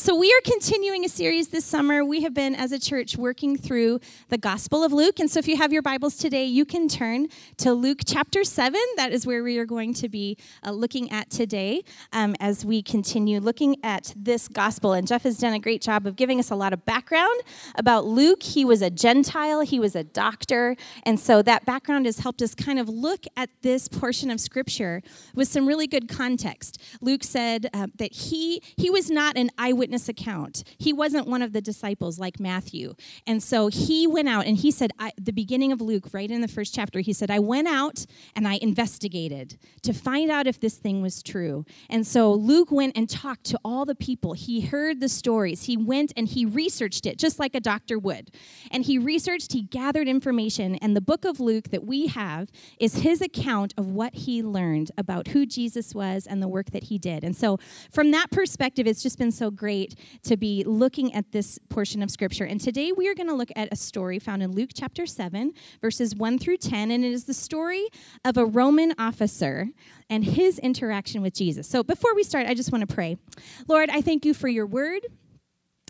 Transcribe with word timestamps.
so 0.00 0.14
we 0.14 0.32
are 0.32 0.40
continuing 0.50 1.04
a 1.04 1.10
series 1.10 1.48
this 1.48 1.66
summer. 1.66 2.02
We 2.02 2.22
have 2.22 2.32
been, 2.32 2.54
as 2.54 2.72
a 2.72 2.78
church, 2.78 3.18
working 3.18 3.58
through 3.58 4.00
the 4.30 4.38
Gospel 4.38 4.82
of 4.82 4.94
Luke. 4.94 5.20
And 5.20 5.30
so 5.30 5.38
if 5.38 5.46
you 5.46 5.58
have 5.58 5.74
your 5.74 5.82
Bibles 5.82 6.16
today, 6.16 6.46
you 6.46 6.64
can 6.64 6.88
turn 6.88 7.26
to 7.58 7.74
Luke 7.74 7.98
chapter 8.06 8.42
7. 8.42 8.80
That 8.96 9.12
is 9.12 9.26
where 9.26 9.42
we 9.44 9.58
are 9.58 9.66
going 9.66 9.92
to 9.92 10.08
be 10.08 10.38
uh, 10.64 10.70
looking 10.70 11.12
at 11.12 11.28
today 11.28 11.82
um, 12.14 12.34
as 12.40 12.64
we 12.64 12.82
continue 12.82 13.40
looking 13.40 13.76
at 13.84 14.14
this 14.16 14.48
gospel. 14.48 14.94
And 14.94 15.06
Jeff 15.06 15.24
has 15.24 15.36
done 15.36 15.52
a 15.52 15.58
great 15.58 15.82
job 15.82 16.06
of 16.06 16.16
giving 16.16 16.38
us 16.38 16.50
a 16.50 16.56
lot 16.56 16.72
of 16.72 16.86
background 16.86 17.38
about 17.74 18.06
Luke. 18.06 18.42
He 18.42 18.64
was 18.64 18.80
a 18.80 18.88
Gentile, 18.88 19.60
he 19.60 19.78
was 19.78 19.94
a 19.94 20.04
doctor. 20.04 20.76
And 21.04 21.20
so 21.20 21.42
that 21.42 21.66
background 21.66 22.06
has 22.06 22.20
helped 22.20 22.40
us 22.40 22.54
kind 22.54 22.78
of 22.78 22.88
look 22.88 23.26
at 23.36 23.50
this 23.60 23.86
portion 23.86 24.30
of 24.30 24.40
Scripture 24.40 25.02
with 25.34 25.48
some 25.48 25.66
really 25.66 25.86
good 25.86 26.08
context. 26.08 26.80
Luke 27.02 27.22
said 27.22 27.68
uh, 27.74 27.88
that 27.96 28.14
he, 28.14 28.62
he 28.78 28.88
was 28.88 29.10
not 29.10 29.36
an 29.36 29.50
eyewitness 29.58 29.89
account. 30.08 30.64
He 30.78 30.92
wasn't 30.92 31.26
one 31.26 31.42
of 31.42 31.52
the 31.52 31.60
disciples 31.60 32.18
like 32.18 32.40
Matthew. 32.40 32.94
And 33.26 33.42
so 33.42 33.68
he 33.68 34.06
went 34.06 34.28
out 34.28 34.46
and 34.46 34.56
he 34.56 34.70
said, 34.70 34.92
I, 34.98 35.12
the 35.16 35.32
beginning 35.32 35.72
of 35.72 35.80
Luke, 35.80 36.08
right 36.12 36.30
in 36.30 36.40
the 36.40 36.48
first 36.48 36.74
chapter, 36.74 37.00
he 37.00 37.12
said, 37.12 37.30
I 37.30 37.38
went 37.38 37.68
out 37.68 38.06
and 38.34 38.46
I 38.46 38.58
investigated 38.60 39.58
to 39.82 39.92
find 39.92 40.30
out 40.30 40.46
if 40.46 40.60
this 40.60 40.76
thing 40.76 41.02
was 41.02 41.22
true. 41.22 41.64
And 41.88 42.06
so 42.06 42.32
Luke 42.32 42.70
went 42.70 42.96
and 42.96 43.08
talked 43.08 43.44
to 43.44 43.58
all 43.64 43.84
the 43.84 43.94
people. 43.94 44.34
He 44.34 44.60
heard 44.60 45.00
the 45.00 45.08
stories. 45.08 45.64
He 45.64 45.76
went 45.76 46.12
and 46.16 46.28
he 46.28 46.44
researched 46.44 47.06
it, 47.06 47.18
just 47.18 47.38
like 47.38 47.54
a 47.54 47.60
doctor 47.60 47.98
would. 47.98 48.30
And 48.70 48.84
he 48.84 48.98
researched, 48.98 49.52
he 49.52 49.62
gathered 49.62 50.08
information. 50.08 50.76
And 50.76 50.96
the 50.96 51.00
book 51.00 51.24
of 51.24 51.40
Luke 51.40 51.70
that 51.70 51.84
we 51.84 52.08
have 52.08 52.50
is 52.78 52.96
his 52.96 53.20
account 53.20 53.74
of 53.76 53.88
what 53.88 54.14
he 54.14 54.42
learned 54.42 54.90
about 54.98 55.28
who 55.28 55.46
Jesus 55.46 55.94
was 55.94 56.26
and 56.26 56.42
the 56.42 56.48
work 56.48 56.70
that 56.70 56.84
he 56.84 56.98
did. 56.98 57.24
And 57.24 57.36
so, 57.36 57.58
from 57.90 58.10
that 58.10 58.30
perspective, 58.30 58.86
it's 58.86 59.02
just 59.02 59.18
been 59.18 59.32
so 59.32 59.50
great 59.50 59.79
to 60.24 60.36
be 60.36 60.64
looking 60.64 61.14
at 61.14 61.32
this 61.32 61.58
portion 61.68 62.02
of 62.02 62.10
Scripture. 62.10 62.44
And 62.44 62.60
today 62.60 62.92
we 62.92 63.08
are 63.08 63.14
going 63.14 63.28
to 63.28 63.34
look 63.34 63.50
at 63.56 63.68
a 63.72 63.76
story 63.76 64.18
found 64.18 64.42
in 64.42 64.52
Luke 64.52 64.70
chapter 64.74 65.06
7, 65.06 65.52
verses 65.80 66.14
1 66.14 66.38
through 66.38 66.58
10. 66.58 66.90
And 66.90 67.04
it 67.04 67.12
is 67.12 67.24
the 67.24 67.34
story 67.34 67.86
of 68.24 68.36
a 68.36 68.44
Roman 68.44 68.94
officer 68.98 69.68
and 70.08 70.24
his 70.24 70.58
interaction 70.58 71.22
with 71.22 71.34
Jesus. 71.34 71.68
So 71.68 71.82
before 71.82 72.14
we 72.14 72.22
start, 72.22 72.46
I 72.46 72.54
just 72.54 72.72
want 72.72 72.88
to 72.88 72.94
pray. 72.94 73.16
Lord, 73.68 73.90
I 73.90 74.00
thank 74.00 74.24
you 74.24 74.34
for 74.34 74.48
your 74.48 74.66
word. 74.66 75.06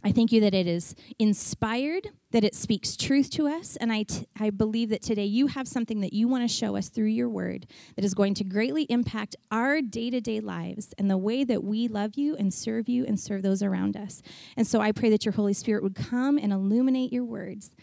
I 0.02 0.12
thank 0.12 0.32
you 0.32 0.40
that 0.40 0.54
it 0.54 0.66
is 0.66 0.94
inspired, 1.18 2.08
that 2.30 2.42
it 2.42 2.54
speaks 2.54 2.96
truth 2.96 3.28
to 3.30 3.46
us, 3.46 3.76
and 3.76 3.92
I, 3.92 4.04
t- 4.04 4.26
I 4.38 4.48
believe 4.48 4.88
that 4.90 5.02
today 5.02 5.26
you 5.26 5.48
have 5.48 5.68
something 5.68 6.00
that 6.00 6.14
you 6.14 6.26
want 6.26 6.42
to 6.42 6.48
show 6.48 6.74
us 6.74 6.88
through 6.88 7.06
your 7.06 7.28
word 7.28 7.66
that 7.96 8.04
is 8.04 8.14
going 8.14 8.32
to 8.34 8.44
greatly 8.44 8.84
impact 8.84 9.36
our 9.50 9.82
day 9.82 10.08
to 10.08 10.20
day 10.20 10.40
lives 10.40 10.94
and 10.96 11.10
the 11.10 11.18
way 11.18 11.44
that 11.44 11.62
we 11.62 11.86
love 11.86 12.14
you 12.14 12.34
and 12.36 12.54
serve 12.54 12.88
you 12.88 13.04
and 13.04 13.20
serve 13.20 13.42
those 13.42 13.62
around 13.62 13.96
us. 13.96 14.22
And 14.56 14.66
so 14.66 14.80
I 14.80 14.92
pray 14.92 15.10
that 15.10 15.26
your 15.26 15.32
Holy 15.32 15.52
Spirit 15.52 15.82
would 15.82 15.94
come 15.94 16.38
and 16.38 16.52
illuminate 16.52 17.12
your 17.12 17.24
words. 17.24 17.76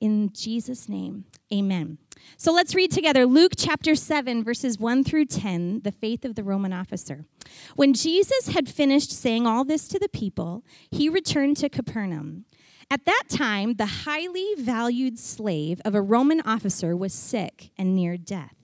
In 0.00 0.32
Jesus' 0.32 0.88
name, 0.88 1.24
amen. 1.52 1.98
So 2.36 2.52
let's 2.52 2.74
read 2.74 2.90
together 2.90 3.26
Luke 3.26 3.52
chapter 3.56 3.94
7, 3.94 4.42
verses 4.42 4.78
1 4.78 5.04
through 5.04 5.26
10, 5.26 5.82
the 5.82 5.92
faith 5.92 6.24
of 6.24 6.34
the 6.34 6.42
Roman 6.42 6.72
officer. 6.72 7.24
When 7.76 7.94
Jesus 7.94 8.48
had 8.48 8.68
finished 8.68 9.12
saying 9.12 9.46
all 9.46 9.64
this 9.64 9.86
to 9.88 9.98
the 9.98 10.08
people, 10.08 10.64
he 10.90 11.08
returned 11.08 11.56
to 11.58 11.68
Capernaum. 11.68 12.44
At 12.90 13.04
that 13.06 13.24
time, 13.28 13.74
the 13.74 13.86
highly 13.86 14.54
valued 14.58 15.18
slave 15.18 15.80
of 15.84 15.94
a 15.94 16.02
Roman 16.02 16.40
officer 16.42 16.96
was 16.96 17.12
sick 17.12 17.70
and 17.78 17.94
near 17.94 18.16
death. 18.16 18.54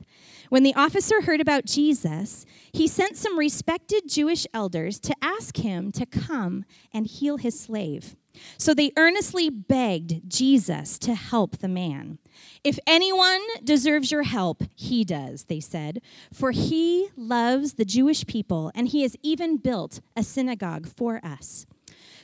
When 0.51 0.65
the 0.65 0.75
officer 0.75 1.23
heard 1.23 1.41
about 1.41 1.65
Jesus, 1.65 2.45
he 2.73 2.89
sent 2.89 3.17
some 3.17 3.39
respected 3.39 4.09
Jewish 4.09 4.47
elders 4.53 4.99
to 5.01 5.15
ask 5.23 5.59
him 5.59 5.93
to 5.93 6.05
come 6.05 6.65
and 6.93 7.07
heal 7.07 7.37
his 7.37 7.59
slave. 7.59 8.17
So 8.59 8.75
they 8.75 8.93
earnestly 8.97 9.51
begged 9.51 10.29
Jesus 10.29 10.99
to 11.01 11.15
help 11.15 11.59
the 11.59 11.69
man. 11.69 12.19
If 12.63 12.79
anyone 12.87 13.41
deserves 13.65 14.11
your 14.11 14.23
help, 14.23 14.63
he 14.75 15.05
does, 15.05 15.45
they 15.45 15.61
said, 15.61 16.01
for 16.33 16.51
he 16.51 17.09
loves 17.17 17.75
the 17.75 17.85
Jewish 17.85 18.27
people 18.27 18.71
and 18.75 18.89
he 18.89 19.03
has 19.03 19.17
even 19.23 19.57
built 19.57 20.01
a 20.17 20.23
synagogue 20.23 20.87
for 20.87 21.21
us. 21.25 21.67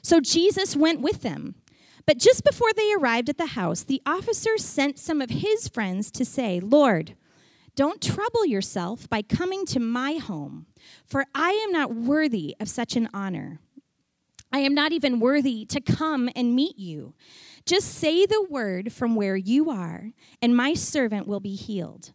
So 0.03 0.20
Jesus 0.20 0.76
went 0.76 1.00
with 1.00 1.22
them. 1.22 1.56
But 2.06 2.19
just 2.19 2.44
before 2.44 2.72
they 2.76 2.92
arrived 2.92 3.28
at 3.28 3.38
the 3.38 3.47
house, 3.47 3.82
the 3.82 4.00
officer 4.06 4.56
sent 4.59 4.98
some 4.98 5.20
of 5.20 5.30
his 5.30 5.66
friends 5.66 6.12
to 6.12 6.25
say, 6.25 6.60
Lord, 6.60 7.16
don't 7.75 8.00
trouble 8.00 8.47
yourself 8.47 9.09
by 9.09 9.22
coming 9.22 9.66
to 9.66 9.80
my 9.80 10.14
home, 10.14 10.66
for 11.04 11.26
I 11.34 11.50
am 11.50 11.72
not 11.72 11.94
worthy 11.94 12.56
of 12.60 12.69
such 12.69 12.94
an 12.97 13.09
honor. 13.12 13.60
I 14.52 14.60
am 14.60 14.74
not 14.74 14.92
even 14.92 15.20
worthy 15.20 15.64
to 15.66 15.80
come 15.80 16.28
and 16.34 16.54
meet 16.54 16.78
you. 16.78 17.14
Just 17.64 17.94
say 17.94 18.26
the 18.26 18.46
word 18.48 18.92
from 18.92 19.16
where 19.16 19.36
you 19.36 19.70
are, 19.70 20.12
and 20.40 20.56
my 20.56 20.74
servant 20.74 21.26
will 21.26 21.40
be 21.40 21.56
healed. 21.56 22.12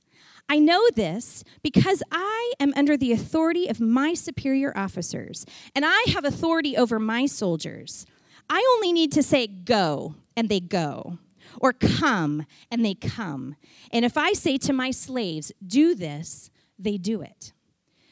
I 0.48 0.60
know 0.60 0.90
this 0.96 1.44
because 1.62 2.04
I 2.12 2.54
am 2.60 2.74
under 2.76 2.98
the 2.98 3.12
authority 3.12 3.68
of 3.68 3.80
my 3.80 4.14
superior 4.14 4.74
officers, 4.78 5.46
and 5.76 5.86
I 5.86 6.06
have 6.14 6.26
authority 6.26 6.76
over 6.76 7.00
my 7.00 7.26
soldiers. 7.26 8.06
I 8.50 8.66
only 8.76 8.92
need 8.92 9.12
to 9.14 9.24
say 9.24 9.48
go, 9.48 10.16
and 10.36 10.50
they 10.50 10.60
go, 10.60 11.20
or 11.60 11.74
come, 11.74 12.46
and 12.70 12.84
they 12.84 12.96
come. 12.96 13.56
And 13.92 14.04
if 14.04 14.18
I 14.18 14.34
say 14.34 14.58
to 14.60 14.74
my 14.74 14.92
slaves, 14.92 15.52
do 15.66 15.96
this, 15.96 16.50
they 16.78 16.98
do 16.98 17.22
it. 17.22 17.54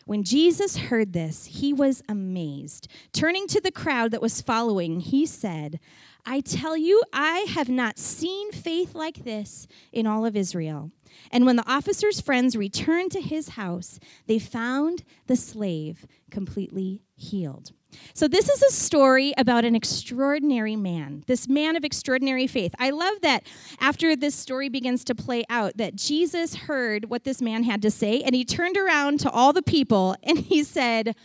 When 0.09 0.23
Jesus 0.23 0.75
heard 0.75 1.13
this, 1.13 1.45
he 1.45 1.71
was 1.71 2.01
amazed. 2.09 2.87
Turning 3.13 3.45
to 3.45 3.61
the 3.61 3.69
crowd 3.69 4.09
that 4.09 4.23
was 4.23 4.41
following, 4.41 5.01
he 5.01 5.27
said, 5.27 5.79
I 6.25 6.41
tell 6.41 6.77
you, 6.77 7.03
I 7.13 7.39
have 7.49 7.69
not 7.69 7.97
seen 7.97 8.51
faith 8.51 8.95
like 8.95 9.23
this 9.23 9.67
in 9.91 10.05
all 10.05 10.25
of 10.25 10.35
Israel. 10.35 10.91
And 11.31 11.45
when 11.45 11.55
the 11.55 11.69
officer's 11.69 12.21
friends 12.21 12.55
returned 12.55 13.11
to 13.11 13.21
his 13.21 13.49
house, 13.49 13.99
they 14.27 14.39
found 14.39 15.03
the 15.27 15.35
slave 15.35 16.05
completely 16.29 17.01
healed. 17.15 17.71
So, 18.13 18.27
this 18.27 18.49
is 18.49 18.61
a 18.61 18.71
story 18.71 19.33
about 19.35 19.65
an 19.65 19.75
extraordinary 19.75 20.75
man, 20.75 21.23
this 21.25 21.47
man 21.47 21.75
of 21.75 21.83
extraordinary 21.83 22.45
faith. 22.45 22.75
I 22.77 22.91
love 22.91 23.21
that 23.21 23.47
after 23.79 24.15
this 24.15 24.35
story 24.35 24.69
begins 24.69 25.03
to 25.05 25.15
play 25.15 25.43
out, 25.49 25.77
that 25.77 25.95
Jesus 25.95 26.53
heard 26.55 27.09
what 27.09 27.23
this 27.23 27.41
man 27.41 27.63
had 27.63 27.81
to 27.81 27.89
say, 27.89 28.21
and 28.21 28.35
he 28.35 28.45
turned 28.45 28.77
around 28.77 29.19
to 29.21 29.31
all 29.31 29.53
the 29.53 29.63
people 29.63 30.15
and 30.23 30.37
he 30.37 30.63
said, 30.63 31.15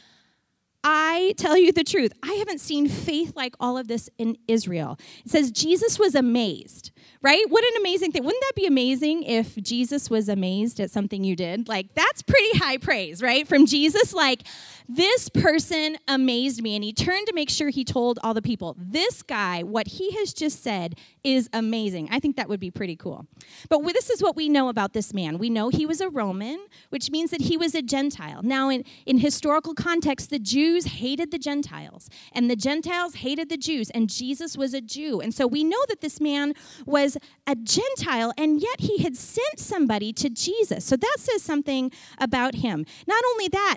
I 0.87 1.33
tell 1.39 1.57
you 1.57 1.73
the 1.73 1.83
truth. 1.83 2.13
I 2.23 2.35
haven't 2.35 2.61
seen 2.61 2.89
faith 2.89 3.33
like 3.35 3.55
all 3.59 3.79
of 3.79 3.89
this 3.89 4.11
in 4.19 4.37
Israel. 4.47 4.99
It 5.25 5.31
says 5.31 5.51
Jesus 5.51 5.99
was 5.99 6.15
amazed, 6.15 6.91
right? 7.23 7.43
What 7.49 7.65
an 7.65 7.81
amazing 7.81 8.13
thing. 8.13 8.23
Wouldn't 8.23 8.43
that 8.43 8.55
be 8.55 8.67
amazing 8.67 9.23
if 9.23 9.57
Jesus 9.57 10.11
was 10.11 10.29
amazed 10.29 10.79
at 10.81 10.91
something 10.91 11.25
you 11.25 11.37
did? 11.37 11.69
Like, 11.69 11.95
that's 11.95 12.21
pretty 12.21 12.59
high 12.59 12.77
praise, 12.77 13.23
right? 13.23 13.49
From 13.49 13.65
Jesus, 13.65 14.13
like, 14.13 14.43
this 14.89 15.29
person 15.29 15.97
amazed 16.07 16.63
me. 16.63 16.75
And 16.75 16.85
he 16.85 16.93
turned 16.93 17.27
to 17.27 17.33
make 17.33 17.51
sure 17.51 17.71
he 17.71 17.85
told 17.85 18.19
all 18.23 18.35
the 18.35 18.43
people, 18.43 18.77
this 18.79 19.23
guy, 19.23 19.63
what 19.63 19.87
he 19.87 20.13
has 20.13 20.33
just 20.33 20.63
said 20.63 20.97
is 21.23 21.49
amazing. 21.53 22.09
I 22.11 22.21
think 22.21 22.37
that 22.37 22.49
would 22.49 22.61
be 22.61 22.71
pretty 22.71 22.97
cool. 22.97 23.27
But 23.69 23.83
this 23.95 24.11
is 24.11 24.23
what 24.23 24.37
we 24.37 24.49
know 24.49 24.69
about 24.69 24.93
this 24.93 25.15
man. 25.15 25.39
We 25.39 25.49
know 25.49 25.69
he 25.69 25.87
was 25.87 26.01
a 26.01 26.09
Roman, 26.09 26.67
which 26.91 27.11
means 27.11 27.31
that 27.31 27.43
he 27.43 27.57
was 27.57 27.75
a 27.75 27.81
Gentile. 27.81 28.43
Now, 28.43 28.69
in, 28.69 28.85
in 29.07 29.19
historical 29.19 29.75
context, 29.75 30.31
the 30.31 30.39
Jews 30.39 30.87
hated 30.87 31.31
the 31.31 31.39
Gentiles, 31.39 32.11
and 32.33 32.51
the 32.51 32.57
Gentiles 32.57 33.17
hated 33.17 33.49
the 33.49 33.57
Jews, 33.57 33.91
and 33.91 34.11
Jesus 34.11 34.57
was 34.57 34.75
a 34.75 34.81
Jew. 34.81 35.21
And 35.21 35.33
so 35.33 35.47
we 35.47 35.65
know 35.65 35.83
that 35.89 36.01
this 36.01 36.21
man 36.21 36.55
was 36.85 37.17
a 37.47 37.55
Gentile, 37.55 38.33
and 38.37 38.61
yet 38.61 38.81
he 38.81 38.99
had 38.99 39.17
sent 39.17 39.59
somebody 39.59 40.13
to 40.15 40.29
Jesus. 40.29 40.85
So 40.85 40.97
that 40.97 41.17
says 41.19 41.43
something 41.43 41.91
about 42.19 42.57
him. 42.57 42.85
Not 43.07 43.25
only 43.33 43.49
that, 43.49 43.77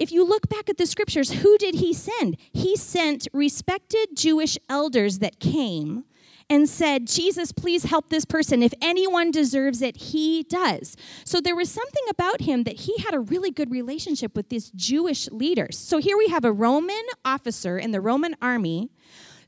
if 0.00 0.10
you 0.10 0.24
look 0.24 0.48
back 0.48 0.70
at 0.70 0.78
the 0.78 0.86
scriptures, 0.86 1.30
who 1.30 1.58
did 1.58 1.76
he 1.76 1.92
send? 1.92 2.38
He 2.52 2.74
sent 2.74 3.28
respected 3.34 4.16
Jewish 4.16 4.58
elders 4.68 5.18
that 5.18 5.38
came 5.38 6.04
and 6.48 6.68
said, 6.68 7.06
Jesus, 7.06 7.52
please 7.52 7.84
help 7.84 8.08
this 8.08 8.24
person. 8.24 8.62
If 8.62 8.72
anyone 8.80 9.30
deserves 9.30 9.82
it, 9.82 9.96
he 9.96 10.42
does. 10.42 10.96
So 11.24 11.40
there 11.40 11.54
was 11.54 11.70
something 11.70 12.02
about 12.08 12.40
him 12.40 12.64
that 12.64 12.80
he 12.80 12.96
had 12.98 13.14
a 13.14 13.20
really 13.20 13.50
good 13.50 13.70
relationship 13.70 14.34
with 14.34 14.48
these 14.48 14.72
Jewish 14.74 15.30
leaders. 15.30 15.78
So 15.78 15.98
here 15.98 16.16
we 16.18 16.28
have 16.28 16.44
a 16.44 16.52
Roman 16.52 17.04
officer 17.24 17.78
in 17.78 17.92
the 17.92 18.00
Roman 18.00 18.34
army 18.42 18.90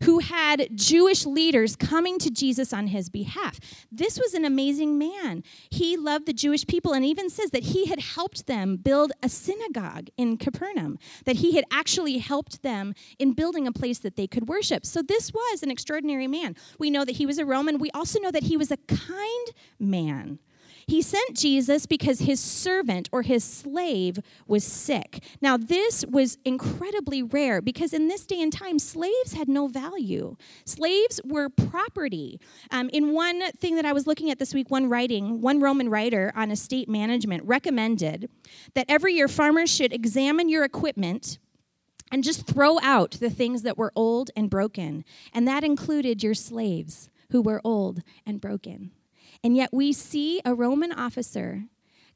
who 0.02 0.18
had 0.18 0.68
Jewish 0.74 1.26
leaders 1.26 1.76
coming 1.76 2.18
to 2.18 2.30
Jesus 2.30 2.72
on 2.72 2.88
his 2.88 3.08
behalf. 3.08 3.58
This 3.90 4.18
was 4.18 4.34
an 4.34 4.44
amazing 4.44 4.98
man. 4.98 5.42
He 5.70 5.96
loved 5.96 6.26
the 6.26 6.32
Jewish 6.32 6.66
people 6.66 6.92
and 6.92 7.04
even 7.04 7.30
says 7.30 7.50
that 7.50 7.64
he 7.64 7.86
had 7.86 8.00
helped 8.00 8.46
them 8.46 8.76
build 8.76 9.12
a 9.22 9.28
synagogue 9.28 10.08
in 10.16 10.36
Capernaum, 10.36 10.98
that 11.24 11.36
he 11.36 11.56
had 11.56 11.64
actually 11.70 12.18
helped 12.18 12.62
them 12.62 12.94
in 13.18 13.32
building 13.32 13.66
a 13.66 13.72
place 13.72 13.98
that 14.00 14.16
they 14.16 14.26
could 14.26 14.48
worship. 14.48 14.84
So 14.84 15.02
this 15.02 15.32
was 15.32 15.62
an 15.62 15.70
extraordinary 15.70 16.26
man. 16.26 16.56
We 16.78 16.90
know 16.90 17.04
that 17.04 17.16
he 17.16 17.26
was 17.26 17.38
a 17.38 17.44
Roman. 17.44 17.78
We 17.78 17.90
also 17.92 18.20
know 18.20 18.30
that 18.30 18.44
he 18.44 18.56
was 18.56 18.70
a 18.70 18.76
kind 18.76 19.48
man. 19.78 20.38
He 20.86 21.02
sent 21.02 21.36
Jesus 21.36 21.86
because 21.86 22.20
his 22.20 22.40
servant 22.40 23.08
or 23.12 23.22
his 23.22 23.44
slave 23.44 24.18
was 24.46 24.64
sick. 24.64 25.22
Now, 25.40 25.56
this 25.56 26.04
was 26.06 26.38
incredibly 26.44 27.22
rare 27.22 27.60
because 27.60 27.92
in 27.92 28.08
this 28.08 28.26
day 28.26 28.40
and 28.42 28.52
time, 28.52 28.78
slaves 28.78 29.34
had 29.34 29.48
no 29.48 29.68
value. 29.68 30.36
Slaves 30.64 31.20
were 31.24 31.48
property. 31.48 32.40
Um, 32.70 32.88
in 32.92 33.12
one 33.12 33.50
thing 33.52 33.76
that 33.76 33.84
I 33.84 33.92
was 33.92 34.06
looking 34.06 34.30
at 34.30 34.38
this 34.38 34.54
week, 34.54 34.70
one 34.70 34.88
writing, 34.88 35.40
one 35.40 35.60
Roman 35.60 35.88
writer 35.88 36.32
on 36.34 36.50
estate 36.50 36.88
management 36.88 37.44
recommended 37.44 38.28
that 38.74 38.86
every 38.88 39.14
year 39.14 39.28
farmers 39.28 39.70
should 39.70 39.92
examine 39.92 40.48
your 40.48 40.64
equipment 40.64 41.38
and 42.10 42.22
just 42.22 42.46
throw 42.46 42.78
out 42.80 43.12
the 43.12 43.30
things 43.30 43.62
that 43.62 43.78
were 43.78 43.92
old 43.96 44.30
and 44.36 44.50
broken. 44.50 45.04
And 45.32 45.48
that 45.48 45.64
included 45.64 46.22
your 46.22 46.34
slaves 46.34 47.10
who 47.30 47.40
were 47.40 47.60
old 47.64 48.02
and 48.26 48.40
broken. 48.40 48.92
And 49.44 49.56
yet 49.56 49.70
we 49.72 49.92
see 49.92 50.40
a 50.44 50.54
Roman 50.54 50.92
officer 50.92 51.64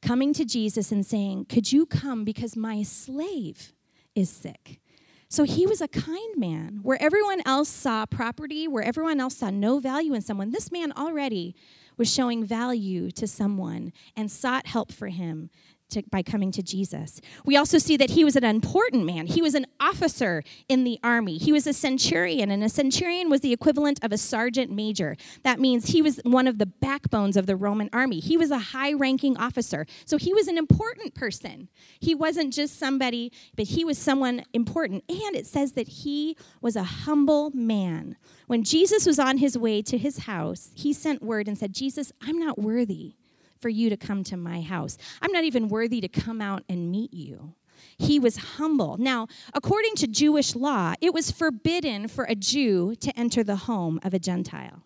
coming 0.01 0.33
to 0.35 0.45
Jesus 0.45 0.93
and 0.93 1.05
saying, 1.05 1.47
Could 1.47 1.73
you 1.73 1.87
come 1.87 2.25
because 2.25 2.57
my 2.57 2.83
slave 2.83 3.73
is 4.15 4.31
sick? 4.31 4.81
So 5.29 5.43
he 5.43 5.67
was 5.67 5.81
a 5.81 5.89
kind 5.89 6.37
man. 6.37 6.81
Where 6.83 7.03
everyone 7.03 7.43
else 7.45 7.69
saw 7.69 8.07
property, 8.07 8.69
where 8.69 8.85
everyone 8.85 9.21
else 9.21 9.39
saw 9.39 9.51
no 9.51 9.81
value 9.81 10.15
in 10.15 10.23
someone, 10.23 10.53
this 10.53 10.71
man 10.71 10.93
already 10.93 11.57
was 11.97 12.13
showing 12.13 12.45
value 12.45 13.11
to 13.11 13.27
someone 13.27 13.93
and 14.15 14.31
sought 14.31 14.67
help 14.67 14.93
for 14.93 15.09
him 15.09 15.51
to, 15.91 16.03
by 16.11 16.23
coming 16.23 16.51
to 16.53 16.63
Jesus. 16.63 17.21
We 17.45 17.57
also 17.57 17.79
see 17.79 17.97
that 17.97 18.11
he 18.11 18.25
was 18.25 18.37
an 18.37 18.45
important 18.45 19.05
man. 19.05 19.27
He 19.27 19.43
was 19.43 19.55
an 19.55 19.67
officer 19.81 20.43
in 20.69 20.85
the 20.85 20.99
army. 21.03 21.39
He 21.39 21.53
was 21.53 21.67
a 21.67 21.73
centurion, 21.73 22.51
and 22.51 22.63
a 22.65 22.69
centurion 22.69 23.31
was 23.31 23.41
the 23.41 23.53
equivalent 23.53 24.03
of 24.03 24.13
a 24.13 24.19
sergeant 24.19 24.71
major. 24.71 25.17
That 25.43 25.61
means 25.61 25.89
he 25.89 26.03
was 26.03 26.21
one 26.25 26.47
of 26.47 26.59
the 26.59 26.67
backbones 26.67 27.37
of 27.37 27.47
the 27.47 27.57
Roman 27.57 27.89
army. 27.93 28.21
He 28.21 28.37
was 28.37 28.51
a 28.51 28.59
high 28.59 28.93
ranking 28.93 29.37
officer. 29.37 29.87
So 30.05 30.17
he 30.17 30.33
was 30.33 30.49
an 30.49 30.59
important 30.59 31.15
person. 31.15 31.69
He 32.01 32.15
wasn't 32.15 32.53
just 32.53 32.79
somebody, 32.79 33.33
but 33.55 33.67
he 33.67 33.85
was 33.85 33.99
someone 33.99 34.45
important. 34.53 35.05
And 35.09 35.37
it 35.37 35.47
says 35.47 35.73
that 35.73 35.89
he 35.89 36.37
was 36.61 36.77
a 36.77 36.83
humble 36.83 37.51
man. 37.51 38.17
When 38.47 38.65
Jesus 38.65 39.07
was 39.07 39.19
on 39.19 39.39
his 39.39 39.57
way 39.57 39.83
to 39.83 39.99
his 39.99 40.19
house, 40.21 40.71
he 40.75 40.93
sent 40.93 41.23
word 41.23 41.49
and 41.49 41.57
said, 41.57 41.73
Jesus, 41.73 42.13
I'm 42.21 42.39
not 42.39 42.59
worthy 42.59 43.17
for 43.61 43.69
you 43.69 43.91
to 43.91 43.97
come 43.97 44.25
to 44.25 44.37
my 44.37 44.61
house. 44.61 44.99
I'm 45.21 45.33
not 45.33 45.45
even 45.45 45.69
worthy 45.69 46.01
to 46.01 46.09
come 46.09 46.41
out 46.41 46.63
and 46.69 46.91
meet 46.91 47.13
you. 47.13 47.55
He 47.99 48.19
was 48.19 48.37
humble. 48.37 48.97
Now, 48.97 49.29
according 49.55 49.95
to 49.97 50.07
Jewish 50.07 50.55
law, 50.55 50.95
it 51.01 51.13
was 51.13 51.31
forbidden 51.31 52.09
for 52.09 52.25
a 52.25 52.35
Jew 52.35 52.95
to 52.97 53.19
enter 53.19 53.45
the 53.45 53.57
home 53.57 54.01
of 54.03 54.15
a 54.15 54.19
Gentile. 54.19 54.83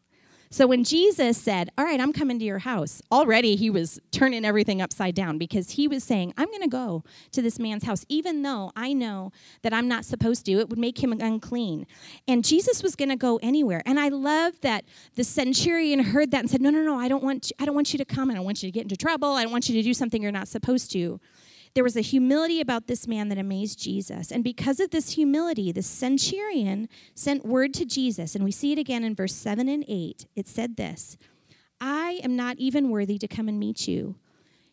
So 0.52 0.66
when 0.66 0.82
Jesus 0.82 1.38
said, 1.38 1.70
All 1.78 1.84
right, 1.84 2.00
I'm 2.00 2.12
coming 2.12 2.40
to 2.40 2.44
your 2.44 2.58
house, 2.58 3.00
already 3.12 3.54
he 3.54 3.70
was 3.70 4.00
turning 4.10 4.44
everything 4.44 4.82
upside 4.82 5.14
down 5.14 5.38
because 5.38 5.70
he 5.70 5.86
was 5.86 6.02
saying, 6.02 6.34
I'm 6.36 6.48
going 6.48 6.62
to 6.62 6.68
go 6.68 7.04
to 7.30 7.40
this 7.40 7.60
man's 7.60 7.84
house, 7.84 8.04
even 8.08 8.42
though 8.42 8.72
I 8.74 8.92
know 8.92 9.30
that 9.62 9.72
I'm 9.72 9.86
not 9.86 10.04
supposed 10.04 10.46
to. 10.46 10.52
It 10.52 10.68
would 10.68 10.78
make 10.78 11.00
him 11.00 11.12
unclean. 11.12 11.86
And 12.26 12.44
Jesus 12.44 12.82
was 12.82 12.96
going 12.96 13.10
to 13.10 13.16
go 13.16 13.38
anywhere. 13.40 13.80
And 13.86 14.00
I 14.00 14.08
love 14.08 14.60
that 14.62 14.86
the 15.14 15.22
centurion 15.22 16.00
heard 16.00 16.32
that 16.32 16.40
and 16.40 16.50
said, 16.50 16.60
No, 16.60 16.70
no, 16.70 16.82
no, 16.82 16.98
I 16.98 17.06
don't 17.06 17.22
want, 17.22 17.50
you, 17.50 17.56
I 17.60 17.64
don't 17.64 17.76
want 17.76 17.92
you 17.92 17.98
to 17.98 18.04
come. 18.04 18.28
I 18.28 18.34
don't 18.34 18.44
want 18.44 18.60
you 18.60 18.66
to 18.66 18.72
get 18.72 18.82
into 18.82 18.96
trouble. 18.96 19.34
I 19.34 19.44
don't 19.44 19.52
want 19.52 19.68
you 19.68 19.76
to 19.76 19.82
do 19.84 19.94
something 19.94 20.20
you're 20.20 20.32
not 20.32 20.48
supposed 20.48 20.90
to. 20.92 21.20
There 21.74 21.84
was 21.84 21.96
a 21.96 22.00
humility 22.00 22.60
about 22.60 22.86
this 22.86 23.06
man 23.06 23.28
that 23.28 23.38
amazed 23.38 23.78
Jesus. 23.78 24.32
And 24.32 24.42
because 24.42 24.80
of 24.80 24.90
this 24.90 25.12
humility, 25.12 25.70
the 25.70 25.82
centurion 25.82 26.88
sent 27.14 27.46
word 27.46 27.72
to 27.74 27.84
Jesus. 27.84 28.34
And 28.34 28.44
we 28.44 28.50
see 28.50 28.72
it 28.72 28.78
again 28.78 29.04
in 29.04 29.14
verse 29.14 29.34
7 29.34 29.68
and 29.68 29.84
8. 29.86 30.26
It 30.34 30.48
said 30.48 30.76
this 30.76 31.16
I 31.80 32.20
am 32.24 32.36
not 32.36 32.58
even 32.58 32.90
worthy 32.90 33.18
to 33.18 33.28
come 33.28 33.48
and 33.48 33.58
meet 33.58 33.86
you. 33.86 34.16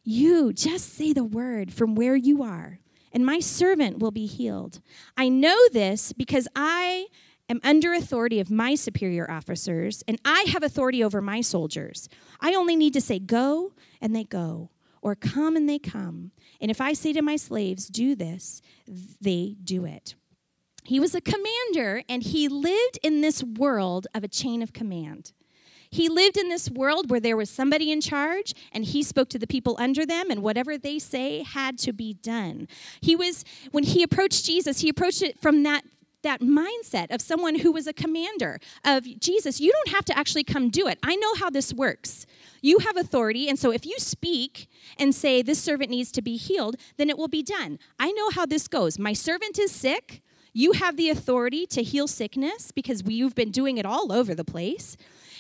You 0.04 0.54
just 0.54 0.94
say 0.94 1.14
the 1.14 1.24
word 1.24 1.74
from 1.74 1.94
where 1.94 2.16
you 2.16 2.42
are, 2.42 2.80
and 3.12 3.26
my 3.26 3.40
servant 3.40 4.00
will 4.00 4.12
be 4.12 4.26
healed. 4.26 4.80
I 5.16 5.30
know 5.30 5.58
this 5.72 6.14
because 6.14 6.48
I 6.56 7.08
am 7.50 7.60
under 7.64 7.94
authority 7.94 8.40
of 8.40 8.50
my 8.50 8.76
superior 8.76 9.30
officers, 9.30 10.04
and 10.08 10.20
I 10.26 10.46
have 10.50 10.64
authority 10.64 11.04
over 11.04 11.22
my 11.22 11.42
soldiers. 11.42 12.10
I 12.40 12.56
only 12.56 12.76
need 12.76 12.94
to 12.94 13.02
say, 13.02 13.20
Go, 13.20 13.74
and 14.02 14.16
they 14.16 14.24
go 14.24 14.70
or 15.08 15.16
come 15.16 15.56
and 15.56 15.70
they 15.70 15.80
come. 15.80 16.32
And 16.60 16.70
if 16.70 16.82
I 16.82 16.92
say 16.92 17.14
to 17.14 17.22
my 17.22 17.38
slaves, 17.38 17.88
do 17.88 18.14
this, 18.14 18.62
they 19.22 19.56
do 19.64 19.86
it. 19.86 20.16
He 20.84 21.00
was 21.00 21.16
a 21.16 21.22
commander 21.22 22.04
and 22.10 22.24
he 22.24 22.50
lived 22.50 23.00
in 23.02 23.22
this 23.22 23.42
world 23.42 24.08
of 24.14 24.26
a 24.26 24.28
chain 24.28 24.62
of 24.62 24.74
command. 24.74 25.32
He 25.90 26.10
lived 26.10 26.36
in 26.36 26.50
this 26.50 26.70
world 26.70 27.10
where 27.10 27.22
there 27.22 27.38
was 27.38 27.50
somebody 27.50 27.90
in 27.90 28.02
charge 28.02 28.54
and 28.74 28.84
he 28.84 29.02
spoke 29.02 29.30
to 29.30 29.40
the 29.40 29.48
people 29.48 29.78
under 29.80 30.06
them 30.06 30.30
and 30.30 30.44
whatever 30.44 30.78
they 30.78 31.00
say 31.00 31.42
had 31.44 31.78
to 31.80 31.94
be 31.94 32.16
done. 32.16 32.68
He 33.00 33.16
was 33.16 33.46
when 33.72 33.86
he 33.86 34.04
approached 34.04 34.44
Jesus, 34.44 34.82
he 34.82 34.90
approached 34.90 35.22
it 35.22 35.40
from 35.40 35.64
that 35.64 35.86
that 36.24 36.42
mindset 36.42 37.12
of 37.12 37.22
someone 37.22 37.56
who 37.60 37.72
was 37.72 37.88
a 37.88 37.94
commander 37.94 38.60
of 38.84 39.04
Jesus, 39.20 39.60
you 39.60 39.72
don't 39.72 39.96
have 39.96 40.06
to 40.06 40.18
actually 40.18 40.44
come 40.44 40.70
do 40.70 40.88
it. 40.88 41.00
I 41.04 41.16
know 41.16 41.36
how 41.36 41.50
this 41.50 41.74
works. 41.74 42.26
You 42.62 42.80
have 42.80 42.98
authority, 42.98 43.48
and 43.48 43.58
so 43.58 43.72
if 43.72 43.86
you 43.86 43.96
speak 43.98 44.68
and 44.98 45.14
say, 45.14 45.42
This 45.42 45.62
servant 45.62 45.90
needs 45.90 46.12
to 46.14 46.22
be 46.22 46.38
healed, 46.38 46.76
then 46.98 47.10
it 47.10 47.18
will 47.18 47.28
be 47.28 47.44
done. 47.44 47.80
I 48.00 48.12
know 48.12 48.30
how 48.30 48.46
this 48.46 48.68
goes. 48.68 48.98
My 48.98 49.14
servant 49.14 49.60
is 49.60 49.72
sick. 49.72 50.22
You 50.54 50.72
have 50.72 50.98
the 50.98 51.10
authority 51.10 51.68
to 51.68 51.84
heal 51.84 52.08
sickness 52.08 52.72
because 52.72 53.04
we've 53.04 53.36
been 53.36 53.52
doing 53.52 53.78
it 53.78 53.86
all 53.86 54.12
over 54.12 54.34
the 54.34 54.44
place. 54.44 54.98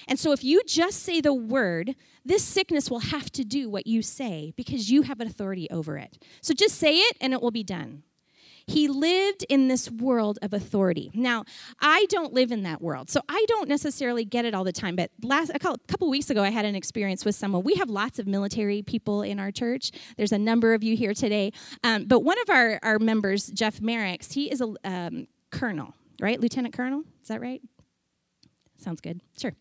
And 0.07 0.19
so 0.19 0.31
if 0.31 0.43
you 0.43 0.61
just 0.65 1.03
say 1.03 1.21
the 1.21 1.33
word, 1.33 1.95
this 2.23 2.43
sickness 2.43 2.89
will 2.89 2.99
have 2.99 3.31
to 3.31 3.43
do 3.43 3.69
what 3.69 3.87
you 3.87 4.01
say 4.01 4.53
because 4.55 4.89
you 4.89 5.01
have 5.01 5.19
authority 5.19 5.67
over 5.71 5.97
it. 5.97 6.17
So 6.41 6.53
just 6.53 6.75
say 6.75 6.97
it 6.97 7.17
and 7.19 7.33
it 7.33 7.41
will 7.41 7.51
be 7.51 7.63
done. 7.63 8.03
He 8.67 8.89
lived 8.89 9.45
in 9.47 9.69
this 9.69 9.89
world 9.89 10.39
of 10.41 10.53
authority. 10.53 11.09
Now, 11.13 11.45
I 11.79 12.05
don't 12.09 12.33
live 12.33 12.51
in 12.51 12.63
that 12.63 12.81
world, 12.81 13.09
so 13.09 13.21
I 13.29 13.45
don't 13.47 13.69
necessarily 13.69 14.25
get 14.25 14.43
it 14.43 14.53
all 14.53 14.65
the 14.65 14.73
time. 14.73 14.97
But 14.97 15.09
last 15.23 15.51
a 15.53 15.59
couple 15.59 16.09
weeks 16.09 16.29
ago, 16.29 16.43
I 16.43 16.49
had 16.49 16.65
an 16.65 16.75
experience 16.75 17.23
with 17.23 17.35
someone. 17.35 17.63
We 17.63 17.75
have 17.75 17.89
lots 17.89 18.19
of 18.19 18.27
military 18.27 18.81
people 18.81 19.21
in 19.21 19.39
our 19.39 19.51
church. 19.51 19.91
There's 20.17 20.33
a 20.33 20.37
number 20.37 20.73
of 20.73 20.83
you 20.83 20.97
here 20.97 21.13
today. 21.13 21.53
Um, 21.83 22.05
but 22.05 22.19
one 22.19 22.39
of 22.41 22.49
our, 22.49 22.79
our 22.83 22.99
members, 22.99 23.47
Jeff 23.47 23.79
Merricks, 23.79 24.33
he 24.33 24.51
is 24.51 24.61
a 24.61 24.73
um, 24.83 25.27
colonel, 25.49 25.93
right? 26.19 26.39
Lieutenant 26.39 26.75
colonel, 26.75 27.03
is 27.21 27.29
that 27.29 27.39
right? 27.39 27.61
Sounds 28.79 29.01
good. 29.01 29.21
Sure. 29.39 29.53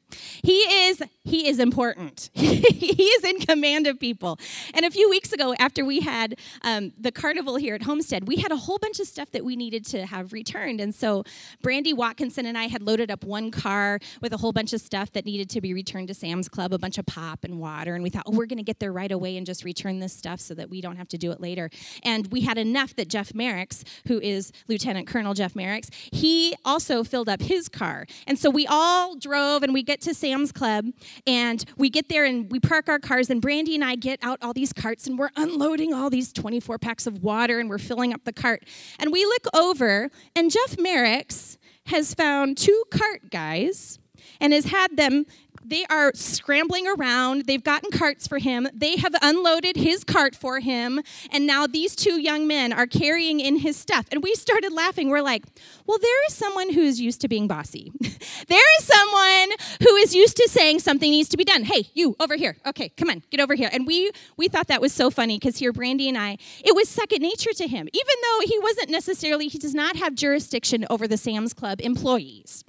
He 0.43 0.59
is 0.59 1.03
he 1.25 1.49
is 1.49 1.59
important. 1.59 2.31
he 2.35 3.03
is 3.03 3.25
in 3.25 3.41
command 3.41 3.87
of 3.87 3.99
people. 3.99 4.39
And 4.75 4.85
a 4.85 4.91
few 4.91 5.09
weeks 5.09 5.33
ago, 5.33 5.55
after 5.59 5.85
we 5.85 6.01
had 6.01 6.39
um, 6.63 6.93
the 6.99 7.11
carnival 7.11 7.57
here 7.57 7.75
at 7.75 7.83
Homestead, 7.83 8.29
we 8.29 8.37
had 8.37 8.53
a 8.53 8.57
whole 8.57 8.79
bunch 8.79 9.01
of 9.01 9.07
stuff 9.07 9.31
that 9.33 9.45
we 9.45 9.57
needed 9.57 9.85
to 9.87 10.07
have 10.07 10.33
returned. 10.33 10.81
And 10.81 10.95
so 10.95 11.25
Brandy 11.63 11.93
Watkinson 11.93 12.47
and 12.47 12.57
I 12.57 12.69
had 12.69 12.83
loaded 12.83 13.11
up 13.11 13.25
one 13.25 13.51
car 13.51 13.99
with 14.21 14.33
a 14.33 14.37
whole 14.37 14.53
bunch 14.53 14.73
of 14.73 14.81
stuff 14.81 15.13
that 15.13 15.25
needed 15.25 15.49
to 15.51 15.61
be 15.61 15.73
returned 15.73 16.09
to 16.09 16.15
Sam's 16.15 16.49
Club, 16.49 16.73
a 16.73 16.79
bunch 16.79 16.99
of 16.99 17.07
pop 17.07 17.43
and 17.43 17.59
water. 17.59 17.95
And 17.95 18.05
we 18.05 18.11
thought, 18.11 18.25
oh, 18.27 18.33
we're 18.33 18.47
going 18.47 18.59
to 18.59 18.65
get 18.65 18.81
there 18.81 18.93
right 18.93 19.11
away 19.11 19.37
and 19.37 19.47
just 19.47 19.65
return 19.65 19.99
this 19.99 20.13
stuff 20.13 20.41
so 20.41 20.55
that 20.55 20.69
we 20.71 20.81
don't 20.81 20.97
have 20.97 21.09
to 21.09 21.19
do 21.19 21.33
it 21.33 21.41
later. 21.41 21.71
And 22.03 22.27
we 22.29 22.43
had 22.43 22.59
enough 22.59 22.95
that 22.97 23.09
Jeff 23.09 23.33
Merricks, 23.33 23.83
who 24.07 24.21
is 24.21 24.53
Lieutenant 24.69 25.07
Colonel 25.07 25.35
Jeff 25.35 25.55
Merricks, 25.55 25.89
he 26.13 26.55
also 26.65 27.03
filled 27.03 27.29
up 27.29 27.41
his 27.41 27.69
car. 27.69 28.07
And 28.27 28.39
so 28.39 28.51
we 28.51 28.67
all 28.67 29.06
drove 29.15 29.63
and 29.63 29.73
we 29.73 29.83
get 29.83 30.01
to 30.03 30.15
Sam's 30.15 30.53
Club 30.53 30.87
and 31.27 31.65
we 31.77 31.89
get 31.89 32.09
there 32.09 32.25
and 32.25 32.51
we 32.51 32.61
park 32.61 32.89
our 32.89 32.99
cars, 32.99 33.31
and 33.31 33.41
Brandy 33.41 33.75
and 33.75 33.85
I 33.85 33.95
get 33.95 34.19
out 34.23 34.39
all 34.43 34.53
these 34.53 34.73
carts 34.73 35.07
and 35.07 35.19
we're 35.19 35.31
unloading 35.37 35.95
all 35.95 36.11
these 36.11 36.33
24 36.33 36.79
packs 36.79 37.07
of 37.07 37.23
water 37.23 37.61
and 37.61 37.69
we're 37.69 37.79
filling 37.79 38.13
up 38.13 38.25
the 38.25 38.33
cart. 38.33 38.65
And 38.99 39.13
we 39.13 39.25
look 39.25 39.47
over, 39.55 40.11
and 40.35 40.51
Jeff 40.51 40.77
Merricks 40.77 41.57
has 41.87 42.15
found 42.15 42.59
two 42.59 42.85
cart 42.91 43.31
guys 43.31 43.99
and 44.41 44.53
has 44.53 44.67
had 44.67 44.97
them 44.97 45.25
they 45.69 45.85
are 45.87 46.13
scrambling 46.15 46.87
around. 46.87 47.47
They've 47.47 47.63
gotten 47.63 47.91
carts 47.91 48.27
for 48.27 48.39
him. 48.39 48.69
They 48.73 48.97
have 48.97 49.15
unloaded 49.23 49.77
his 49.77 50.05
cart 50.05 50.35
for 50.35 50.61
him. 50.61 51.01
And 51.31 51.47
now 51.47 51.67
these 51.67 51.97
two 51.97 52.21
young 52.21 52.47
men 52.47 52.73
are 52.73 52.87
carrying 52.87 53.41
in 53.41 53.59
his 53.59 53.77
stuff. 53.77 54.07
And 54.11 54.23
we 54.23 54.35
started 54.35 54.73
laughing. 54.73 55.09
We're 55.11 55.23
like, 55.23 55.45
well, 55.87 55.99
there 55.99 56.27
is 56.27 56.35
someone 56.35 56.73
who 56.73 56.83
is 56.83 57.01
used 57.01 57.21
to 57.23 57.29
being 57.29 57.49
bossy. 57.49 57.93
there 58.49 58.79
is 58.79 58.85
someone 58.85 59.57
who 59.83 59.97
is 59.97 60.15
used 60.15 60.37
to 60.37 60.49
saying 60.49 60.81
something 60.81 61.11
needs 61.11 61.29
to 61.31 61.37
be 61.37 61.45
done. 61.45 61.65
Hey, 61.65 61.89
you 61.95 62.17
over 62.21 62.37
here. 62.37 62.57
Okay, 62.67 62.89
come 62.91 63.11
on, 63.11 63.23
get 63.31 63.41
over 63.41 63.55
here. 63.55 63.71
And 63.73 63.87
we 63.87 64.11
we 64.37 64.49
thought 64.49 64.69
that 64.69 64.81
was 64.81 64.93
so 64.93 65.11
funny 65.11 65.39
because 65.39 65.59
here 65.59 65.73
Brandy 65.73 66.09
and 66.09 66.19
I, 66.19 66.39
it 66.65 66.75
was 66.75 66.89
second 66.89 67.23
nature 67.23 67.53
to 67.53 67.67
him. 67.67 67.89
Even 67.93 68.15
though 68.23 68.47
he 68.47 68.59
wasn't 68.59 68.91
necessarily, 68.91 69.49
he 69.49 69.59
does 69.59 69.75
not 69.75 69.97
have 69.97 70.15
jurisdiction 70.15 70.87
over 70.91 71.07
the 71.07 71.17
Sam's 71.17 71.53
Club 71.53 71.81
employees 71.81 72.65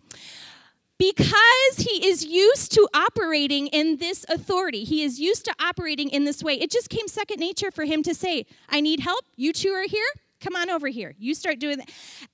because 0.98 1.77
he 1.77 2.08
is 2.08 2.25
used 2.25 2.72
to 2.74 2.88
operating 2.94 3.68
in 3.68 3.98
this 3.98 4.25
authority, 4.30 4.84
he 4.84 5.04
is 5.04 5.20
used 5.20 5.46
to 5.46 5.54
operating 5.60 6.10
in 6.10 6.25
this 6.25 6.44
way. 6.44 6.54
It 6.54 6.72
just 6.72 6.89
came 6.89 7.08
second 7.08 7.39
nature 7.39 7.72
for 7.72 7.86
him 7.86 8.04
to 8.04 8.16
say, 8.16 8.46
I 8.70 8.82
need 8.82 9.01
help. 9.01 9.25
You 9.36 9.54
two 9.54 9.72
are 9.72 9.88
here. 9.88 10.08
Come 10.39 10.56
on 10.56 10.70
over 10.70 10.88
here. 10.88 11.16
You 11.18 11.34
start 11.34 11.60
doing 11.60 11.80
that. 11.80 11.89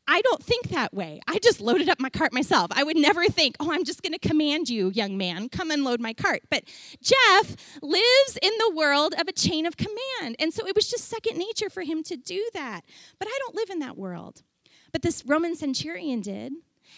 I 0.08 0.22
don't 0.22 0.44
think 0.44 0.70
that 0.70 0.94
way. 0.94 1.22
I 1.28 1.40
just 1.40 1.62
loaded 1.62 1.88
up 1.88 2.02
my 2.02 2.10
cart 2.10 2.34
myself. 2.34 2.70
I 2.76 2.84
would 2.84 2.98
never 2.98 3.28
think, 3.28 3.56
oh, 3.62 3.72
I'm 3.72 3.86
just 3.86 4.04
going 4.04 4.12
to 4.12 4.20
command 4.20 4.68
you, 4.70 4.90
young 4.90 5.18
man, 5.18 5.48
come 5.48 5.72
and 5.72 5.86
load 5.86 6.02
my 6.02 6.14
cart. 6.14 6.42
But 6.50 6.66
Jeff 7.02 7.56
lives 7.82 8.38
in 8.42 8.52
the 8.60 8.74
world 8.76 9.14
of 9.18 9.30
a 9.30 9.32
chain 9.32 9.66
of 9.66 9.78
command. 9.78 10.36
And 10.40 10.54
so 10.54 10.68
it 10.68 10.76
was 10.76 10.90
just 10.90 11.08
second 11.08 11.38
nature 11.38 11.70
for 11.70 11.84
him 11.84 12.04
to 12.04 12.18
do 12.18 12.50
that. 12.54 12.82
But 13.20 13.30
I 13.30 13.38
don't 13.40 13.56
live 13.56 13.70
in 13.70 13.80
that 13.80 13.98
world. 13.98 14.44
But 14.92 15.02
this 15.02 15.26
Roman 15.26 15.56
centurion 15.56 16.20
did. 16.20 16.54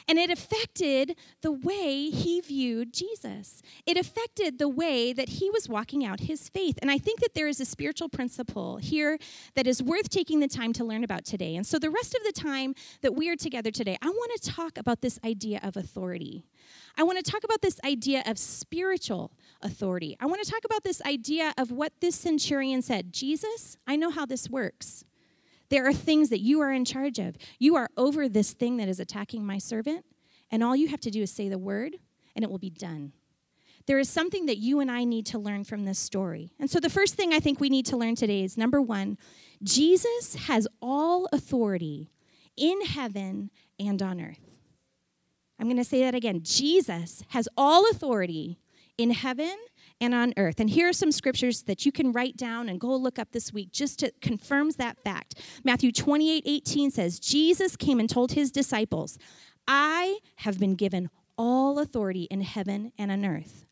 And 0.07 0.17
it 0.17 0.29
affected 0.29 1.15
the 1.41 1.51
way 1.51 2.09
he 2.09 2.41
viewed 2.41 2.93
Jesus. 2.93 3.61
It 3.85 3.97
affected 3.97 4.59
the 4.59 4.69
way 4.69 5.13
that 5.13 5.29
he 5.29 5.49
was 5.49 5.67
walking 5.69 6.05
out 6.05 6.21
his 6.21 6.49
faith. 6.49 6.77
And 6.81 6.91
I 6.91 6.97
think 6.97 7.19
that 7.19 7.33
there 7.33 7.47
is 7.47 7.59
a 7.59 7.65
spiritual 7.65 8.09
principle 8.09 8.77
here 8.77 9.17
that 9.55 9.67
is 9.67 9.81
worth 9.81 10.09
taking 10.09 10.39
the 10.39 10.47
time 10.47 10.73
to 10.73 10.83
learn 10.83 11.03
about 11.03 11.25
today. 11.25 11.55
And 11.55 11.65
so, 11.65 11.79
the 11.79 11.89
rest 11.89 12.15
of 12.15 12.23
the 12.23 12.31
time 12.31 12.75
that 13.01 13.15
we 13.15 13.29
are 13.29 13.35
together 13.35 13.71
today, 13.71 13.97
I 14.01 14.09
want 14.09 14.41
to 14.41 14.51
talk 14.51 14.77
about 14.77 15.01
this 15.01 15.19
idea 15.23 15.59
of 15.63 15.77
authority. 15.77 16.45
I 16.97 17.03
want 17.03 17.23
to 17.23 17.29
talk 17.29 17.43
about 17.43 17.61
this 17.61 17.79
idea 17.83 18.23
of 18.25 18.37
spiritual 18.37 19.31
authority. 19.61 20.15
I 20.19 20.25
want 20.25 20.43
to 20.43 20.49
talk 20.49 20.63
about 20.65 20.83
this 20.83 21.01
idea 21.01 21.53
of 21.57 21.71
what 21.71 21.93
this 22.01 22.15
centurion 22.15 22.81
said 22.81 23.11
Jesus, 23.11 23.77
I 23.87 23.95
know 23.95 24.09
how 24.09 24.25
this 24.25 24.49
works. 24.49 25.03
There 25.69 25.87
are 25.87 25.93
things 25.93 26.29
that 26.29 26.41
you 26.41 26.61
are 26.61 26.71
in 26.71 26.85
charge 26.85 27.19
of. 27.19 27.35
You 27.59 27.75
are 27.75 27.89
over 27.97 28.29
this 28.29 28.53
thing 28.53 28.77
that 28.77 28.87
is 28.87 28.99
attacking 28.99 29.45
my 29.45 29.57
servant, 29.57 30.05
and 30.51 30.63
all 30.63 30.75
you 30.75 30.87
have 30.89 31.01
to 31.01 31.11
do 31.11 31.23
is 31.23 31.31
say 31.31 31.49
the 31.49 31.57
word, 31.57 31.95
and 32.35 32.43
it 32.43 32.51
will 32.51 32.59
be 32.59 32.69
done. 32.69 33.13
There 33.87 33.99
is 33.99 34.09
something 34.09 34.47
that 34.47 34.57
you 34.57 34.79
and 34.79 34.89
I 34.89 35.03
need 35.03 35.27
to 35.27 35.39
learn 35.39 35.63
from 35.63 35.85
this 35.85 35.99
story. 35.99 36.53
And 36.59 36.69
so, 36.69 36.79
the 36.79 36.89
first 36.89 37.15
thing 37.15 37.33
I 37.33 37.39
think 37.39 37.59
we 37.59 37.69
need 37.69 37.85
to 37.87 37.97
learn 37.97 38.15
today 38.15 38.43
is 38.43 38.57
number 38.57 38.81
one, 38.81 39.17
Jesus 39.61 40.35
has 40.47 40.67
all 40.81 41.27
authority 41.31 42.09
in 42.57 42.81
heaven 42.81 43.51
and 43.79 44.01
on 44.01 44.21
earth. 44.21 44.39
I'm 45.59 45.67
going 45.67 45.77
to 45.77 45.83
say 45.83 46.01
that 46.01 46.15
again. 46.15 46.41
Jesus 46.43 47.23
has 47.29 47.47
all 47.55 47.89
authority 47.89 48.59
in 48.97 49.11
heaven 49.11 49.55
and 50.01 50.13
on 50.13 50.33
earth. 50.37 50.59
And 50.59 50.69
here 50.69 50.89
are 50.89 50.93
some 50.93 51.11
scriptures 51.11 51.63
that 51.63 51.85
you 51.85 51.91
can 51.91 52.11
write 52.11 52.37
down 52.37 52.69
and 52.69 52.79
go 52.79 52.95
look 52.95 53.17
up 53.17 53.31
this 53.31 53.53
week 53.53 53.71
just 53.71 53.99
to 53.99 54.11
confirms 54.21 54.75
that 54.75 54.97
fact. 55.03 55.35
Matthew 55.63 55.91
28 55.91 56.43
18 56.45 56.91
says, 56.91 57.19
Jesus 57.19 57.75
came 57.75 57.99
and 57.99 58.09
told 58.09 58.33
his 58.33 58.51
disciples, 58.51 59.17
I 59.67 60.19
have 60.37 60.59
been 60.59 60.75
given 60.75 61.09
all 61.37 61.79
authority 61.79 62.23
in 62.23 62.41
heaven 62.41 62.91
and 62.97 63.11
on 63.11 63.25
earth. 63.25 63.65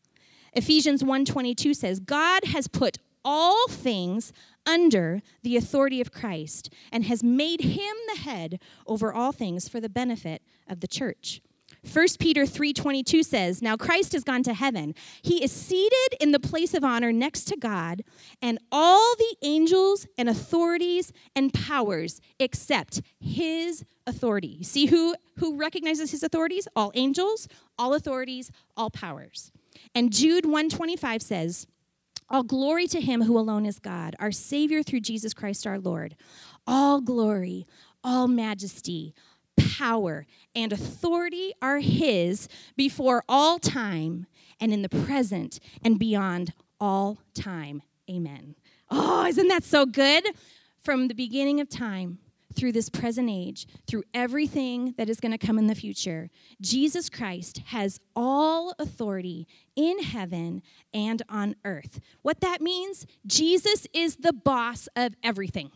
Ephesians 0.52 1.02
1:22 1.02 1.74
says, 1.74 2.00
God 2.00 2.44
has 2.44 2.68
put 2.68 2.98
all 3.24 3.66
things 3.68 4.32
under 4.66 5.22
the 5.42 5.56
authority 5.56 6.00
of 6.00 6.12
Christ 6.12 6.70
and 6.92 7.04
has 7.04 7.22
made 7.22 7.62
him 7.62 7.96
the 8.12 8.20
head 8.20 8.60
over 8.86 9.12
all 9.12 9.32
things 9.32 9.68
for 9.68 9.80
the 9.80 9.88
benefit 9.88 10.42
of 10.68 10.80
the 10.80 10.88
church. 10.88 11.40
1 11.84 12.18
Peter 12.18 12.46
3:22 12.46 13.22
says, 13.22 13.60
"Now 13.60 13.76
Christ 13.76 14.12
has 14.12 14.24
gone 14.24 14.42
to 14.44 14.54
heaven. 14.54 14.94
He 15.22 15.42
is 15.42 15.52
seated 15.52 16.16
in 16.20 16.32
the 16.32 16.40
place 16.40 16.74
of 16.74 16.82
honor 16.82 17.12
next 17.12 17.44
to 17.48 17.56
God, 17.56 18.02
and 18.40 18.58
all 18.72 19.14
the 19.16 19.36
angels 19.42 20.06
and 20.16 20.28
authorities 20.28 21.12
and 21.36 21.52
powers 21.52 22.20
accept 22.40 23.02
his 23.20 23.84
authority." 24.06 24.62
See 24.62 24.86
who 24.86 25.14
who 25.36 25.56
recognizes 25.56 26.10
his 26.10 26.22
authorities? 26.22 26.66
All 26.74 26.90
angels, 26.94 27.48
all 27.78 27.92
authorities, 27.94 28.50
all 28.76 28.90
powers. 28.90 29.52
And 29.94 30.12
Jude 30.12 30.46
125 30.46 31.22
says, 31.22 31.66
all 32.30 32.42
glory 32.42 32.86
to 32.88 33.00
him 33.00 33.22
who 33.22 33.38
alone 33.38 33.66
is 33.66 33.78
God, 33.78 34.16
our 34.18 34.32
Savior 34.32 34.82
through 34.82 35.00
Jesus 35.00 35.34
Christ 35.34 35.66
our 35.66 35.78
Lord. 35.78 36.16
All 36.66 37.00
glory, 37.00 37.66
all 38.02 38.28
majesty, 38.28 39.14
power 39.56 40.26
and 40.54 40.72
authority 40.72 41.52
are 41.60 41.78
His 41.78 42.48
before 42.76 43.24
all 43.28 43.58
time 43.58 44.26
and 44.60 44.72
in 44.72 44.82
the 44.82 44.88
present 44.88 45.60
and 45.82 45.98
beyond 45.98 46.52
all 46.80 47.18
time. 47.34 47.82
Amen. 48.10 48.54
Oh, 48.90 49.26
isn't 49.26 49.48
that 49.48 49.64
so 49.64 49.86
good? 49.86 50.24
From 50.82 51.08
the 51.08 51.14
beginning 51.14 51.60
of 51.60 51.68
time 51.68 52.18
through 52.54 52.72
this 52.72 52.88
present 52.88 53.28
age, 53.30 53.66
through 53.86 54.04
everything 54.12 54.94
that 54.96 55.08
is 55.08 55.18
going 55.18 55.32
to 55.32 55.46
come 55.46 55.58
in 55.58 55.66
the 55.66 55.74
future, 55.74 56.30
Jesus 56.60 57.08
Christ 57.08 57.58
has 57.66 58.00
all 58.14 58.74
authority 58.78 59.48
in 59.74 60.00
heaven 60.00 60.62
and 60.92 61.22
on 61.28 61.56
earth. 61.64 62.00
What 62.22 62.40
that 62.40 62.60
means, 62.60 63.06
Jesus 63.26 63.86
is 63.92 64.16
the 64.16 64.32
boss 64.32 64.88
of 64.94 65.14
everything 65.22 65.70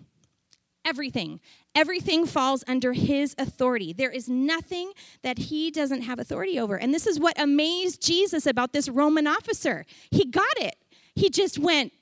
everything. 0.89 1.39
Everything 1.79 2.27
falls 2.27 2.65
under 2.67 2.93
his 2.93 3.37
authority. 3.39 3.93
There 3.93 4.11
is 4.11 4.29
nothing 4.29 4.91
that 5.23 5.39
he 5.39 5.71
doesn't 5.71 6.03
have 6.03 6.19
authority 6.19 6.59
over. 6.59 6.75
And 6.75 6.93
this 6.93 7.07
is 7.07 7.21
what 7.21 7.41
amazed 7.41 8.03
Jesus 8.05 8.47
about 8.47 8.73
this 8.73 8.89
Roman 8.89 9.29
officer. 9.29 9.87
He 10.11 10.25
got 10.25 10.57
it. 10.57 10.75
He 11.15 11.31
just 11.31 11.57
went, 11.57 11.93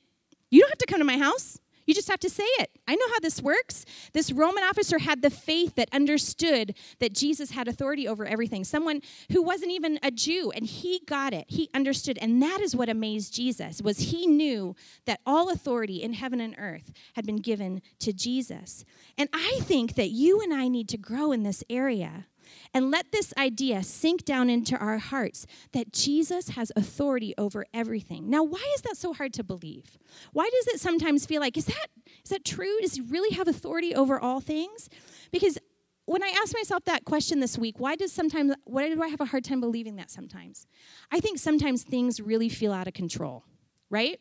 You 0.49 0.63
don't 0.63 0.71
have 0.71 0.79
to 0.79 0.87
come 0.87 1.01
to 1.01 1.05
my 1.05 1.19
house. 1.19 1.59
You 1.87 1.95
just 1.95 2.09
have 2.09 2.21
to 2.21 2.31
say 2.31 2.45
it. 2.45 2.71
I 2.87 2.95
know 2.95 3.07
how 3.13 3.21
this 3.21 3.41
works. 3.41 3.85
This 4.13 4.33
Roman 4.33 4.65
officer 4.65 4.99
had 4.99 5.23
the 5.23 5.31
faith 5.31 5.77
that 5.77 5.89
understood 5.93 6.75
that 6.99 7.15
Jesus 7.15 7.53
had 7.53 7.69
authority 7.69 8.07
over 8.07 8.27
everything. 8.27 8.65
Someone 8.65 9.01
who 9.33 9.43
wasn't 9.43 9.71
even 9.71 9.99
a 10.03 10.11
Jew 10.11 10.51
and 10.55 10.67
he 10.67 11.01
got 11.07 11.33
it. 11.33 11.47
He 11.49 11.71
understood 11.73 12.19
and 12.21 12.43
that 12.43 12.61
is 12.61 12.75
what 12.75 12.89
amazed 12.89 13.33
Jesus 13.33 13.81
was 13.81 13.99
he 13.99 14.27
knew 14.27 14.75
that 15.05 15.21
all 15.25 15.51
authority 15.51 16.03
in 16.03 16.13
heaven 16.13 16.41
and 16.41 16.55
earth 16.59 16.93
had 17.15 17.25
been 17.25 17.37
given 17.37 17.83
to 18.01 18.13
Jesus. 18.13 18.85
And 19.17 19.29
I 19.33 19.61
think 19.63 19.95
that 19.95 20.11
you 20.11 20.41
and 20.41 20.53
I 20.53 20.69
need 20.69 20.89
to 20.91 20.99
grow 20.99 21.33
in 21.33 21.43
this 21.43 21.63
area 21.71 22.27
and 22.75 22.91
let 22.91 23.13
this 23.13 23.33
idea 23.37 23.83
sink 23.83 24.25
down 24.25 24.51
into 24.51 24.77
our 24.77 24.99
hearts 24.99 25.47
that 25.73 25.93
Jesus 25.93 26.51
has 26.51 26.73
authority 26.77 27.35
over 27.39 27.67
everything. 27.73 28.29
Now, 28.29 28.43
why 28.43 28.65
is 28.75 28.83
that 28.83 28.97
so 28.97 29.13
hard 29.13 29.33
to 29.35 29.45
believe? 29.45 29.99
Why 30.33 30.49
does 30.53 30.75
it 30.75 30.81
sometimes 30.81 31.27
feel 31.27 31.41
like, 31.41 31.57
is 31.57 31.67
that, 31.67 31.89
is 32.25 32.31
that 32.31 32.45
true? 32.45 32.81
Does 32.81 32.95
he 32.95 33.01
really 33.01 33.35
have 33.37 33.49
authority 33.49 33.95
over 33.95 34.19
all 34.19 34.41
things? 34.41 34.89
Because 35.31 35.59
when 36.07 36.23
I 36.23 36.29
ask 36.29 36.55
myself 36.55 36.85
that 36.85 37.05
question 37.05 37.41
this 37.41 37.59
week, 37.59 37.79
why 37.79 37.97
does 37.97 38.13
sometimes 38.13 38.55
why 38.65 38.89
do 38.89 39.03
I 39.03 39.09
have 39.09 39.21
a 39.21 39.25
hard 39.27 39.45
time 39.45 39.61
believing 39.61 39.97
that 39.97 40.11
sometimes? 40.11 40.67
I 41.11 41.21
think 41.21 41.39
sometimes 41.39 41.83
things 41.83 42.21
really 42.21 42.49
feel 42.49 42.73
out 42.73 42.87
of 42.87 42.95
control, 42.95 43.45
right? 43.91 44.21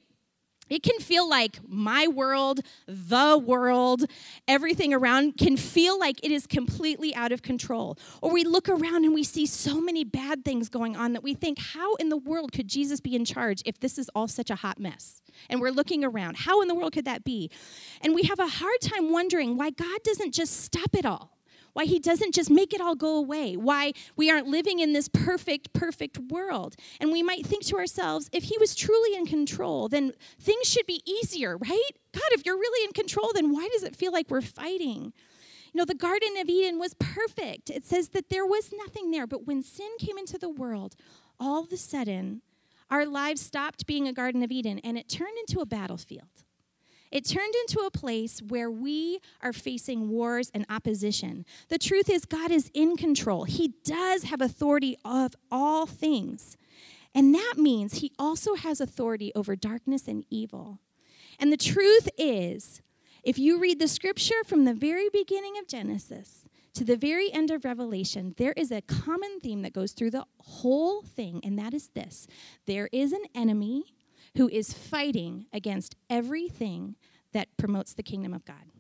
It 0.69 0.83
can 0.83 0.99
feel 0.99 1.29
like 1.29 1.59
my 1.67 2.07
world, 2.07 2.61
the 2.87 3.37
world, 3.37 4.05
everything 4.47 4.93
around 4.93 5.37
can 5.37 5.57
feel 5.57 5.99
like 5.99 6.23
it 6.23 6.31
is 6.31 6.47
completely 6.47 7.13
out 7.15 7.31
of 7.31 7.41
control. 7.41 7.97
Or 8.21 8.31
we 8.31 8.43
look 8.43 8.67
around 8.67 9.05
and 9.05 9.13
we 9.13 9.23
see 9.23 9.45
so 9.45 9.79
many 9.79 10.03
bad 10.03 10.43
things 10.43 10.69
going 10.69 10.95
on 10.95 11.13
that 11.13 11.23
we 11.23 11.33
think, 11.33 11.59
how 11.59 11.95
in 11.95 12.09
the 12.09 12.17
world 12.17 12.51
could 12.51 12.67
Jesus 12.67 12.99
be 12.99 13.15
in 13.15 13.25
charge 13.25 13.61
if 13.65 13.79
this 13.79 13.97
is 13.97 14.09
all 14.15 14.27
such 14.27 14.49
a 14.49 14.55
hot 14.55 14.79
mess? 14.79 15.21
And 15.49 15.61
we're 15.61 15.71
looking 15.71 16.03
around, 16.03 16.37
how 16.37 16.61
in 16.61 16.67
the 16.67 16.75
world 16.75 16.93
could 16.93 17.05
that 17.05 17.23
be? 17.23 17.51
And 18.01 18.15
we 18.15 18.23
have 18.23 18.39
a 18.39 18.47
hard 18.47 18.81
time 18.81 19.11
wondering 19.11 19.57
why 19.57 19.69
God 19.69 19.99
doesn't 20.03 20.33
just 20.33 20.61
stop 20.61 20.95
it 20.95 21.05
all 21.05 21.34
why 21.75 21.83
he 21.83 21.99
doesn't 21.99 22.33
just 22.33 22.49
make 22.49 22.73
it 22.73 22.79
all 22.79 22.95
go 22.95 23.17
away, 23.17 23.57
why 23.57 23.91
we 24.15 24.31
aren't 24.31 24.47
living 24.47 24.79
in 24.79 24.93
this 24.93 25.09
perfect, 25.09 25.73
perfect 25.73 26.17
world. 26.17 26.77
And 27.01 27.11
we 27.11 27.21
might 27.21 27.45
think 27.45 27.65
to 27.65 27.75
ourselves, 27.75 28.29
if 28.31 28.45
he 28.45 28.57
was 28.57 28.75
truly 28.75 29.13
in 29.13 29.25
control, 29.25 29.89
then 29.89 30.13
things 30.39 30.71
should 30.71 30.85
be 30.85 31.01
easier, 31.05 31.57
right? 31.57 31.91
God, 32.13 32.29
if 32.31 32.45
you're 32.45 32.55
really 32.55 32.85
in 32.85 32.93
control, 32.93 33.31
then 33.33 33.51
why 33.51 33.67
does 33.73 33.83
it 33.83 33.93
feel 33.93 34.13
like 34.13 34.29
we're 34.29 34.39
fighting? 34.39 35.11
You 35.73 35.79
know, 35.79 35.83
the 35.83 35.95
Garden 35.95 36.37
of 36.37 36.47
Eden 36.47 36.79
was 36.79 36.93
perfect. 36.93 37.69
It 37.69 37.83
says 37.83 38.07
that 38.09 38.29
there 38.29 38.45
was 38.45 38.71
nothing 38.71 39.11
there. 39.11 39.27
But 39.27 39.45
when 39.45 39.61
sin 39.61 39.89
came 39.99 40.17
into 40.17 40.37
the 40.37 40.49
world, 40.49 40.95
all 41.41 41.65
of 41.65 41.73
a 41.73 41.77
sudden, 41.77 42.41
our 42.89 43.05
lives 43.05 43.41
stopped 43.41 43.85
being 43.85 44.07
a 44.07 44.13
Garden 44.13 44.43
of 44.43 44.51
Eden 44.51 44.79
and 44.79 44.97
it 44.97 45.09
turned 45.09 45.37
into 45.39 45.59
a 45.59 45.65
battlefield. 45.65 46.44
It 47.15 47.23
turned 47.23 47.55
into 47.61 47.79
a 47.79 47.89
place 47.91 48.41
where 48.41 48.69
we 48.69 49.21
are 49.41 49.53
facing 49.53 50.09
wars 50.09 50.51
and 50.53 50.65
opposition. 50.69 51.45
The 51.69 51.77
truth 51.77 52.09
is, 52.09 52.25
God 52.25 52.51
is 52.51 52.69
in 52.73 52.97
control. 52.97 53.45
He 53.45 53.69
does 53.85 54.23
have 54.23 54.41
authority 54.41 54.97
of 55.05 55.33
all 55.49 55.85
things. 55.85 56.57
And 57.13 57.33
that 57.33 57.53
means 57.55 57.99
He 57.99 58.11
also 58.19 58.55
has 58.55 58.81
authority 58.81 59.31
over 59.33 59.55
darkness 59.55 60.09
and 60.09 60.25
evil. 60.29 60.79
And 61.39 61.53
the 61.53 61.57
truth 61.57 62.09
is, 62.17 62.81
if 63.23 63.39
you 63.39 63.59
read 63.59 63.79
the 63.79 63.87
scripture 63.87 64.43
from 64.45 64.65
the 64.65 64.73
very 64.73 65.07
beginning 65.07 65.57
of 65.57 65.69
Genesis 65.69 66.49
to 66.73 66.83
the 66.83 66.97
very 66.97 67.31
end 67.31 67.49
of 67.49 67.63
Revelation, 67.63 68.35
there 68.35 68.51
is 68.57 68.71
a 68.71 68.81
common 68.81 69.39
theme 69.39 69.61
that 69.61 69.71
goes 69.71 69.93
through 69.93 70.11
the 70.11 70.25
whole 70.41 71.01
thing, 71.01 71.39
and 71.45 71.57
that 71.57 71.73
is 71.73 71.87
this 71.93 72.27
there 72.65 72.89
is 72.91 73.13
an 73.13 73.23
enemy 73.33 73.94
who 74.37 74.49
is 74.49 74.73
fighting 74.73 75.45
against 75.53 75.95
everything 76.09 76.95
that 77.33 77.47
promotes 77.57 77.93
the 77.93 78.03
kingdom 78.03 78.33
of 78.33 78.45
God. 78.45 78.71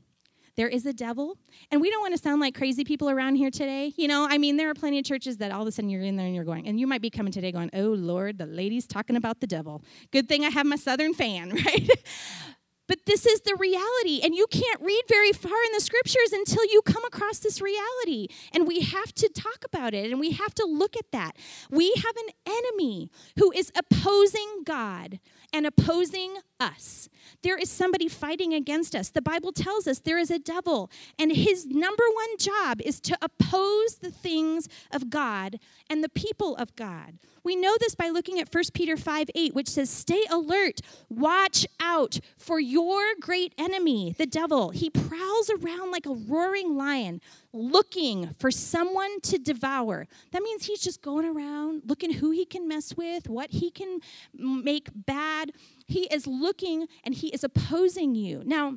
There 0.55 0.69
is 0.69 0.85
a 0.85 0.93
devil, 0.93 1.37
and 1.69 1.81
we 1.81 1.89
don't 1.89 1.99
want 1.99 2.15
to 2.15 2.21
sound 2.21 2.39
like 2.39 2.55
crazy 2.55 2.85
people 2.85 3.09
around 3.09 3.35
here 3.35 3.51
today. 3.51 3.91
You 3.97 4.07
know, 4.07 4.25
I 4.29 4.37
mean, 4.37 4.55
there 4.55 4.69
are 4.69 4.73
plenty 4.73 4.97
of 4.99 5.03
churches 5.03 5.37
that 5.37 5.51
all 5.51 5.61
of 5.61 5.67
a 5.67 5.71
sudden 5.71 5.89
you're 5.89 6.01
in 6.01 6.15
there 6.15 6.25
and 6.25 6.33
you're 6.33 6.45
going, 6.45 6.65
and 6.65 6.79
you 6.79 6.87
might 6.87 7.01
be 7.01 7.09
coming 7.09 7.33
today 7.33 7.51
going, 7.51 7.69
oh 7.73 7.89
Lord, 7.89 8.37
the 8.37 8.45
lady's 8.45 8.87
talking 8.87 9.17
about 9.17 9.41
the 9.41 9.47
devil. 9.47 9.83
Good 10.11 10.29
thing 10.29 10.45
I 10.45 10.49
have 10.49 10.65
my 10.65 10.77
southern 10.77 11.13
fan, 11.13 11.49
right? 11.65 11.89
But 12.87 12.99
this 13.05 13.25
is 13.25 13.41
the 13.41 13.55
reality, 13.55 14.21
and 14.23 14.35
you 14.35 14.45
can't 14.47 14.79
read 14.81 15.03
very 15.09 15.31
far 15.31 15.51
in 15.51 15.71
the 15.73 15.81
scriptures 15.81 16.31
until 16.31 16.63
you 16.65 16.81
come 16.83 17.03
across 17.03 17.39
this 17.39 17.59
reality. 17.59 18.27
And 18.53 18.67
we 18.67 18.81
have 18.81 19.11
to 19.15 19.27
talk 19.29 19.65
about 19.65 19.93
it, 19.93 20.11
and 20.11 20.19
we 20.19 20.31
have 20.31 20.53
to 20.55 20.65
look 20.65 20.95
at 20.95 21.11
that. 21.11 21.35
We 21.71 21.91
have 21.95 22.15
an 22.15 22.33
enemy 22.45 23.09
who 23.37 23.51
is 23.51 23.71
opposing 23.75 24.63
God 24.65 25.19
and 25.53 25.65
opposing 25.65 26.35
us. 26.59 27.09
There 27.41 27.57
is 27.57 27.69
somebody 27.69 28.07
fighting 28.07 28.53
against 28.53 28.95
us. 28.95 29.09
The 29.09 29.21
Bible 29.21 29.51
tells 29.51 29.87
us 29.87 29.99
there 29.99 30.17
is 30.17 30.31
a 30.31 30.39
devil, 30.39 30.89
and 31.19 31.31
his 31.31 31.65
number 31.65 32.03
one 32.13 32.37
job 32.37 32.81
is 32.81 32.99
to 33.01 33.17
oppose 33.21 33.95
the 33.95 34.11
things 34.11 34.67
of 34.91 35.09
God 35.09 35.59
and 35.89 36.03
the 36.03 36.09
people 36.09 36.55
of 36.55 36.75
God. 36.75 37.19
We 37.45 37.55
know 37.55 37.75
this 37.79 37.93
by 37.93 38.09
looking 38.09 38.39
at 38.39 38.51
1 38.51 38.63
Peter 38.73 38.97
5 38.97 39.29
8, 39.35 39.53
which 39.53 39.69
says, 39.69 39.87
Stay 39.87 40.23
alert, 40.31 40.81
watch 41.09 41.67
out 41.79 42.19
for 42.37 42.59
your 42.59 43.03
great 43.21 43.53
enemy, 43.59 44.15
the 44.17 44.25
devil. 44.25 44.71
He 44.71 44.89
prowls 44.89 45.51
around 45.51 45.91
like 45.91 46.07
a 46.07 46.13
roaring 46.13 46.75
lion, 46.75 47.21
looking 47.53 48.33
for 48.39 48.49
someone 48.49 49.21
to 49.21 49.37
devour. 49.37 50.07
That 50.31 50.41
means 50.41 50.65
he's 50.65 50.81
just 50.81 51.03
going 51.03 51.25
around 51.25 51.83
looking 51.85 52.13
who 52.13 52.31
he 52.31 52.45
can 52.45 52.67
mess 52.67 52.97
with, 52.97 53.29
what 53.29 53.51
he 53.51 53.69
can 53.69 53.99
make 54.33 54.89
bad. 54.93 55.51
He 55.85 56.03
is 56.05 56.27
looking 56.27 56.87
and 57.03 57.13
he 57.13 57.27
is 57.29 57.43
opposing 57.43 58.15
you. 58.15 58.41
Now, 58.45 58.75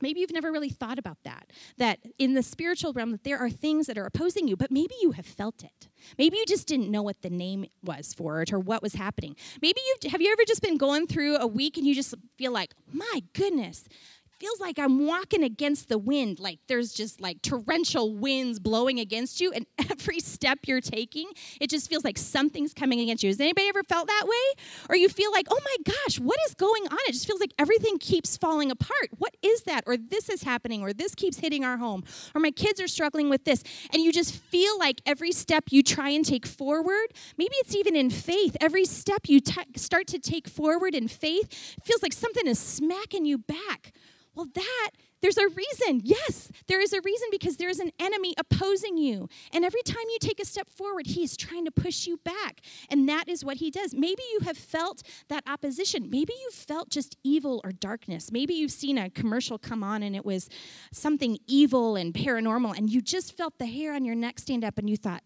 maybe 0.00 0.20
you've 0.20 0.32
never 0.32 0.52
really 0.52 0.68
thought 0.68 0.98
about 0.98 1.18
that 1.24 1.50
that 1.78 1.98
in 2.18 2.34
the 2.34 2.42
spiritual 2.42 2.92
realm 2.92 3.12
that 3.12 3.24
there 3.24 3.38
are 3.38 3.50
things 3.50 3.86
that 3.86 3.96
are 3.96 4.04
opposing 4.04 4.48
you 4.48 4.56
but 4.56 4.70
maybe 4.70 4.94
you 5.00 5.12
have 5.12 5.26
felt 5.26 5.62
it 5.62 5.88
maybe 6.18 6.36
you 6.36 6.44
just 6.46 6.66
didn't 6.66 6.90
know 6.90 7.02
what 7.02 7.22
the 7.22 7.30
name 7.30 7.64
was 7.82 8.12
for 8.12 8.42
it 8.42 8.52
or 8.52 8.58
what 8.58 8.82
was 8.82 8.94
happening 8.94 9.36
maybe 9.62 9.80
you 9.86 10.10
have 10.10 10.20
you 10.20 10.30
ever 10.32 10.42
just 10.46 10.62
been 10.62 10.76
going 10.76 11.06
through 11.06 11.36
a 11.36 11.46
week 11.46 11.76
and 11.76 11.86
you 11.86 11.94
just 11.94 12.14
feel 12.36 12.52
like 12.52 12.74
my 12.92 13.22
goodness 13.32 13.88
feels 14.38 14.60
like 14.60 14.78
I'm 14.78 15.06
walking 15.06 15.42
against 15.42 15.88
the 15.88 15.98
wind. 15.98 16.38
Like 16.38 16.58
there's 16.68 16.92
just 16.92 17.20
like 17.20 17.42
torrential 17.42 18.14
winds 18.14 18.58
blowing 18.58 18.98
against 18.98 19.40
you, 19.40 19.52
and 19.52 19.66
every 19.90 20.20
step 20.20 20.60
you're 20.66 20.80
taking, 20.80 21.30
it 21.60 21.70
just 21.70 21.88
feels 21.88 22.04
like 22.04 22.18
something's 22.18 22.74
coming 22.74 23.00
against 23.00 23.22
you. 23.22 23.30
Has 23.30 23.40
anybody 23.40 23.68
ever 23.68 23.82
felt 23.82 24.06
that 24.08 24.24
way? 24.26 24.62
Or 24.88 24.96
you 24.96 25.08
feel 25.08 25.30
like, 25.32 25.46
oh 25.50 25.60
my 25.64 25.92
gosh, 25.92 26.18
what 26.18 26.38
is 26.46 26.54
going 26.54 26.86
on? 26.86 26.98
It 27.06 27.12
just 27.12 27.26
feels 27.26 27.40
like 27.40 27.52
everything 27.58 27.98
keeps 27.98 28.36
falling 28.36 28.70
apart. 28.70 29.08
What 29.18 29.36
is 29.42 29.62
that? 29.62 29.84
Or 29.86 29.96
this 29.96 30.28
is 30.28 30.42
happening, 30.42 30.82
or 30.82 30.92
this 30.92 31.14
keeps 31.14 31.38
hitting 31.38 31.64
our 31.64 31.76
home, 31.76 32.04
or 32.34 32.40
my 32.40 32.50
kids 32.50 32.80
are 32.80 32.88
struggling 32.88 33.30
with 33.30 33.44
this. 33.44 33.62
And 33.92 34.02
you 34.02 34.12
just 34.12 34.34
feel 34.34 34.78
like 34.78 35.00
every 35.06 35.32
step 35.32 35.64
you 35.70 35.82
try 35.82 36.10
and 36.10 36.24
take 36.24 36.46
forward, 36.46 37.08
maybe 37.38 37.54
it's 37.56 37.74
even 37.74 37.96
in 37.96 38.10
faith, 38.10 38.56
every 38.60 38.84
step 38.84 39.22
you 39.28 39.40
t- 39.40 39.62
start 39.76 40.06
to 40.08 40.18
take 40.18 40.48
forward 40.48 40.94
in 40.94 41.08
faith 41.08 41.52
feels 41.84 42.02
like 42.02 42.12
something 42.12 42.46
is 42.46 42.58
smacking 42.58 43.24
you 43.24 43.38
back. 43.38 43.92
Well, 44.34 44.46
that, 44.54 44.90
there's 45.22 45.38
a 45.38 45.48
reason. 45.48 46.00
Yes, 46.02 46.50
there 46.66 46.80
is 46.80 46.92
a 46.92 47.00
reason 47.02 47.28
because 47.30 47.56
there's 47.56 47.78
an 47.78 47.92
enemy 47.98 48.34
opposing 48.36 48.96
you. 48.96 49.28
And 49.52 49.64
every 49.64 49.82
time 49.82 50.04
you 50.10 50.18
take 50.20 50.40
a 50.40 50.44
step 50.44 50.68
forward, 50.68 51.06
he 51.06 51.22
is 51.22 51.36
trying 51.36 51.64
to 51.64 51.70
push 51.70 52.06
you 52.06 52.18
back. 52.24 52.60
And 52.90 53.08
that 53.08 53.28
is 53.28 53.44
what 53.44 53.58
he 53.58 53.70
does. 53.70 53.94
Maybe 53.94 54.22
you 54.32 54.40
have 54.40 54.58
felt 54.58 55.02
that 55.28 55.44
opposition. 55.46 56.10
Maybe 56.10 56.32
you 56.42 56.50
felt 56.50 56.90
just 56.90 57.16
evil 57.22 57.60
or 57.64 57.72
darkness. 57.72 58.32
Maybe 58.32 58.54
you've 58.54 58.72
seen 58.72 58.98
a 58.98 59.08
commercial 59.08 59.58
come 59.58 59.82
on 59.82 60.02
and 60.02 60.16
it 60.16 60.24
was 60.24 60.48
something 60.92 61.38
evil 61.46 61.96
and 61.96 62.12
paranormal, 62.12 62.76
and 62.76 62.90
you 62.90 63.00
just 63.00 63.36
felt 63.36 63.58
the 63.58 63.66
hair 63.66 63.94
on 63.94 64.04
your 64.04 64.14
neck 64.14 64.38
stand 64.38 64.64
up 64.64 64.78
and 64.78 64.90
you 64.90 64.96
thought, 64.96 65.22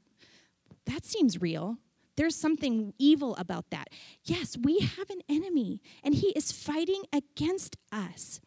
that 0.86 1.04
seems 1.04 1.40
real. 1.40 1.76
There's 2.16 2.34
something 2.34 2.94
evil 2.98 3.36
about 3.36 3.70
that. 3.70 3.88
Yes, 4.24 4.56
we 4.60 4.80
have 4.80 5.08
an 5.08 5.20
enemy, 5.28 5.80
and 6.02 6.14
he 6.14 6.28
is 6.30 6.50
fighting 6.50 7.04
against 7.12 7.76
us. 7.92 8.40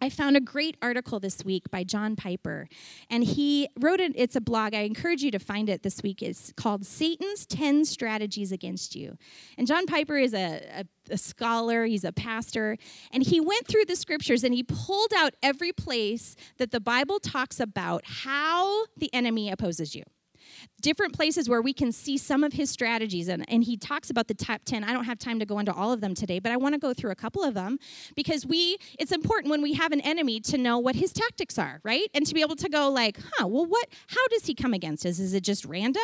I 0.00 0.10
found 0.10 0.36
a 0.36 0.40
great 0.40 0.76
article 0.80 1.18
this 1.18 1.44
week 1.44 1.70
by 1.70 1.82
John 1.82 2.14
Piper, 2.14 2.68
and 3.10 3.24
he 3.24 3.68
wrote 3.78 3.98
it. 3.98 4.12
It's 4.14 4.36
a 4.36 4.40
blog. 4.40 4.74
I 4.74 4.82
encourage 4.82 5.22
you 5.22 5.30
to 5.32 5.40
find 5.40 5.68
it 5.68 5.82
this 5.82 6.02
week. 6.02 6.22
It's 6.22 6.52
called 6.56 6.86
Satan's 6.86 7.46
10 7.46 7.84
Strategies 7.84 8.52
Against 8.52 8.94
You. 8.94 9.18
And 9.56 9.66
John 9.66 9.86
Piper 9.86 10.16
is 10.16 10.34
a, 10.34 10.62
a, 10.72 10.84
a 11.14 11.18
scholar, 11.18 11.84
he's 11.84 12.04
a 12.04 12.12
pastor, 12.12 12.76
and 13.12 13.24
he 13.24 13.40
went 13.40 13.66
through 13.66 13.86
the 13.86 13.96
scriptures 13.96 14.44
and 14.44 14.54
he 14.54 14.62
pulled 14.62 15.12
out 15.16 15.34
every 15.42 15.72
place 15.72 16.36
that 16.58 16.70
the 16.70 16.80
Bible 16.80 17.18
talks 17.18 17.58
about 17.58 18.02
how 18.04 18.86
the 18.96 19.12
enemy 19.12 19.50
opposes 19.50 19.96
you 19.96 20.04
different 20.80 21.12
places 21.12 21.48
where 21.48 21.60
we 21.60 21.72
can 21.72 21.92
see 21.92 22.16
some 22.16 22.44
of 22.44 22.52
his 22.52 22.70
strategies. 22.70 23.28
And, 23.28 23.48
and 23.50 23.64
he 23.64 23.76
talks 23.76 24.10
about 24.10 24.28
the 24.28 24.34
top 24.34 24.62
10. 24.64 24.84
I 24.84 24.92
don't 24.92 25.04
have 25.04 25.18
time 25.18 25.38
to 25.40 25.46
go 25.46 25.58
into 25.58 25.72
all 25.72 25.92
of 25.92 26.00
them 26.00 26.14
today, 26.14 26.38
but 26.38 26.52
I 26.52 26.56
want 26.56 26.74
to 26.74 26.78
go 26.78 26.94
through 26.94 27.10
a 27.10 27.16
couple 27.16 27.42
of 27.42 27.54
them 27.54 27.78
because 28.14 28.46
we, 28.46 28.78
it's 28.98 29.12
important 29.12 29.50
when 29.50 29.62
we 29.62 29.74
have 29.74 29.92
an 29.92 30.00
enemy 30.00 30.40
to 30.40 30.58
know 30.58 30.78
what 30.78 30.96
his 30.96 31.12
tactics 31.12 31.58
are, 31.58 31.80
right? 31.82 32.08
And 32.14 32.26
to 32.26 32.34
be 32.34 32.40
able 32.40 32.56
to 32.56 32.68
go 32.68 32.88
like, 32.90 33.18
huh, 33.18 33.46
well, 33.46 33.66
what, 33.66 33.88
how 34.08 34.26
does 34.28 34.46
he 34.46 34.54
come 34.54 34.74
against 34.74 35.04
us? 35.04 35.18
Is 35.18 35.34
it 35.34 35.42
just 35.42 35.64
random? 35.64 36.02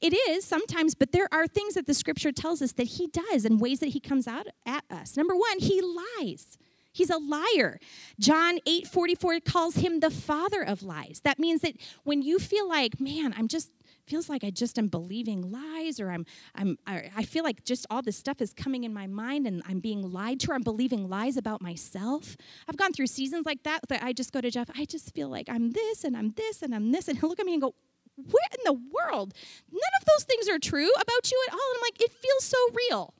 It 0.00 0.14
is 0.14 0.44
sometimes, 0.44 0.94
but 0.94 1.12
there 1.12 1.28
are 1.32 1.46
things 1.46 1.74
that 1.74 1.86
the 1.86 1.94
scripture 1.94 2.32
tells 2.32 2.62
us 2.62 2.72
that 2.72 2.86
he 2.86 3.08
does 3.08 3.44
and 3.44 3.60
ways 3.60 3.80
that 3.80 3.90
he 3.90 4.00
comes 4.00 4.26
out 4.26 4.46
at 4.66 4.84
us. 4.90 5.16
Number 5.16 5.34
one, 5.34 5.58
he 5.58 5.80
lies. 5.80 6.58
He's 6.92 7.10
a 7.10 7.18
liar. 7.18 7.78
John 8.18 8.58
8 8.66 8.86
44 8.86 9.40
calls 9.40 9.76
him 9.76 10.00
the 10.00 10.10
father 10.10 10.62
of 10.62 10.82
lies. 10.82 11.20
That 11.24 11.38
means 11.38 11.60
that 11.60 11.76
when 12.02 12.22
you 12.22 12.38
feel 12.38 12.68
like, 12.68 13.00
man, 13.00 13.34
I'm 13.36 13.48
just 13.48 13.70
feels 14.10 14.28
like 14.28 14.42
I 14.42 14.50
just 14.50 14.76
am 14.76 14.88
believing 14.88 15.52
lies 15.52 16.00
or 16.00 16.10
I'm, 16.10 16.26
I'm, 16.56 16.76
I 16.86 17.22
feel 17.22 17.44
like 17.44 17.64
just 17.64 17.86
all 17.90 18.02
this 18.02 18.16
stuff 18.16 18.40
is 18.40 18.52
coming 18.52 18.82
in 18.82 18.92
my 18.92 19.06
mind 19.06 19.46
and 19.46 19.62
I'm 19.68 19.78
being 19.78 20.02
lied 20.12 20.40
to 20.40 20.50
or 20.50 20.54
I'm 20.54 20.62
believing 20.62 21.08
lies 21.08 21.36
about 21.36 21.62
myself. 21.62 22.36
I've 22.68 22.76
gone 22.76 22.92
through 22.92 23.06
seasons 23.06 23.46
like 23.46 23.62
that 23.62 23.82
that 23.88 24.02
I 24.02 24.12
just 24.12 24.32
go 24.32 24.40
to 24.40 24.50
Jeff, 24.50 24.68
I 24.76 24.84
just 24.84 25.14
feel 25.14 25.28
like 25.28 25.48
I'm 25.48 25.70
this 25.70 26.02
and 26.02 26.16
I'm 26.16 26.32
this 26.32 26.60
and 26.60 26.74
I'm 26.74 26.90
this. 26.90 27.06
And 27.06 27.18
he'll 27.18 27.28
look 27.28 27.38
at 27.38 27.46
me 27.46 27.52
and 27.52 27.62
go, 27.62 27.74
where 28.16 28.48
in 28.52 28.64
the 28.64 28.72
world? 28.72 29.32
None 29.70 29.94
of 30.00 30.06
those 30.06 30.24
things 30.24 30.48
are 30.48 30.58
true 30.58 30.90
about 30.90 31.30
you 31.30 31.40
at 31.46 31.54
all. 31.54 31.60
And 31.70 31.78
I'm 31.78 31.82
like, 31.82 32.02
it 32.02 32.10
feels 32.10 32.44
so 32.44 32.58
real. 32.90 33.14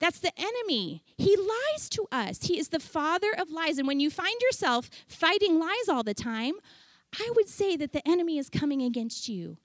That's 0.00 0.18
the 0.18 0.32
enemy. 0.36 1.04
He 1.16 1.36
lies 1.36 1.88
to 1.90 2.08
us. 2.10 2.42
He 2.42 2.58
is 2.58 2.70
the 2.70 2.80
father 2.80 3.32
of 3.38 3.50
lies. 3.50 3.78
And 3.78 3.86
when 3.86 4.00
you 4.00 4.10
find 4.10 4.34
yourself 4.40 4.90
fighting 5.06 5.60
lies 5.60 5.88
all 5.88 6.02
the 6.02 6.12
time, 6.12 6.54
I 7.20 7.30
would 7.36 7.48
say 7.48 7.76
that 7.76 7.92
the 7.92 8.06
enemy 8.06 8.36
is 8.38 8.48
coming 8.48 8.82
against 8.82 9.28
you 9.28 9.58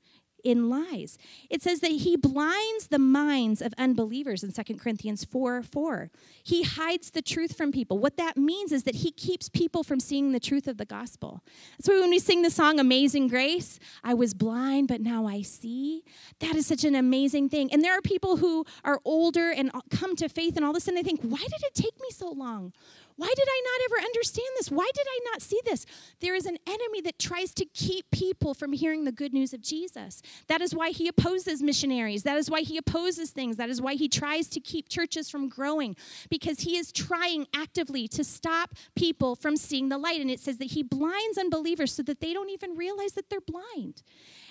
in 0.43 0.69
lies. 0.69 1.17
It 1.50 1.62
says 1.62 1.80
that 1.82 1.91
he 1.91 2.15
blinds 2.15 2.88
the 2.88 3.00
minds 3.00 3.62
of 3.62 3.73
unbelievers 3.78 4.43
in 4.43 4.52
2 4.52 4.76
Corinthians 4.76 5.26
4 5.26 5.63
4. 5.63 6.12
He 6.43 6.63
hides 6.63 7.12
the 7.12 7.21
truth 7.21 7.56
from 7.56 7.71
people. 7.71 7.97
What 7.97 8.17
that 8.17 8.38
means 8.38 8.71
is 8.71 8.84
that 8.84 8.95
he 8.95 9.12
keeps 9.12 9.50
people 9.50 9.84
from 9.84 10.00
seeing 10.00 10.32
the 10.32 10.39
truth 10.39 10.67
of 10.67 10.78
the 10.78 10.86
gospel. 10.86 11.43
That's 11.78 11.89
why 11.89 12.00
when 12.00 12.10
we 12.10 12.19
sing 12.19 12.41
the 12.41 12.50
song 12.50 12.80
Amazing 12.80 13.28
Grace, 13.28 13.80
I 14.04 14.13
was 14.13 14.34
blind, 14.34 14.88
but 14.88 15.02
now 15.02 15.28
I 15.28 15.41
see. 15.41 16.04
That 16.39 16.56
is 16.56 16.67
such 16.67 16.84
an 16.84 16.95
amazing 16.95 17.50
thing. 17.50 17.71
And 17.71 17.84
there 17.84 17.97
are 17.97 18.02
people 18.02 18.38
who 18.38 18.65
are 18.84 19.00
older 19.04 19.52
and 19.52 19.71
come 19.89 20.15
to 20.17 20.30
faith, 20.30 20.56
and 20.56 20.65
all 20.65 20.71
of 20.71 20.78
a 20.78 20.80
sudden 20.80 20.95
they 20.95 21.04
think, 21.04 21.21
why 21.21 21.38
did 21.38 21.63
it 21.63 21.76
take 21.76 22.00
me 22.00 22.10
so 22.12 22.30
long? 22.30 22.73
Why 23.17 23.34
did 23.36 23.47
I 23.49 23.62
not 23.65 23.86
ever 23.86 24.06
understand 24.06 24.47
this? 24.58 24.69
Why 24.69 24.89
did 24.93 25.06
I 25.10 25.19
not 25.32 25.41
see 25.41 25.60
this? 25.65 25.88
There 26.19 26.36
is 26.36 26.45
an 26.45 26.58
enemy 26.67 27.01
that 27.01 27.17
tries 27.17 27.51
to 27.56 27.65
keep 27.65 28.10
people 28.12 28.53
from 28.53 28.73
hearing 28.73 29.06
the 29.06 29.12
good 29.12 29.34
news 29.34 29.53
of 29.53 29.62
Jesus. 29.62 30.21
That 30.47 30.62
is 30.62 30.75
why 30.75 30.91
he 30.91 31.08
opposes 31.08 31.63
missionaries. 31.63 32.21
That 32.23 32.38
is 32.38 32.47
why 32.47 32.62
he 32.62 32.77
opposes 32.77 33.32
things. 33.32 33.58
That 33.58 33.69
is 33.69 33.82
why 33.82 33.95
he 33.95 34.08
tries 34.08 34.47
to 34.49 34.60
keep 34.60 34.88
churches 34.88 35.32
from 35.32 35.49
growing 35.49 35.95
because 36.30 36.60
he 36.60 36.77
is 36.77 36.91
trying 36.91 37.47
actively 37.56 38.08
to 38.10 38.23
stop 38.23 38.75
people 38.95 39.36
from 39.36 39.58
seeing 39.58 39.89
the 39.89 39.97
light. 39.97 40.21
And 40.21 40.30
it 40.30 40.39
says 40.39 40.58
that 40.58 40.71
he 40.71 40.84
blinds 40.84 41.39
unbelievers 41.39 41.91
so 41.91 42.03
that 42.03 42.21
they 42.21 42.34
don't 42.34 42.51
even 42.51 42.75
realize 42.75 43.13
that 43.13 43.32
they're 43.32 43.41
blind. 43.41 44.03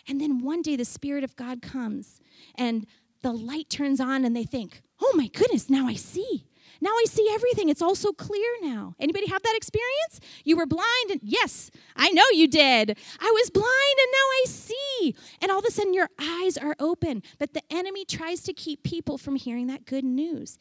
And 0.09 0.21
then 0.21 0.43
one 0.43 0.63
day 0.63 0.75
the 0.75 0.85
Spirit 0.85 1.23
of 1.23 1.37
God 1.37 1.63
comes 1.63 2.21
and 2.57 2.85
the 3.23 3.33
light 3.33 3.71
turns 3.71 4.01
on 4.01 4.25
and 4.25 4.35
they 4.35 4.45
think, 4.45 4.83
oh 5.01 5.13
my 5.15 5.29
goodness, 5.29 5.71
now 5.71 5.87
I 5.87 5.95
see. 5.95 6.47
Now 6.81 6.91
I 6.91 7.05
see 7.09 7.29
everything. 7.33 7.69
It's 7.69 7.83
all 7.83 7.95
so 7.95 8.13
clear 8.13 8.49
now. 8.63 8.95
Anybody 8.99 9.29
have 9.29 9.43
that 9.43 9.57
experience? 9.57 10.21
You 10.45 10.57
were 10.57 10.67
blind 10.67 11.11
and 11.11 11.21
yes, 11.23 11.71
I 11.95 12.11
know 12.11 12.25
you 12.33 12.49
did. 12.49 12.99
I 13.21 13.31
was 13.35 13.51
blind 13.51 13.67
and 13.67 14.13
now 14.13 14.19
I 14.19 14.45
see. 14.47 15.15
And 15.41 15.51
all 15.51 15.59
of 15.59 15.65
a 15.65 15.71
sudden 15.71 15.95
your 15.95 16.11
eyes 16.21 16.57
are 16.57 16.77
open. 16.79 17.23
But 17.39 17.55
the 17.55 17.63
enemy 17.71 18.05
tries 18.05 18.43
to 18.43 18.53
keep 18.53 18.83
people 18.83 19.19
from 19.19 19.37
hearing 19.37 19.67
that 19.69 19.85
good 19.87 20.05
news. 20.05 20.59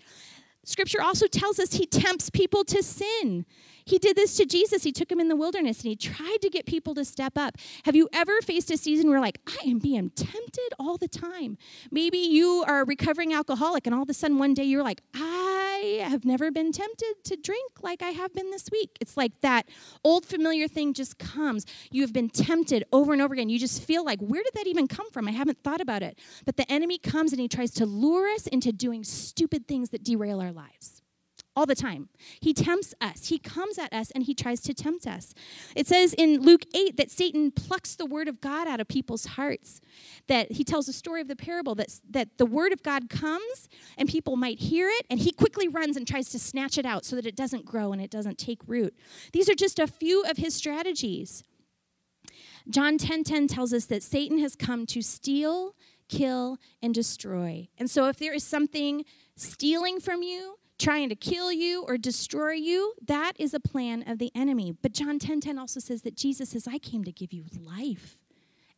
Scripture 0.63 1.01
also 1.01 1.27
tells 1.27 1.59
us 1.59 1.73
he 1.73 1.85
tempts 1.85 2.29
people 2.29 2.63
to 2.65 2.81
sin. 2.81 3.45
He 3.85 3.99
did 3.99 4.15
this 4.15 4.35
to 4.37 4.45
Jesus. 4.45 4.83
He 4.83 4.91
took 4.91 5.11
him 5.11 5.19
in 5.19 5.27
the 5.27 5.35
wilderness 5.35 5.81
and 5.81 5.89
he 5.89 5.95
tried 5.95 6.37
to 6.41 6.49
get 6.49 6.65
people 6.65 6.95
to 6.95 7.05
step 7.05 7.37
up. 7.37 7.55
Have 7.83 7.95
you 7.95 8.09
ever 8.11 8.41
faced 8.41 8.71
a 8.71 8.77
season 8.77 9.11
where, 9.11 9.19
like, 9.19 9.39
I 9.47 9.69
am 9.69 9.77
being 9.77 10.09
tempted 10.09 10.73
all 10.79 10.97
the 10.97 11.07
time? 11.07 11.59
Maybe 11.91 12.17
you 12.17 12.63
are 12.67 12.81
a 12.81 12.83
recovering 12.83 13.31
alcoholic 13.31 13.85
and 13.85 13.93
all 13.93 14.01
of 14.01 14.09
a 14.09 14.13
sudden 14.13 14.39
one 14.39 14.55
day 14.55 14.63
you're 14.63 14.83
like, 14.83 15.01
I 15.13 16.03
have 16.03 16.25
never 16.25 16.49
been 16.49 16.71
tempted 16.71 17.23
to 17.25 17.35
drink 17.35 17.73
like 17.83 18.01
I 18.01 18.09
have 18.09 18.33
been 18.33 18.49
this 18.49 18.69
week. 18.71 18.97
It's 18.99 19.17
like 19.17 19.39
that 19.41 19.69
old 20.03 20.25
familiar 20.25 20.67
thing 20.67 20.93
just 20.93 21.19
comes. 21.19 21.67
You 21.91 22.01
have 22.01 22.13
been 22.13 22.29
tempted 22.29 22.85
over 22.91 23.13
and 23.13 23.21
over 23.21 23.35
again. 23.35 23.49
You 23.49 23.59
just 23.59 23.83
feel 23.83 24.03
like, 24.03 24.19
where 24.19 24.41
did 24.41 24.53
that 24.55 24.65
even 24.65 24.87
come 24.87 25.11
from? 25.11 25.27
I 25.27 25.31
haven't 25.31 25.63
thought 25.63 25.81
about 25.81 26.01
it. 26.01 26.17
But 26.43 26.57
the 26.57 26.69
enemy 26.71 26.97
comes 26.97 27.33
and 27.33 27.39
he 27.39 27.47
tries 27.47 27.69
to 27.71 27.85
lure 27.85 28.33
us 28.33 28.47
into 28.47 28.71
doing 28.71 29.03
stupid 29.03 29.67
things 29.67 29.89
that 29.89 30.03
derail 30.03 30.41
our 30.41 30.51
lives 30.51 31.03
all 31.55 31.65
the 31.65 31.75
time. 31.75 32.09
He 32.39 32.53
tempts 32.53 32.93
us. 32.99 33.27
He 33.27 33.39
comes 33.39 33.77
at 33.77 33.93
us 33.93 34.11
and 34.11 34.23
he 34.23 34.33
tries 34.33 34.59
to 34.61 34.73
tempt 34.73 35.07
us. 35.07 35.33
It 35.75 35.87
says 35.87 36.13
in 36.13 36.41
Luke 36.41 36.65
8 36.73 36.97
that 36.97 37.09
Satan 37.09 37.51
plucks 37.51 37.95
the 37.95 38.05
word 38.05 38.27
of 38.27 38.41
God 38.41 38.67
out 38.67 38.79
of 38.79 38.87
people's 38.87 39.25
hearts. 39.25 39.79
That 40.27 40.53
he 40.53 40.63
tells 40.63 40.87
a 40.87 40.93
story 40.93 41.21
of 41.21 41.27
the 41.27 41.35
parable 41.35 41.75
that, 41.75 41.99
that 42.09 42.37
the 42.37 42.45
word 42.45 42.73
of 42.73 42.83
God 42.83 43.09
comes 43.09 43.69
and 43.97 44.09
people 44.09 44.35
might 44.35 44.59
hear 44.59 44.89
it 44.89 45.05
and 45.09 45.19
he 45.19 45.31
quickly 45.31 45.67
runs 45.67 45.95
and 45.95 46.07
tries 46.07 46.29
to 46.29 46.39
snatch 46.39 46.77
it 46.77 46.85
out 46.85 47.05
so 47.05 47.15
that 47.15 47.25
it 47.25 47.35
doesn't 47.35 47.65
grow 47.65 47.91
and 47.91 48.01
it 48.01 48.11
doesn't 48.11 48.37
take 48.37 48.59
root. 48.67 48.93
These 49.31 49.49
are 49.49 49.55
just 49.55 49.79
a 49.79 49.87
few 49.87 50.23
of 50.23 50.37
his 50.37 50.53
strategies. 50.53 51.43
John 52.69 52.97
10:10 52.97 52.99
10, 52.99 53.23
10 53.23 53.47
tells 53.47 53.73
us 53.73 53.85
that 53.85 54.01
Satan 54.03 54.39
has 54.39 54.55
come 54.55 54.85
to 54.87 55.01
steal, 55.01 55.75
kill, 56.09 56.57
and 56.81 56.93
destroy. 56.93 57.69
And 57.77 57.89
so 57.89 58.07
if 58.07 58.17
there 58.17 58.33
is 58.33 58.43
something 58.43 59.05
stealing 59.35 59.99
from 59.99 60.23
you, 60.23 60.57
trying 60.77 61.09
to 61.09 61.15
kill 61.15 61.51
you 61.51 61.83
or 61.87 61.97
destroy 61.97 62.51
you, 62.51 62.93
that 63.05 63.33
is 63.39 63.53
a 63.53 63.59
plan 63.59 64.03
of 64.07 64.19
the 64.19 64.31
enemy. 64.35 64.75
But 64.81 64.91
John 64.91 65.19
10:10 65.19 65.19
10, 65.19 65.41
10 65.41 65.59
also 65.59 65.79
says 65.79 66.01
that 66.03 66.15
Jesus 66.15 66.49
says, 66.49 66.67
"I 66.67 66.77
came 66.77 67.03
to 67.03 67.11
give 67.11 67.33
you 67.33 67.45
life, 67.59 68.17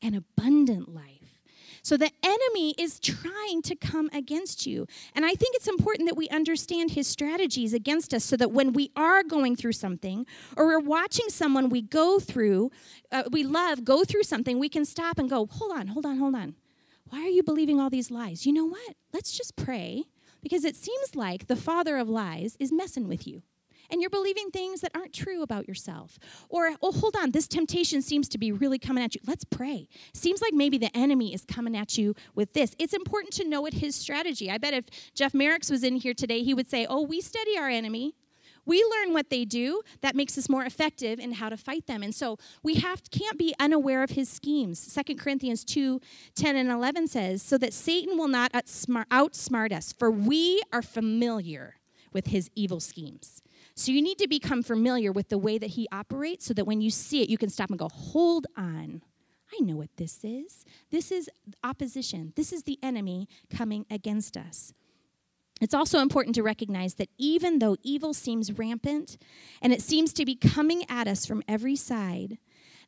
an 0.01 0.13
abundant 0.13 0.93
life." 0.93 1.37
So 1.87 1.95
the 1.95 2.11
enemy 2.21 2.75
is 2.77 2.99
trying 2.99 3.61
to 3.61 3.75
come 3.75 4.09
against 4.11 4.65
you. 4.65 4.87
And 5.15 5.25
I 5.25 5.33
think 5.35 5.55
it's 5.55 5.69
important 5.69 6.09
that 6.09 6.17
we 6.17 6.27
understand 6.27 6.91
his 6.91 7.07
strategies 7.07 7.73
against 7.73 8.13
us 8.13 8.25
so 8.25 8.35
that 8.35 8.51
when 8.51 8.73
we 8.73 8.91
are 8.97 9.23
going 9.23 9.55
through 9.55 9.71
something 9.71 10.25
or 10.57 10.65
we're 10.65 10.79
watching 10.79 11.29
someone 11.29 11.69
we 11.69 11.81
go 11.81 12.19
through, 12.19 12.71
uh, 13.11 13.23
we 13.31 13.43
love, 13.43 13.85
go 13.85 14.03
through 14.03 14.23
something, 14.23 14.59
we 14.59 14.67
can 14.67 14.83
stop 14.83 15.17
and 15.17 15.29
go, 15.29 15.45
hold 15.45 15.71
on, 15.71 15.87
hold 15.87 16.05
on, 16.05 16.17
hold 16.17 16.35
on. 16.35 16.55
Why 17.09 17.21
are 17.21 17.29
you 17.29 17.41
believing 17.41 17.79
all 17.79 17.89
these 17.89 18.11
lies? 18.11 18.45
You 18.45 18.51
know 18.51 18.65
what? 18.65 18.95
Let's 19.13 19.31
just 19.31 19.55
pray 19.55 20.03
because 20.47 20.63
it 20.63 20.77
seems 20.77 21.13
like 21.13 21.47
the 21.47 21.57
father 21.57 21.97
of 21.97 22.07
lies 22.07 22.55
is 22.57 22.71
messing 22.71 23.05
with 23.05 23.27
you. 23.27 23.41
And 23.89 23.99
you're 23.99 24.09
believing 24.09 24.49
things 24.49 24.79
that 24.79 24.91
aren't 24.95 25.11
true 25.11 25.41
about 25.41 25.67
yourself. 25.67 26.17
Or, 26.47 26.71
oh, 26.81 26.93
hold 26.93 27.17
on, 27.17 27.31
this 27.31 27.49
temptation 27.49 28.01
seems 28.01 28.29
to 28.29 28.37
be 28.37 28.53
really 28.53 28.79
coming 28.79 29.03
at 29.03 29.13
you. 29.13 29.19
Let's 29.27 29.43
pray. 29.43 29.89
Seems 30.13 30.41
like 30.41 30.53
maybe 30.53 30.77
the 30.77 30.95
enemy 30.95 31.33
is 31.33 31.43
coming 31.43 31.75
at 31.75 31.97
you 31.97 32.15
with 32.33 32.53
this. 32.53 32.75
It's 32.79 32.93
important 32.93 33.33
to 33.33 33.45
know 33.47 33.59
what 33.59 33.73
his 33.73 33.93
strategy. 33.93 34.49
I 34.49 34.57
bet 34.57 34.73
if 34.73 34.85
Jeff 35.13 35.33
Merricks 35.33 35.69
was 35.69 35.83
in 35.83 35.97
here 35.97 36.13
today, 36.13 36.43
he 36.43 36.53
would 36.53 36.69
say, 36.69 36.85
Oh, 36.89 37.01
we 37.01 37.19
study 37.19 37.57
our 37.57 37.67
enemy. 37.67 38.15
We 38.67 38.83
learn 38.83 39.13
what 39.13 39.29
they 39.29 39.45
do. 39.45 39.81
That 40.01 40.15
makes 40.15 40.37
us 40.37 40.49
more 40.49 40.65
effective 40.65 41.19
in 41.19 41.31
how 41.31 41.47
to 41.49 41.57
fight 41.57 41.87
them. 41.87 42.03
And 42.03 42.13
so 42.13 42.37
we 42.61 42.75
have 42.75 43.01
can't 43.09 43.37
be 43.37 43.55
unaware 43.59 44.03
of 44.03 44.11
his 44.11 44.29
schemes. 44.29 44.77
Second 44.77 45.17
Corinthians 45.17 45.63
2 45.63 45.99
10 46.35 46.55
and 46.57 46.69
11 46.69 47.07
says, 47.07 47.41
So 47.41 47.57
that 47.57 47.73
Satan 47.73 48.17
will 48.17 48.27
not 48.27 48.51
outsmart, 48.51 49.07
outsmart 49.07 49.71
us, 49.71 49.93
for 49.93 50.11
we 50.11 50.61
are 50.73 50.81
familiar 50.81 51.77
with 52.11 52.27
his 52.27 52.49
evil 52.55 52.81
schemes. 52.81 53.41
So 53.73 53.91
you 53.91 54.01
need 54.01 54.17
to 54.17 54.27
become 54.27 54.63
familiar 54.63 55.11
with 55.11 55.29
the 55.29 55.37
way 55.37 55.57
that 55.57 55.71
he 55.71 55.87
operates 55.91 56.45
so 56.45 56.53
that 56.53 56.65
when 56.65 56.81
you 56.81 56.89
see 56.89 57.21
it, 57.21 57.29
you 57.29 57.37
can 57.37 57.49
stop 57.49 57.69
and 57.69 57.79
go, 57.79 57.87
Hold 57.89 58.47
on. 58.57 59.01
I 59.57 59.63
know 59.63 59.77
what 59.77 59.95
this 59.95 60.25
is. 60.25 60.65
This 60.91 61.09
is 61.09 61.29
opposition. 61.63 62.33
This 62.35 62.51
is 62.51 62.63
the 62.63 62.77
enemy 62.83 63.29
coming 63.49 63.85
against 63.89 64.35
us. 64.35 64.73
It's 65.59 65.73
also 65.73 65.99
important 65.99 66.35
to 66.35 66.43
recognize 66.43 66.95
that 66.95 67.09
even 67.17 67.59
though 67.59 67.77
evil 67.83 68.13
seems 68.13 68.57
rampant 68.57 69.17
and 69.61 69.73
it 69.73 69.81
seems 69.81 70.13
to 70.13 70.25
be 70.25 70.35
coming 70.35 70.83
at 70.89 71.07
us 71.07 71.25
from 71.25 71.43
every 71.47 71.75
side, 71.75 72.37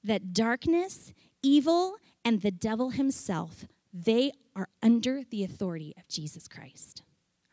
that 0.04 0.34
darkness, 0.34 1.14
evil, 1.42 1.96
and 2.24 2.42
the 2.42 2.52
devil 2.52 2.92
himself, 2.92 3.66
they 3.92 4.32
are 4.56 4.70
under 4.84 5.24
the 5.30 5.44
authority 5.44 5.94
of 5.98 6.08
Jesus 6.08 6.48
Christ. 6.48 7.04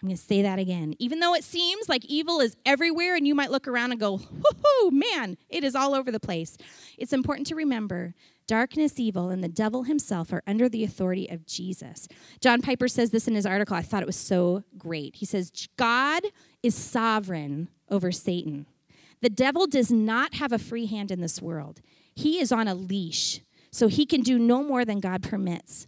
I'm 0.03 0.09
going 0.09 0.17
to 0.17 0.23
say 0.23 0.43
that 0.43 0.59
again. 0.59 0.95
Even 0.99 1.21
though 1.21 1.35
it 1.35 1.45
seems 1.45 1.89
like 1.89 2.05
evil 2.05 2.41
is 2.41 2.55
everywhere 2.67 3.17
and 3.17 3.27
you 3.27 3.35
might 3.35 3.51
look 3.51 3.67
around 3.67 3.93
and 3.93 4.01
go, 4.01 4.21
whoo, 4.21 4.91
man, 4.91 5.39
it 5.49 5.65
is 5.65 5.75
all 5.75 5.95
over 5.95 6.13
the 6.13 6.21
place. 6.21 6.59
It's 6.99 7.15
important 7.15 7.47
to 7.47 7.55
remember 7.55 8.15
darkness, 8.47 8.99
evil, 8.99 9.31
and 9.31 9.43
the 9.43 9.49
devil 9.49 9.85
himself 9.85 10.33
are 10.33 10.43
under 10.47 10.69
the 10.69 10.85
authority 10.85 11.29
of 11.29 11.47
Jesus. 11.47 12.09
John 12.41 12.63
Piper 12.63 12.89
says 12.89 13.11
this 13.11 13.29
in 13.29 13.35
his 13.35 13.47
article. 13.47 13.77
I 13.77 13.83
thought 13.83 14.03
it 14.03 14.07
was 14.07 14.17
so 14.17 14.65
great. 14.79 15.17
He 15.17 15.27
says, 15.27 15.51
God 15.77 16.23
is 16.63 16.75
sovereign 16.75 17.69
over 17.91 18.13
Satan. 18.13 18.67
The 19.23 19.31
devil 19.31 19.67
does 19.67 19.91
not 19.91 20.35
have 20.35 20.53
a 20.53 20.59
free 20.59 20.87
hand 20.87 21.11
in 21.11 21.21
this 21.21 21.41
world, 21.41 21.81
he 22.15 22.41
is 22.41 22.53
on 22.53 22.69
a 22.69 22.75
leash, 22.75 23.41
so 23.71 23.89
he 23.89 24.07
can 24.07 24.23
do 24.23 24.39
no 24.39 24.63
more 24.63 24.85
than 24.85 25.01
God 25.01 25.23
permits. 25.23 25.87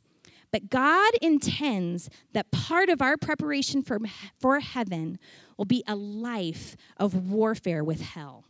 But 0.51 0.71
God 0.71 1.13
intends 1.21 2.09
that 2.33 2.51
part 2.51 2.89
of 2.89 3.03
our 3.03 3.17
preparation 3.17 3.83
for, 3.83 3.99
for 4.39 4.61
heaven 4.61 5.19
will 5.57 5.67
be 5.67 5.85
a 5.87 5.95
life 5.95 6.77
of 6.97 7.31
warfare 7.31 7.85
with 7.85 8.01
hell. 8.01 8.45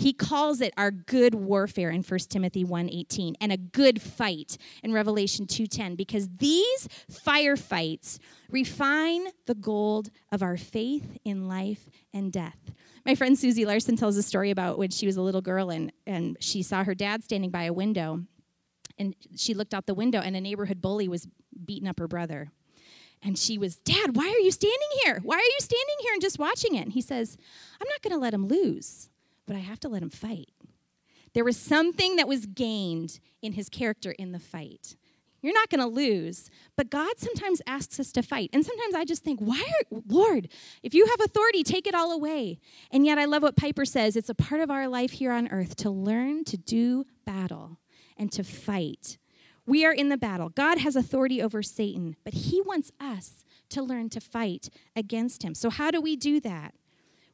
He 0.00 0.14
calls 0.14 0.62
it 0.62 0.72
our 0.78 0.90
good 0.90 1.34
warfare 1.34 1.90
in 1.90 2.02
1 2.02 2.30
Timothy 2.30 2.64
1:18 2.64 3.34
and 3.38 3.52
a 3.52 3.58
good 3.58 4.00
fight 4.00 4.56
in 4.82 4.94
Revelation 4.94 5.46
2:10 5.46 5.94
because 5.94 6.26
these 6.38 6.88
firefights 7.12 8.18
refine 8.50 9.26
the 9.44 9.54
gold 9.54 10.10
of 10.32 10.42
our 10.42 10.56
faith 10.56 11.18
in 11.22 11.48
life 11.48 11.90
and 12.14 12.32
death. 12.32 12.72
My 13.04 13.14
friend 13.14 13.38
Susie 13.38 13.66
Larson 13.66 13.94
tells 13.94 14.16
a 14.16 14.22
story 14.22 14.50
about 14.50 14.78
when 14.78 14.88
she 14.88 15.04
was 15.04 15.18
a 15.18 15.22
little 15.22 15.42
girl 15.42 15.68
and, 15.68 15.92
and 16.06 16.38
she 16.40 16.62
saw 16.62 16.82
her 16.82 16.94
dad 16.94 17.22
standing 17.22 17.50
by 17.50 17.64
a 17.64 17.72
window 17.72 18.24
and 18.96 19.14
she 19.36 19.52
looked 19.52 19.74
out 19.74 19.84
the 19.84 19.92
window 19.92 20.20
and 20.20 20.34
a 20.34 20.40
neighborhood 20.40 20.80
bully 20.80 21.08
was 21.08 21.28
beating 21.66 21.86
up 21.88 21.98
her 21.98 22.08
brother. 22.08 22.50
And 23.22 23.38
she 23.38 23.58
was, 23.58 23.76
Dad, 23.76 24.16
why 24.16 24.28
are 24.28 24.42
you 24.42 24.50
standing 24.50 24.78
here? 25.04 25.20
Why 25.22 25.36
are 25.36 25.40
you 25.40 25.58
standing 25.58 25.96
here 26.00 26.14
and 26.14 26.22
just 26.22 26.38
watching 26.38 26.74
it? 26.74 26.84
And 26.84 26.92
he 26.94 27.02
says, 27.02 27.36
I'm 27.78 27.88
not 27.88 28.00
going 28.00 28.14
to 28.14 28.18
let 28.18 28.32
him 28.32 28.48
lose, 28.48 29.10
but 29.46 29.56
I 29.56 29.60
have 29.60 29.80
to 29.80 29.88
let 29.88 30.02
him 30.02 30.10
fight. 30.10 30.50
There 31.32 31.44
was 31.44 31.56
something 31.56 32.16
that 32.16 32.28
was 32.28 32.46
gained 32.46 33.20
in 33.42 33.52
his 33.52 33.68
character 33.68 34.12
in 34.12 34.32
the 34.32 34.38
fight. 34.38 34.96
You're 35.42 35.54
not 35.54 35.70
going 35.70 35.80
to 35.80 35.86
lose, 35.86 36.50
but 36.76 36.90
God 36.90 37.18
sometimes 37.18 37.62
asks 37.66 37.98
us 37.98 38.12
to 38.12 38.22
fight. 38.22 38.50
And 38.52 38.64
sometimes 38.64 38.94
I 38.94 39.04
just 39.04 39.24
think, 39.24 39.40
why 39.40 39.60
are, 39.60 40.00
Lord, 40.06 40.48
if 40.82 40.92
you 40.92 41.06
have 41.06 41.20
authority, 41.20 41.62
take 41.62 41.86
it 41.86 41.94
all 41.94 42.12
away. 42.12 42.58
And 42.90 43.06
yet 43.06 43.18
I 43.18 43.24
love 43.24 43.42
what 43.42 43.56
Piper 43.56 43.84
says 43.84 44.16
it's 44.16 44.28
a 44.28 44.34
part 44.34 44.60
of 44.60 44.70
our 44.70 44.86
life 44.86 45.12
here 45.12 45.32
on 45.32 45.48
earth 45.48 45.76
to 45.76 45.90
learn 45.90 46.44
to 46.44 46.58
do 46.58 47.04
battle 47.24 47.78
and 48.18 48.30
to 48.32 48.44
fight. 48.44 49.16
We 49.66 49.84
are 49.86 49.92
in 49.92 50.08
the 50.08 50.18
battle. 50.18 50.50
God 50.50 50.78
has 50.78 50.96
authority 50.96 51.40
over 51.40 51.62
Satan, 51.62 52.16
but 52.24 52.34
he 52.34 52.60
wants 52.60 52.90
us 53.00 53.44
to 53.70 53.82
learn 53.82 54.10
to 54.10 54.20
fight 54.20 54.68
against 54.96 55.42
him. 55.42 55.54
So, 55.54 55.70
how 55.70 55.90
do 55.90 56.00
we 56.00 56.16
do 56.16 56.40
that? 56.40 56.74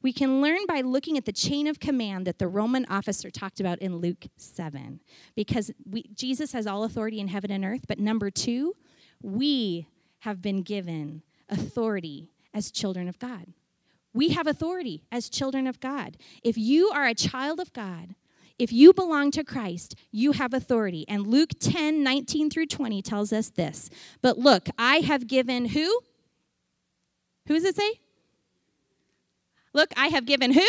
We 0.07 0.13
can 0.13 0.41
learn 0.41 0.67
by 0.69 0.83
looking 0.83 1.19
at 1.19 1.25
the 1.25 1.33
chain 1.33 1.67
of 1.67 1.81
command 1.81 2.29
that 2.29 2.39
the 2.39 2.47
Roman 2.47 2.87
officer 2.89 3.29
talked 3.29 3.59
about 3.59 3.81
in 3.81 3.97
Luke 3.97 4.27
7. 4.37 5.01
Because 5.35 5.73
we, 5.85 6.05
Jesus 6.15 6.53
has 6.53 6.65
all 6.65 6.85
authority 6.85 7.19
in 7.19 7.27
heaven 7.27 7.51
and 7.51 7.65
earth. 7.65 7.87
But 7.89 7.99
number 7.99 8.31
two, 8.31 8.77
we 9.21 9.89
have 10.21 10.41
been 10.41 10.63
given 10.63 11.23
authority 11.49 12.31
as 12.55 12.71
children 12.71 13.09
of 13.09 13.19
God. 13.19 13.47
We 14.15 14.29
have 14.29 14.47
authority 14.47 15.03
as 15.11 15.29
children 15.29 15.67
of 15.67 15.81
God. 15.81 16.19
If 16.45 16.57
you 16.57 16.91
are 16.91 17.09
a 17.09 17.13
child 17.13 17.59
of 17.59 17.73
God, 17.73 18.15
if 18.61 18.73
you 18.73 18.93
belong 18.93 19.33
to 19.33 19.43
Christ, 19.43 19.97
you 20.13 20.31
have 20.31 20.55
authority. 20.55 21.05
And 21.09 21.27
Luke 21.27 21.51
10 21.59 22.05
19 22.05 22.49
through 22.49 22.67
20 22.67 23.03
tells 23.03 23.33
us 23.33 23.51
this. 23.51 23.91
But 24.23 24.39
look, 24.39 24.69
I 24.79 24.99
have 24.99 25.27
given 25.27 25.71
who? 25.71 25.99
Who 27.49 27.55
does 27.55 27.65
it 27.65 27.75
say? 27.75 27.99
Look, 29.77 29.93
I 29.95 30.07
have 30.07 30.25
given 30.25 30.55
who? 30.55 30.67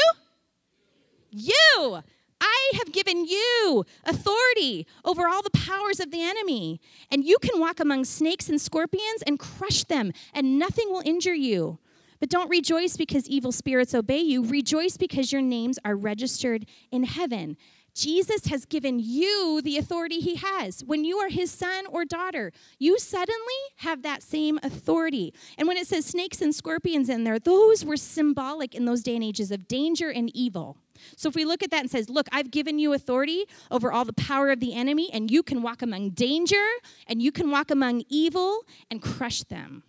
You. 1.31 2.01
I 2.41 2.71
have 2.73 2.91
given 2.91 3.25
you 3.25 3.85
authority 4.03 4.85
over 5.05 5.29
all 5.29 5.41
the 5.41 5.49
powers 5.49 6.01
of 6.01 6.11
the 6.11 6.21
enemy. 6.21 6.81
And 7.09 7.23
you 7.23 7.37
can 7.41 7.57
walk 7.57 7.79
among 7.79 8.03
snakes 8.03 8.49
and 8.49 8.59
scorpions 8.59 9.23
and 9.25 9.39
crush 9.39 9.85
them, 9.85 10.11
and 10.33 10.59
nothing 10.59 10.89
will 10.89 11.03
injure 11.05 11.33
you. 11.33 11.79
But 12.19 12.29
don't 12.29 12.49
rejoice 12.49 12.97
because 12.97 13.29
evil 13.29 13.53
spirits 13.53 13.95
obey 13.95 14.19
you. 14.19 14.43
Rejoice 14.43 14.97
because 14.97 15.31
your 15.31 15.41
names 15.41 15.79
are 15.85 15.95
registered 15.95 16.65
in 16.91 17.05
heaven. 17.05 17.55
Jesus 17.97 18.45
has 18.45 18.65
given 18.65 18.99
you 18.99 19.59
the 19.63 19.77
authority 19.77 20.19
he 20.19 20.35
has. 20.35 20.83
When 20.83 21.03
you 21.03 21.17
are 21.17 21.29
his 21.29 21.49
son 21.49 21.87
or 21.87 22.05
daughter, 22.05 22.51
you 22.77 22.99
suddenly 22.99 23.39
have 23.77 24.03
that 24.03 24.21
same 24.21 24.59
authority. 24.61 25.33
And 25.57 25.67
when 25.67 25.77
it 25.77 25.87
says 25.87 26.05
snakes 26.05 26.39
and 26.39 26.53
scorpions 26.53 27.09
in 27.09 27.23
there, 27.23 27.39
those 27.39 27.83
were 27.83 27.97
symbolic 27.97 28.75
in 28.75 28.85
those 28.85 29.01
day 29.01 29.15
and 29.15 29.23
ages 29.23 29.49
of 29.49 29.67
danger 29.67 30.11
and 30.11 30.29
evil. 30.35 30.77
So 31.15 31.27
if 31.27 31.33
we 31.33 31.43
look 31.43 31.63
at 31.63 31.71
that 31.71 31.81
and 31.81 31.89
says, 31.89 32.07
"Look, 32.07 32.27
I've 32.31 32.51
given 32.51 32.77
you 32.77 32.93
authority 32.93 33.45
over 33.71 33.91
all 33.91 34.05
the 34.05 34.13
power 34.13 34.51
of 34.51 34.59
the 34.59 34.75
enemy 34.75 35.09
and 35.11 35.31
you 35.31 35.41
can 35.41 35.63
walk 35.63 35.81
among 35.81 36.11
danger 36.11 36.67
and 37.07 37.19
you 37.19 37.31
can 37.31 37.49
walk 37.49 37.71
among 37.71 38.03
evil 38.09 38.63
and 38.91 39.01
crush 39.01 39.41
them." 39.43 39.83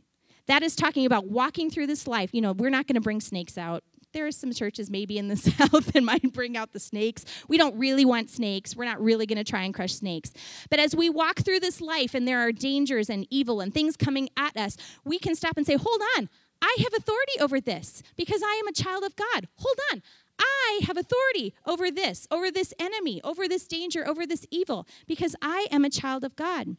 That 0.46 0.62
is 0.62 0.74
talking 0.74 1.04
about 1.04 1.26
walking 1.26 1.68
through 1.68 1.88
this 1.88 2.06
life. 2.06 2.30
You 2.32 2.40
know, 2.40 2.52
we're 2.52 2.70
not 2.70 2.86
going 2.86 2.94
to 2.94 3.02
bring 3.02 3.20
snakes 3.20 3.58
out 3.58 3.84
there 4.12 4.26
are 4.26 4.32
some 4.32 4.52
churches 4.52 4.90
maybe 4.90 5.18
in 5.18 5.28
the 5.28 5.36
South 5.36 5.92
that 5.92 6.02
might 6.02 6.32
bring 6.32 6.56
out 6.56 6.72
the 6.72 6.80
snakes. 6.80 7.24
We 7.48 7.58
don't 7.58 7.76
really 7.76 8.04
want 8.04 8.30
snakes. 8.30 8.74
We're 8.76 8.84
not 8.84 9.00
really 9.00 9.26
going 9.26 9.38
to 9.38 9.44
try 9.44 9.62
and 9.62 9.74
crush 9.74 9.94
snakes. 9.94 10.32
But 10.70 10.78
as 10.80 10.94
we 10.94 11.10
walk 11.10 11.40
through 11.40 11.60
this 11.60 11.80
life 11.80 12.14
and 12.14 12.26
there 12.26 12.40
are 12.40 12.52
dangers 12.52 13.10
and 13.10 13.26
evil 13.30 13.60
and 13.60 13.72
things 13.72 13.96
coming 13.96 14.28
at 14.36 14.56
us, 14.56 14.76
we 15.04 15.18
can 15.18 15.34
stop 15.34 15.56
and 15.56 15.66
say, 15.66 15.76
hold 15.76 16.00
on. 16.16 16.28
I 16.60 16.76
have 16.78 16.94
authority 16.94 17.40
over 17.40 17.60
this 17.60 18.02
because 18.16 18.42
I 18.42 18.60
am 18.60 18.66
a 18.66 18.72
child 18.72 19.04
of 19.04 19.14
God. 19.14 19.46
Hold 19.56 19.78
on. 19.92 20.02
I 20.40 20.80
have 20.86 20.96
authority 20.96 21.54
over 21.66 21.90
this, 21.90 22.26
over 22.30 22.50
this 22.50 22.72
enemy, 22.78 23.20
over 23.24 23.48
this 23.48 23.66
danger, 23.66 24.06
over 24.06 24.26
this 24.26 24.46
evil, 24.50 24.86
because 25.06 25.34
I 25.42 25.66
am 25.70 25.84
a 25.84 25.90
child 25.90 26.24
of 26.24 26.36
God. 26.36 26.76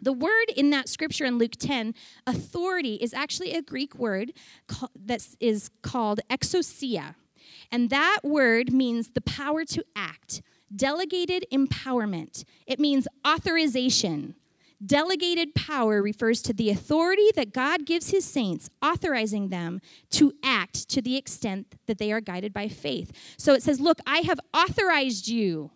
The 0.00 0.12
word 0.12 0.50
in 0.56 0.70
that 0.70 0.88
scripture 0.88 1.24
in 1.24 1.38
Luke 1.38 1.56
10, 1.58 1.94
authority, 2.26 2.94
is 2.94 3.12
actually 3.12 3.52
a 3.52 3.62
Greek 3.62 3.94
word 3.94 4.32
that 4.94 5.26
is 5.40 5.70
called 5.82 6.20
exousia. 6.30 7.14
And 7.70 7.90
that 7.90 8.20
word 8.22 8.72
means 8.72 9.10
the 9.10 9.20
power 9.20 9.64
to 9.66 9.84
act, 9.94 10.42
delegated 10.74 11.46
empowerment. 11.52 12.44
It 12.66 12.80
means 12.80 13.06
authorization. 13.26 14.34
Delegated 14.84 15.54
power 15.54 16.00
refers 16.00 16.40
to 16.40 16.54
the 16.54 16.70
authority 16.70 17.30
that 17.34 17.52
God 17.52 17.84
gives 17.84 18.10
his 18.10 18.24
saints, 18.24 18.70
authorizing 18.80 19.48
them 19.48 19.82
to 20.10 20.32
act 20.42 20.88
to 20.88 21.02
the 21.02 21.16
extent 21.16 21.74
that 21.86 21.98
they 21.98 22.10
are 22.12 22.20
guided 22.22 22.54
by 22.54 22.68
faith. 22.68 23.12
So 23.36 23.52
it 23.52 23.62
says, 23.62 23.78
Look, 23.78 23.98
I 24.06 24.20
have 24.20 24.40
authorized 24.54 25.28
you 25.28 25.70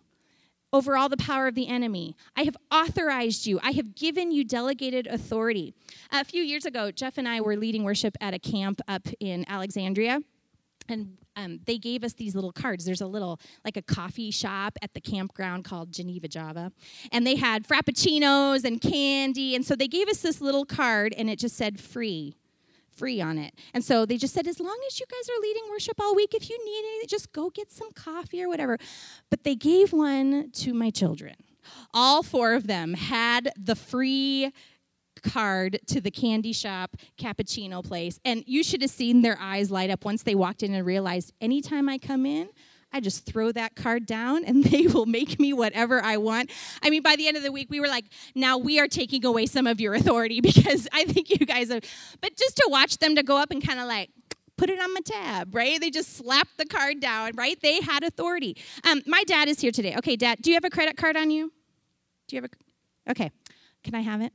over 0.75 0.97
all 0.97 1.07
the 1.07 1.15
power 1.15 1.47
of 1.47 1.55
the 1.55 1.69
enemy. 1.69 2.17
I 2.35 2.43
have 2.43 2.57
authorized 2.69 3.47
you. 3.47 3.61
I 3.63 3.71
have 3.71 3.95
given 3.95 4.31
you 4.31 4.43
delegated 4.43 5.07
authority. 5.07 5.73
A 6.11 6.25
few 6.25 6.43
years 6.43 6.65
ago, 6.65 6.91
Jeff 6.91 7.17
and 7.17 7.27
I 7.27 7.39
were 7.39 7.55
leading 7.55 7.85
worship 7.85 8.17
at 8.19 8.33
a 8.33 8.39
camp 8.39 8.81
up 8.89 9.07
in 9.21 9.45
Alexandria. 9.47 10.19
And 10.89 11.17
um, 11.37 11.61
they 11.65 11.77
gave 11.77 12.03
us 12.03 12.13
these 12.13 12.35
little 12.35 12.51
cards. 12.51 12.83
There's 12.83 12.99
a 12.99 13.07
little, 13.07 13.39
like 13.63 13.77
a 13.77 13.81
coffee 13.81 14.31
shop 14.31 14.77
at 14.81 14.93
the 14.93 14.99
campground 14.99 15.63
called 15.63 15.93
Geneva 15.93 16.27
Java. 16.27 16.73
And 17.11 17.25
they 17.25 17.37
had 17.37 17.65
frappuccinos 17.65 18.65
and 18.65 18.81
candy. 18.81 19.55
And 19.55 19.65
so 19.65 19.77
they 19.77 19.87
gave 19.87 20.09
us 20.09 20.19
this 20.19 20.41
little 20.41 20.65
card, 20.65 21.13
and 21.17 21.29
it 21.29 21.39
just 21.39 21.55
said 21.55 21.79
free 21.79 22.35
free 22.95 23.21
on 23.21 23.37
it. 23.37 23.53
And 23.73 23.83
so 23.83 24.05
they 24.05 24.17
just 24.17 24.33
said, 24.33 24.47
as 24.47 24.59
long 24.59 24.77
as 24.87 24.99
you 24.99 25.05
guys 25.09 25.29
are 25.29 25.41
leading 25.41 25.63
worship 25.69 25.99
all 25.99 26.15
week, 26.15 26.33
if 26.33 26.49
you 26.49 26.57
need 26.65 26.79
anything, 26.79 27.07
just 27.07 27.31
go 27.31 27.49
get 27.49 27.71
some 27.71 27.91
coffee 27.91 28.41
or 28.43 28.47
whatever. 28.47 28.77
But 29.29 29.43
they 29.43 29.55
gave 29.55 29.93
one 29.93 30.51
to 30.51 30.73
my 30.73 30.89
children. 30.89 31.35
All 31.93 32.23
four 32.23 32.53
of 32.53 32.67
them 32.67 32.93
had 32.93 33.51
the 33.57 33.75
free 33.75 34.51
card 35.23 35.79
to 35.87 36.01
the 36.01 36.11
candy 36.11 36.53
shop 36.53 36.95
cappuccino 37.17 37.83
place. 37.83 38.19
And 38.23 38.43
you 38.45 38.63
should 38.63 38.81
have 38.81 38.91
seen 38.91 39.21
their 39.21 39.37
eyes 39.39 39.71
light 39.71 39.89
up 39.89 40.05
once 40.05 40.23
they 40.23 40.35
walked 40.35 40.63
in 40.63 40.73
and 40.73 40.85
realized 40.85 41.33
anytime 41.41 41.89
I 41.89 41.97
come 41.97 42.25
in, 42.25 42.49
I 42.95 43.01
just 43.01 43.25
throw 43.25 43.51
that 43.51 43.75
card 43.75 44.05
down 44.05 44.45
and 44.45 44.63
they 44.71 44.87
will 44.87 45.05
make 45.05 45.37
me 45.37 45.51
whatever 45.51 46.01
I 46.01 46.15
want. 46.15 46.49
I 46.81 46.89
mean, 46.89 47.01
by 47.01 47.17
the 47.17 47.27
end 47.27 47.35
of 47.35 47.43
the 47.43 47.51
week, 47.51 47.69
we 47.69 47.81
were 47.81 47.89
like, 47.89 48.05
now 48.33 48.57
we 48.57 48.79
are 48.79 48.87
taking 48.87 49.25
away 49.25 49.47
some 49.47 49.67
of 49.67 49.81
your 49.81 49.93
authority 49.93 50.39
because 50.41 50.87
I 50.93 51.03
think 51.03 51.29
you 51.29 51.45
guys 51.45 51.69
have, 51.69 51.83
but 52.21 52.37
just 52.37 52.55
to 52.57 52.67
watch 52.69 52.99
them 52.99 53.15
to 53.15 53.23
go 53.23 53.35
up 53.35 53.51
and 53.51 53.61
kind 53.61 53.79
of 53.79 53.87
like, 53.87 54.11
put 54.57 54.69
it 54.69 54.79
on 54.79 54.93
my 54.93 55.01
tab, 55.01 55.53
right? 55.53 55.81
They 55.81 55.89
just 55.89 56.15
slapped 56.15 56.57
the 56.57 56.63
card 56.63 57.01
down, 57.01 57.31
right? 57.35 57.59
They 57.61 57.81
had 57.81 58.03
authority. 58.05 58.55
Um, 58.85 59.01
my 59.05 59.25
dad 59.25 59.49
is 59.49 59.59
here 59.59 59.71
today. 59.71 59.95
Okay, 59.97 60.15
dad, 60.15 60.37
do 60.41 60.49
you 60.49 60.55
have 60.55 60.63
a 60.63 60.69
credit 60.69 60.95
card 60.95 61.17
on 61.17 61.29
you? 61.29 61.51
Do 62.29 62.37
you 62.37 62.41
have 62.41 62.49
a, 62.49 63.11
okay, 63.11 63.31
can 63.83 63.95
I 63.95 63.99
have 63.99 64.21
it? 64.21 64.31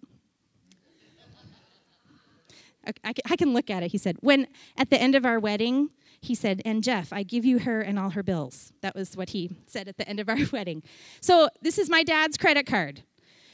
I 3.05 3.37
can 3.37 3.55
look 3.55 3.71
at 3.71 3.83
it. 3.83 3.93
He 3.93 3.99
said, 3.99 4.17
when 4.21 4.47
at 4.77 4.91
the 4.91 5.01
end 5.01 5.15
of 5.15 5.25
our 5.25 5.39
wedding, 5.39 5.91
he 6.23 6.35
said, 6.35 6.61
And 6.65 6.85
Jeff, 6.85 7.13
I 7.13 7.23
give 7.23 7.45
you 7.45 7.61
her 7.61 7.81
and 7.81 7.99
all 7.99 8.11
her 8.11 8.23
bills. 8.23 8.73
That 8.83 8.95
was 8.95 9.17
what 9.17 9.31
he 9.31 9.51
said 9.67 9.89
at 9.89 9.97
the 9.97 10.09
end 10.09 10.21
of 10.21 10.29
our 10.29 10.39
wedding. 10.53 10.83
So 11.21 11.49
this 11.63 11.79
is 11.79 11.89
my 11.89 12.03
dad's 12.03 12.37
credit 12.37 12.67
card. 12.67 13.03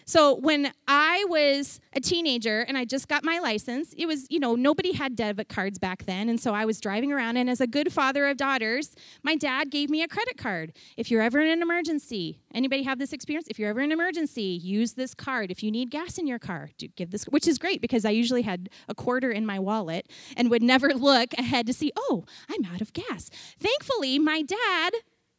So 0.08 0.36
when 0.36 0.72
I 0.86 1.24
was 1.28 1.80
a 1.92 2.00
teenager 2.00 2.60
and 2.60 2.78
I 2.78 2.84
just 2.84 3.08
got 3.08 3.24
my 3.24 3.40
license, 3.40 3.92
it 3.98 4.06
was, 4.06 4.28
you 4.30 4.38
know, 4.38 4.54
nobody 4.54 4.92
had 4.92 5.16
debit 5.16 5.48
cards 5.48 5.80
back 5.80 6.04
then. 6.04 6.28
And 6.28 6.40
so 6.40 6.54
I 6.54 6.64
was 6.64 6.80
driving 6.80 7.10
around, 7.12 7.36
and 7.38 7.50
as 7.50 7.60
a 7.60 7.66
good 7.66 7.92
father 7.92 8.28
of 8.28 8.36
daughters, 8.36 8.94
my 9.24 9.34
dad 9.34 9.68
gave 9.68 9.90
me 9.90 10.02
a 10.02 10.08
credit 10.08 10.36
card. 10.36 10.72
If 10.96 11.10
you're 11.10 11.22
ever 11.22 11.40
in 11.40 11.48
an 11.48 11.60
emergency, 11.60 12.40
anybody 12.54 12.84
have 12.84 13.00
this 13.00 13.12
experience? 13.12 13.48
If 13.50 13.58
you're 13.58 13.68
ever 13.68 13.80
in 13.80 13.86
an 13.86 13.92
emergency, 13.92 14.42
use 14.62 14.92
this 14.92 15.12
card. 15.12 15.50
If 15.50 15.64
you 15.64 15.72
need 15.72 15.90
gas 15.90 16.18
in 16.18 16.28
your 16.28 16.38
car, 16.38 16.70
give 16.94 17.10
this, 17.10 17.24
which 17.24 17.48
is 17.48 17.58
great 17.58 17.80
because 17.80 18.04
I 18.04 18.10
usually 18.10 18.42
had 18.42 18.68
a 18.88 18.94
quarter 18.94 19.32
in 19.32 19.44
my 19.44 19.58
wallet 19.58 20.08
and 20.36 20.50
would 20.50 20.62
never 20.62 20.88
look 20.94 21.34
ahead 21.36 21.66
to 21.66 21.72
see, 21.72 21.90
oh, 21.96 22.24
I'm 22.48 22.64
out 22.64 22.80
of 22.80 22.92
gas. 22.92 23.28
Thankfully, 23.58 24.20
my 24.20 24.42
dad 24.42 24.94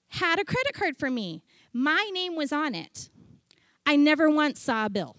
had 0.09 0.39
a 0.39 0.43
credit 0.43 0.73
card 0.73 0.97
for 0.97 1.09
me. 1.09 1.41
My 1.71 2.09
name 2.13 2.35
was 2.35 2.51
on 2.51 2.75
it. 2.75 3.09
I 3.87 3.95
never 3.95 4.29
once 4.29 4.59
saw 4.59 4.85
a 4.85 4.89
bill. 4.89 5.15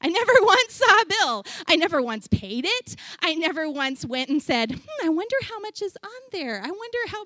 I 0.00 0.08
never 0.08 0.32
once 0.40 0.74
saw 0.74 1.00
a 1.02 1.06
bill. 1.06 1.44
I 1.66 1.74
never 1.74 2.00
once 2.00 2.28
paid 2.28 2.64
it. 2.64 2.94
I 3.20 3.34
never 3.34 3.68
once 3.68 4.06
went 4.06 4.30
and 4.30 4.40
said, 4.40 4.70
hmm, 4.70 5.06
I 5.06 5.08
wonder 5.08 5.36
how 5.42 5.58
much 5.58 5.82
is 5.82 5.98
on 6.02 6.10
there. 6.30 6.62
I 6.62 6.70
wonder 6.70 6.98
how. 7.08 7.24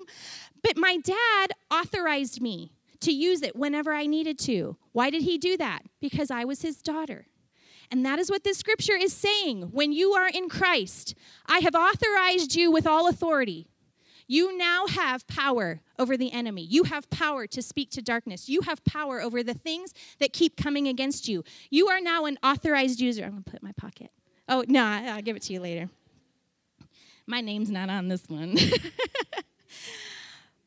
But 0.63 0.75
my 0.75 0.97
dad 0.97 1.51
authorized 1.71 2.41
me 2.41 2.71
to 3.01 3.11
use 3.11 3.43
it 3.43 3.55
whenever 3.55 3.93
I 3.93 4.07
needed 4.07 4.39
to. 4.39 4.75
Why 4.91 5.11
did 5.11 5.21
he 5.21 5.37
do 5.37 5.55
that? 5.57 5.83
Because 6.01 6.31
I 6.31 6.45
was 6.45 6.63
his 6.63 6.81
daughter. 6.81 7.27
And 7.91 8.03
that 8.03 8.17
is 8.17 8.31
what 8.31 8.43
this 8.43 8.57
scripture 8.57 8.95
is 8.95 9.13
saying. 9.13 9.69
When 9.71 9.91
you 9.91 10.13
are 10.13 10.27
in 10.27 10.49
Christ, 10.49 11.13
I 11.45 11.59
have 11.59 11.75
authorized 11.75 12.55
you 12.55 12.71
with 12.71 12.87
all 12.87 13.07
authority. 13.07 13.67
You 14.27 14.57
now 14.57 14.87
have 14.87 15.27
power 15.27 15.81
over 15.99 16.17
the 16.17 16.31
enemy. 16.31 16.63
You 16.63 16.83
have 16.83 17.09
power 17.09 17.45
to 17.47 17.61
speak 17.61 17.91
to 17.91 18.01
darkness. 18.01 18.49
You 18.49 18.61
have 18.61 18.83
power 18.83 19.21
over 19.21 19.43
the 19.43 19.53
things 19.53 19.93
that 20.19 20.33
keep 20.33 20.57
coming 20.57 20.87
against 20.87 21.27
you. 21.27 21.43
You 21.69 21.89
are 21.89 22.01
now 22.01 22.25
an 22.25 22.37
authorized 22.43 22.99
user. 22.99 23.23
I'm 23.23 23.31
going 23.31 23.43
to 23.43 23.51
put 23.51 23.61
in 23.61 23.67
my 23.67 23.73
pocket. 23.73 24.11
Oh, 24.49 24.63
no, 24.67 24.83
I'll 24.83 25.21
give 25.21 25.35
it 25.35 25.43
to 25.43 25.53
you 25.53 25.59
later. 25.59 25.89
My 27.27 27.41
name's 27.41 27.71
not 27.71 27.89
on 27.89 28.07
this 28.07 28.27
one. 28.27 28.57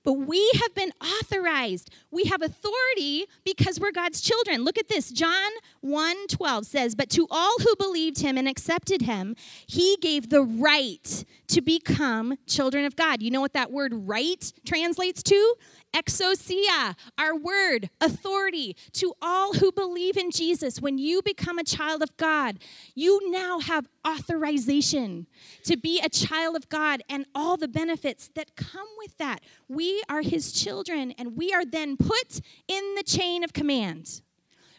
but 0.09 0.27
we 0.27 0.51
have 0.63 0.75
been 0.75 0.91
authorized. 1.03 1.91
We 2.11 2.25
have 2.25 2.41
authority 2.41 3.27
because 3.45 3.79
we're 3.79 3.93
God's 3.93 4.23
children. 4.23 4.65
Look 4.65 4.79
at 4.79 4.89
this. 4.89 5.11
John 5.11 5.51
1:12 5.83 6.67
says, 6.67 6.95
"But 6.95 7.11
to 7.11 7.27
all 7.31 7.59
who 7.59 7.77
believed 7.77 8.21
him 8.21 8.39
and 8.39 8.49
accepted 8.49 9.03
him, 9.03 9.37
he 9.67 9.99
gave 10.01 10.31
the 10.31 10.41
right 10.41 11.27
to 11.49 11.61
become 11.61 12.39
children 12.47 12.87
of 12.87 12.97
God." 12.97 13.21
You 13.21 13.31
know 13.31 13.43
what 13.43 13.53
that 13.53 13.71
word 13.71 13.93
right 14.09 14.51
translates 14.65 15.23
to? 15.25 15.55
Exousia, 15.95 16.95
our 17.17 17.35
word, 17.35 17.91
authority 18.01 18.77
to 18.93 19.15
all 19.23 19.55
who 19.55 19.73
believe 19.73 20.17
in 20.17 20.31
Jesus. 20.31 20.81
When 20.81 20.99
you 20.99 21.23
become 21.23 21.59
a 21.59 21.65
child 21.65 22.03
of 22.03 22.17
God, 22.17 22.59
you 22.95 23.31
now 23.31 23.59
have 23.59 23.89
authorization 24.07 25.27
to 25.65 25.77
be 25.77 25.99
a 26.01 26.09
child 26.09 26.57
of 26.57 26.69
God 26.69 27.03
and 27.09 27.27
all 27.35 27.57
the 27.57 27.69
benefits 27.69 28.31
that 28.35 28.55
come 28.55 28.89
with 28.99 29.17
that. 29.19 29.41
We 29.69 30.03
are 30.09 30.23
his 30.23 30.53
children, 30.53 31.13
and 31.19 31.37
we 31.37 31.53
are 31.53 31.65
then 31.65 31.97
put 31.97 32.41
in 32.69 32.95
the 32.95 33.03
chain 33.03 33.43
of 33.43 33.53
command. 33.53 34.23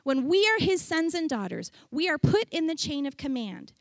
When 0.03 0.27
we 0.27 0.47
are 0.47 0.63
his 0.63 0.81
sons 0.81 1.13
and 1.13 1.29
daughters, 1.29 1.71
we 1.91 2.07
are 2.07 2.17
put 2.17 2.47
in 2.49 2.67
the 2.67 2.75
chain 2.75 3.05
of 3.05 3.17
command. 3.17 3.73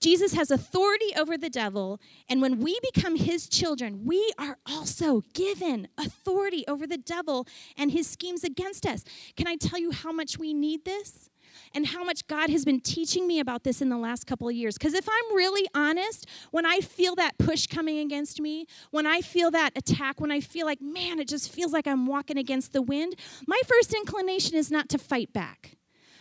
Jesus 0.00 0.34
has 0.34 0.50
authority 0.50 1.10
over 1.16 1.36
the 1.36 1.50
devil, 1.50 2.00
and 2.28 2.42
when 2.42 2.60
we 2.60 2.78
become 2.92 3.16
his 3.16 3.48
children, 3.48 4.04
we 4.04 4.32
are 4.38 4.58
also 4.66 5.22
given 5.32 5.88
authority 5.98 6.64
over 6.68 6.86
the 6.86 6.98
devil 6.98 7.46
and 7.76 7.90
his 7.90 8.06
schemes 8.06 8.44
against 8.44 8.86
us. 8.86 9.04
Can 9.36 9.46
I 9.46 9.56
tell 9.56 9.78
you 9.78 9.90
how 9.90 10.12
much 10.12 10.38
we 10.38 10.52
need 10.54 10.84
this? 10.84 11.30
And 11.72 11.86
how 11.86 12.02
much 12.02 12.26
God 12.26 12.50
has 12.50 12.64
been 12.64 12.80
teaching 12.80 13.28
me 13.28 13.38
about 13.38 13.62
this 13.62 13.80
in 13.80 13.88
the 13.88 13.96
last 13.96 14.26
couple 14.26 14.48
of 14.48 14.54
years. 14.56 14.76
Because 14.76 14.92
if 14.92 15.08
I'm 15.08 15.36
really 15.36 15.68
honest, 15.72 16.26
when 16.50 16.66
I 16.66 16.80
feel 16.80 17.14
that 17.14 17.38
push 17.38 17.68
coming 17.68 17.98
against 17.98 18.40
me, 18.40 18.66
when 18.90 19.06
I 19.06 19.20
feel 19.20 19.52
that 19.52 19.70
attack, 19.76 20.20
when 20.20 20.32
I 20.32 20.40
feel 20.40 20.66
like, 20.66 20.80
man, 20.82 21.20
it 21.20 21.28
just 21.28 21.52
feels 21.52 21.72
like 21.72 21.86
I'm 21.86 22.06
walking 22.06 22.38
against 22.38 22.72
the 22.72 22.82
wind, 22.82 23.14
my 23.46 23.60
first 23.68 23.94
inclination 23.94 24.56
is 24.56 24.70
not 24.70 24.88
to 24.88 24.98
fight 24.98 25.32
back 25.32 25.76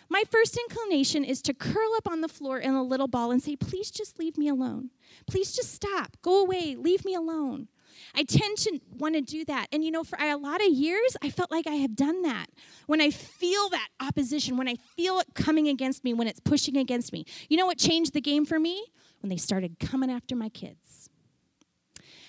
my 0.09 0.23
first 0.29 0.57
inclination 0.57 1.23
is 1.23 1.41
to 1.43 1.53
curl 1.53 1.93
up 1.97 2.07
on 2.07 2.21
the 2.21 2.27
floor 2.27 2.59
in 2.59 2.73
a 2.73 2.83
little 2.83 3.07
ball 3.07 3.31
and 3.31 3.41
say, 3.41 3.55
Please 3.55 3.91
just 3.91 4.19
leave 4.19 4.37
me 4.37 4.47
alone. 4.47 4.89
Please 5.27 5.53
just 5.53 5.73
stop. 5.73 6.17
Go 6.21 6.41
away. 6.41 6.75
Leave 6.75 7.05
me 7.05 7.15
alone. 7.15 7.67
I 8.15 8.23
tend 8.23 8.57
to 8.59 8.79
want 8.97 9.15
to 9.15 9.21
do 9.21 9.45
that. 9.45 9.67
And 9.71 9.83
you 9.83 9.91
know, 9.91 10.03
for 10.03 10.17
a 10.19 10.35
lot 10.35 10.61
of 10.61 10.67
years, 10.67 11.15
I 11.21 11.29
felt 11.29 11.51
like 11.51 11.67
I 11.67 11.75
have 11.75 11.95
done 11.95 12.21
that. 12.23 12.47
When 12.87 13.01
I 13.01 13.09
feel 13.09 13.69
that 13.69 13.87
opposition, 13.99 14.57
when 14.57 14.67
I 14.67 14.75
feel 14.75 15.19
it 15.19 15.27
coming 15.35 15.67
against 15.67 16.03
me, 16.03 16.13
when 16.13 16.27
it's 16.27 16.39
pushing 16.39 16.77
against 16.77 17.13
me, 17.13 17.25
you 17.49 17.57
know 17.57 17.65
what 17.65 17.77
changed 17.77 18.13
the 18.13 18.21
game 18.21 18.45
for 18.45 18.59
me? 18.59 18.85
When 19.21 19.29
they 19.29 19.37
started 19.37 19.79
coming 19.79 20.11
after 20.11 20.35
my 20.35 20.49
kids. 20.49 21.09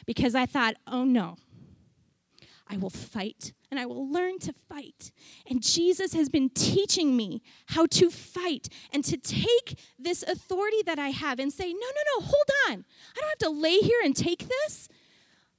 Because 0.06 0.34
I 0.34 0.46
thought, 0.46 0.74
oh 0.86 1.04
no, 1.04 1.36
I 2.68 2.76
will 2.76 2.90
fight 2.90 3.52
and 3.74 3.80
I 3.80 3.86
will 3.86 4.08
learn 4.08 4.38
to 4.38 4.52
fight. 4.52 5.10
And 5.50 5.60
Jesus 5.60 6.14
has 6.14 6.28
been 6.28 6.48
teaching 6.48 7.16
me 7.16 7.42
how 7.66 7.86
to 7.86 8.08
fight 8.08 8.68
and 8.92 9.02
to 9.04 9.16
take 9.16 9.76
this 9.98 10.22
authority 10.22 10.82
that 10.86 11.00
I 11.00 11.08
have 11.08 11.40
and 11.40 11.52
say, 11.52 11.72
no, 11.72 11.80
no, 11.80 12.20
no, 12.20 12.24
hold 12.24 12.50
on. 12.70 12.84
I 13.16 13.20
don't 13.20 13.28
have 13.30 13.38
to 13.38 13.50
lay 13.50 13.78
here 13.78 13.98
and 14.04 14.14
take 14.14 14.46
this. 14.48 14.88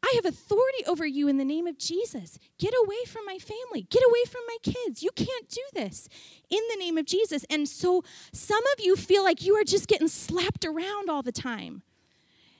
I 0.01 0.13
have 0.15 0.25
authority 0.25 0.85
over 0.87 1.05
you 1.05 1.27
in 1.27 1.37
the 1.37 1.43
name 1.43 1.67
of 1.67 1.77
Jesus. 1.77 2.39
Get 2.57 2.73
away 2.85 3.03
from 3.05 3.25
my 3.25 3.37
family. 3.37 3.85
Get 3.89 4.03
away 4.07 4.23
from 4.31 4.43
my 4.47 4.57
kids. 4.63 5.03
You 5.03 5.09
can't 5.13 5.49
do 5.49 5.63
this 5.73 6.07
in 6.49 6.61
the 6.71 6.77
name 6.77 6.97
of 6.97 7.05
Jesus. 7.05 7.43
And 7.49 7.67
so 7.67 8.01
some 8.31 8.63
of 8.77 8.85
you 8.85 8.95
feel 8.95 9.25
like 9.25 9.43
you 9.43 9.55
are 9.55 9.65
just 9.65 9.89
getting 9.89 10.07
slapped 10.07 10.63
around 10.63 11.09
all 11.09 11.21
the 11.21 11.33
time. 11.33 11.81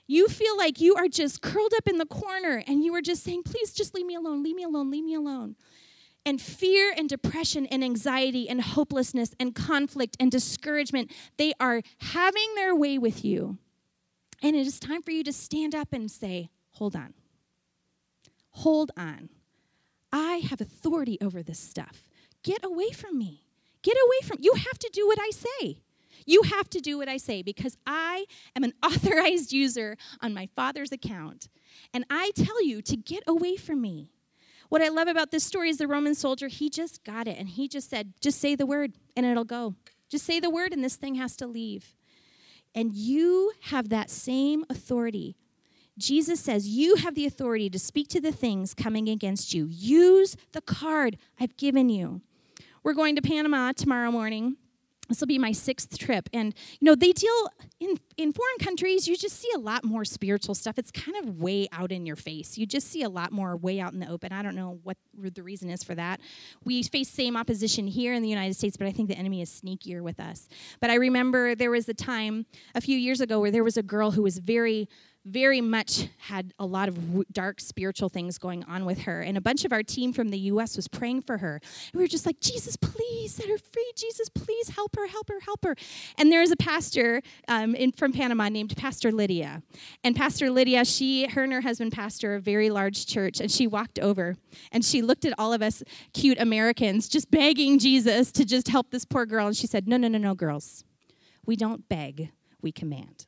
You 0.06 0.28
feel 0.28 0.56
like 0.56 0.80
you 0.80 0.94
are 0.94 1.08
just 1.08 1.42
curled 1.42 1.72
up 1.76 1.88
in 1.88 1.98
the 1.98 2.06
corner 2.06 2.62
and 2.66 2.84
you 2.84 2.94
are 2.94 3.02
just 3.02 3.24
saying, 3.24 3.42
please 3.42 3.72
just 3.72 3.94
leave 3.94 4.06
me 4.06 4.14
alone, 4.14 4.42
leave 4.42 4.56
me 4.56 4.62
alone, 4.62 4.90
leave 4.90 5.04
me 5.04 5.14
alone. 5.14 5.56
And 6.24 6.40
fear 6.40 6.92
and 6.96 7.08
depression 7.08 7.66
and 7.66 7.84
anxiety 7.84 8.48
and 8.48 8.60
hopelessness 8.60 9.34
and 9.38 9.54
conflict 9.54 10.16
and 10.18 10.30
discouragement, 10.30 11.12
they 11.36 11.52
are 11.60 11.82
having 11.98 12.54
their 12.54 12.74
way 12.74 12.98
with 12.98 13.24
you. 13.24 13.58
And 14.42 14.54
it 14.54 14.66
is 14.66 14.78
time 14.78 15.02
for 15.02 15.12
you 15.12 15.24
to 15.24 15.32
stand 15.32 15.74
up 15.74 15.92
and 15.92 16.10
say, 16.10 16.50
hold 16.72 16.94
on. 16.94 17.14
Hold 18.50 18.90
on. 18.96 19.28
I 20.12 20.36
have 20.48 20.60
authority 20.60 21.18
over 21.20 21.42
this 21.42 21.58
stuff. 21.58 22.08
Get 22.42 22.64
away 22.64 22.90
from 22.90 23.18
me. 23.18 23.44
Get 23.82 23.96
away 23.96 24.26
from 24.26 24.38
you 24.40 24.54
have 24.54 24.78
to 24.78 24.90
do 24.92 25.06
what 25.06 25.18
I 25.20 25.30
say. 25.30 25.78
You 26.26 26.42
have 26.42 26.68
to 26.70 26.80
do 26.80 26.98
what 26.98 27.08
I 27.08 27.16
say 27.16 27.42
because 27.42 27.76
I 27.86 28.26
am 28.54 28.64
an 28.64 28.74
authorized 28.82 29.52
user 29.52 29.96
on 30.20 30.34
my 30.34 30.48
father's 30.54 30.92
account. 30.92 31.48
And 31.94 32.04
I 32.10 32.32
tell 32.34 32.62
you 32.62 32.82
to 32.82 32.96
get 32.96 33.22
away 33.26 33.56
from 33.56 33.80
me. 33.80 34.10
What 34.68 34.82
I 34.82 34.88
love 34.88 35.06
about 35.06 35.30
this 35.30 35.44
story 35.44 35.70
is 35.70 35.78
the 35.78 35.86
Roman 35.86 36.16
soldier, 36.16 36.48
he 36.48 36.68
just 36.68 37.04
got 37.04 37.28
it 37.28 37.38
and 37.38 37.48
he 37.48 37.68
just 37.68 37.88
said, 37.88 38.14
just 38.20 38.40
say 38.40 38.56
the 38.56 38.66
word 38.66 38.94
and 39.16 39.24
it'll 39.24 39.44
go. 39.44 39.76
Just 40.08 40.26
say 40.26 40.40
the 40.40 40.50
word 40.50 40.72
and 40.72 40.82
this 40.82 40.96
thing 40.96 41.14
has 41.14 41.36
to 41.36 41.46
leave. 41.46 41.94
And 42.74 42.94
you 42.94 43.52
have 43.62 43.88
that 43.88 44.10
same 44.10 44.64
authority. 44.68 45.36
Jesus 45.98 46.40
says, 46.40 46.68
You 46.68 46.96
have 46.96 47.14
the 47.14 47.24
authority 47.24 47.70
to 47.70 47.78
speak 47.78 48.08
to 48.08 48.20
the 48.20 48.32
things 48.32 48.74
coming 48.74 49.08
against 49.08 49.54
you. 49.54 49.66
Use 49.66 50.36
the 50.52 50.60
card 50.60 51.16
I've 51.40 51.56
given 51.56 51.88
you. 51.88 52.20
We're 52.82 52.92
going 52.92 53.16
to 53.16 53.22
Panama 53.22 53.72
tomorrow 53.72 54.10
morning 54.10 54.56
this 55.08 55.20
will 55.20 55.26
be 55.26 55.38
my 55.38 55.52
sixth 55.52 55.98
trip. 55.98 56.28
And 56.32 56.54
you 56.80 56.86
know 56.86 56.94
they 56.94 57.12
deal 57.12 57.48
in 57.80 57.96
in 58.16 58.32
foreign 58.32 58.58
countries 58.60 59.06
you 59.06 59.16
just 59.16 59.38
see 59.38 59.50
a 59.54 59.58
lot 59.58 59.84
more 59.84 60.04
spiritual 60.04 60.54
stuff. 60.54 60.78
It's 60.78 60.90
kind 60.90 61.16
of 61.18 61.40
way 61.40 61.68
out 61.72 61.92
in 61.92 62.06
your 62.06 62.16
face. 62.16 62.58
You 62.58 62.66
just 62.66 62.88
see 62.88 63.02
a 63.02 63.08
lot 63.08 63.32
more 63.32 63.56
way 63.56 63.80
out 63.80 63.92
in 63.92 64.00
the 64.00 64.10
open. 64.10 64.32
I 64.32 64.42
don't 64.42 64.56
know 64.56 64.80
what 64.82 64.96
the 65.14 65.42
reason 65.42 65.70
is 65.70 65.82
for 65.82 65.94
that. 65.94 66.20
We 66.64 66.82
face 66.82 67.08
same 67.08 67.36
opposition 67.36 67.86
here 67.86 68.12
in 68.12 68.22
the 68.22 68.28
united 68.28 68.54
states 68.54 68.76
but 68.76 68.86
i 68.86 68.92
think 68.92 69.08
the 69.08 69.16
enemy 69.16 69.42
is 69.42 69.50
sneakier 69.50 70.02
with 70.02 70.20
us. 70.20 70.48
But 70.80 70.90
i 70.90 70.94
remember 70.94 71.54
there 71.54 71.70
was 71.70 71.88
a 71.88 71.94
time 71.94 72.46
a 72.74 72.80
few 72.80 72.96
years 72.96 73.20
ago 73.20 73.40
where 73.40 73.50
there 73.50 73.64
was 73.64 73.76
a 73.76 73.82
girl 73.82 74.10
who 74.10 74.22
was 74.22 74.38
very 74.38 74.88
very 75.26 75.60
much 75.60 76.08
had 76.18 76.54
a 76.58 76.64
lot 76.64 76.88
of 76.88 77.32
dark 77.32 77.60
spiritual 77.60 78.08
things 78.08 78.38
going 78.38 78.62
on 78.64 78.84
with 78.84 79.02
her. 79.02 79.22
And 79.22 79.36
a 79.36 79.40
bunch 79.40 79.64
of 79.64 79.72
our 79.72 79.82
team 79.82 80.12
from 80.12 80.28
the 80.28 80.38
US 80.38 80.76
was 80.76 80.86
praying 80.86 81.22
for 81.22 81.38
her. 81.38 81.54
And 81.92 81.94
we 81.94 82.00
were 82.02 82.08
just 82.08 82.26
like, 82.26 82.40
Jesus, 82.40 82.76
please 82.76 83.34
set 83.34 83.48
her 83.48 83.58
free. 83.58 83.90
Jesus, 83.96 84.28
please 84.28 84.70
help 84.70 84.94
her, 84.96 85.08
help 85.08 85.28
her, 85.28 85.40
help 85.40 85.64
her. 85.64 85.74
And 86.16 86.30
there 86.30 86.42
is 86.42 86.52
a 86.52 86.56
pastor 86.56 87.22
um, 87.48 87.74
in, 87.74 87.90
from 87.92 88.12
Panama 88.12 88.48
named 88.48 88.76
Pastor 88.76 89.10
Lydia. 89.10 89.62
And 90.04 90.14
Pastor 90.14 90.48
Lydia, 90.48 90.84
she, 90.84 91.26
her 91.26 91.42
and 91.42 91.52
her 91.52 91.62
husband 91.62 91.92
pastor 91.92 92.36
a 92.36 92.40
very 92.40 92.70
large 92.70 93.06
church. 93.06 93.40
And 93.40 93.50
she 93.50 93.66
walked 93.66 93.98
over 93.98 94.36
and 94.70 94.84
she 94.84 95.02
looked 95.02 95.24
at 95.24 95.34
all 95.38 95.52
of 95.52 95.60
us 95.60 95.82
cute 96.14 96.38
Americans 96.38 97.08
just 97.08 97.30
begging 97.30 97.78
Jesus 97.80 98.30
to 98.32 98.44
just 98.44 98.68
help 98.68 98.90
this 98.90 99.04
poor 99.04 99.26
girl. 99.26 99.48
And 99.48 99.56
she 99.56 99.66
said, 99.66 99.88
No, 99.88 99.96
no, 99.96 100.06
no, 100.06 100.18
no, 100.18 100.34
girls. 100.34 100.84
We 101.44 101.56
don't 101.56 101.88
beg, 101.88 102.30
we 102.60 102.70
command. 102.70 103.26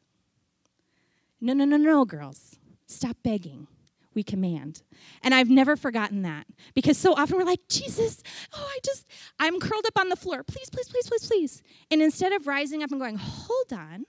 No, 1.40 1.52
no, 1.52 1.64
no, 1.64 1.76
no, 1.76 2.04
girls. 2.04 2.58
Stop 2.86 3.16
begging. 3.22 3.66
We 4.14 4.22
command. 4.24 4.82
And 5.22 5.34
I've 5.34 5.50
never 5.50 5.76
forgotten 5.76 6.22
that 6.22 6.46
because 6.74 6.98
so 6.98 7.14
often 7.14 7.36
we're 7.36 7.44
like, 7.44 7.60
Jesus, 7.68 8.22
oh, 8.52 8.66
I 8.68 8.78
just, 8.84 9.06
I'm 9.38 9.60
curled 9.60 9.86
up 9.86 9.98
on 9.98 10.08
the 10.08 10.16
floor. 10.16 10.42
Please, 10.42 10.70
please, 10.70 10.88
please, 10.88 11.06
please, 11.06 11.26
please. 11.26 11.62
And 11.90 12.02
instead 12.02 12.32
of 12.32 12.46
rising 12.46 12.82
up 12.82 12.90
and 12.90 13.00
going, 13.00 13.16
hold 13.16 13.72
on, 13.72 14.06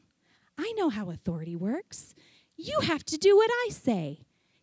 I 0.58 0.74
know 0.78 0.90
how 0.90 1.12
authority 1.12 1.56
works. 1.56 2.16
You 2.58 2.80
have 2.82 3.06
to 3.06 3.18
do 3.18 3.36
what 3.36 3.52
I 3.68 3.70
say. 3.70 4.22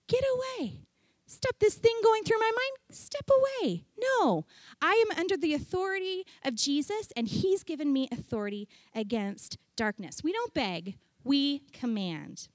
Get 0.09 0.25
away. 0.35 0.81
Stop 1.27 1.57
this 1.59 1.75
thing 1.75 1.97
going 2.05 2.23
through 2.23 2.39
my 2.39 2.51
mind. 2.51 2.97
Step 2.97 3.29
away. 3.31 3.85
No, 3.99 4.45
I 4.81 5.05
am 5.09 5.19
under 5.19 5.37
the 5.37 5.55
authority 5.55 6.25
of 6.45 6.55
Jesus, 6.55 7.13
and 7.17 7.27
He's 7.27 7.65
given 7.65 7.93
me 7.93 8.09
authority 8.13 8.69
against 8.95 9.59
darkness. 9.77 10.23
We 10.23 10.33
don't 10.33 10.55
beg, 10.55 10.99
we 11.25 11.63
command 11.73 12.49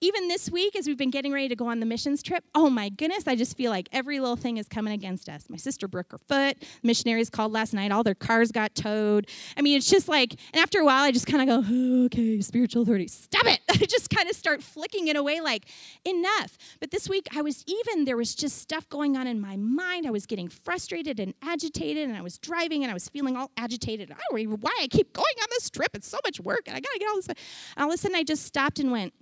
even 0.00 0.28
this 0.28 0.50
week, 0.50 0.76
as 0.76 0.86
we've 0.86 0.96
been 0.96 1.10
getting 1.10 1.32
ready 1.32 1.48
to 1.48 1.56
go 1.56 1.66
on 1.66 1.80
the 1.80 1.86
missions 1.86 2.22
trip, 2.22 2.44
oh 2.54 2.70
my 2.70 2.88
goodness, 2.88 3.26
I 3.26 3.34
just 3.34 3.56
feel 3.56 3.70
like 3.70 3.88
every 3.92 4.20
little 4.20 4.36
thing 4.36 4.56
is 4.56 4.68
coming 4.68 4.92
against 4.92 5.28
us. 5.28 5.46
My 5.48 5.56
sister 5.56 5.88
broke 5.88 6.12
her 6.12 6.18
foot. 6.18 6.62
Missionaries 6.82 7.30
called 7.30 7.52
last 7.52 7.74
night. 7.74 7.90
All 7.90 8.04
their 8.04 8.14
cars 8.14 8.52
got 8.52 8.74
towed. 8.74 9.28
I 9.56 9.62
mean, 9.62 9.76
it's 9.76 9.90
just 9.90 10.08
like, 10.08 10.36
and 10.52 10.62
after 10.62 10.78
a 10.78 10.84
while, 10.84 11.02
I 11.02 11.10
just 11.10 11.26
kind 11.26 11.48
of 11.48 11.64
go, 11.64 11.68
oh, 11.68 12.04
okay, 12.04 12.40
spiritual 12.40 12.82
authority, 12.82 13.08
stop 13.08 13.46
it. 13.46 13.60
I 13.68 13.76
just 13.86 14.10
kind 14.10 14.28
of 14.28 14.36
start 14.36 14.62
flicking 14.62 15.08
it 15.08 15.16
away 15.16 15.40
like, 15.40 15.66
enough. 16.04 16.56
But 16.80 16.92
this 16.92 17.08
week, 17.08 17.26
I 17.34 17.42
was 17.42 17.64
even, 17.66 18.04
there 18.04 18.16
was 18.16 18.34
just 18.34 18.58
stuff 18.58 18.88
going 18.88 19.16
on 19.16 19.26
in 19.26 19.40
my 19.40 19.56
mind. 19.56 20.06
I 20.06 20.10
was 20.10 20.26
getting 20.26 20.48
frustrated 20.48 21.18
and 21.18 21.34
agitated, 21.42 22.08
and 22.08 22.16
I 22.16 22.22
was 22.22 22.38
driving 22.38 22.84
and 22.84 22.90
I 22.90 22.94
was 22.94 23.08
feeling 23.08 23.36
all 23.36 23.50
agitated. 23.56 24.12
I 24.12 24.14
don't 24.30 24.48
know 24.48 24.56
why 24.60 24.78
I 24.80 24.86
keep 24.86 25.12
going 25.12 25.26
on 25.40 25.46
this 25.50 25.70
trip. 25.70 25.90
It's 25.94 26.08
so 26.08 26.18
much 26.24 26.38
work, 26.40 26.62
and 26.66 26.76
I 26.76 26.80
got 26.80 26.92
to 26.92 26.98
get 26.98 27.08
all 27.08 27.16
this. 27.16 27.28
All 27.76 27.88
of 27.88 27.94
a 27.94 27.98
sudden, 27.98 28.16
I 28.16 28.22
just 28.22 28.44
stopped 28.44 28.78
and 28.78 28.92
went, 28.92 29.12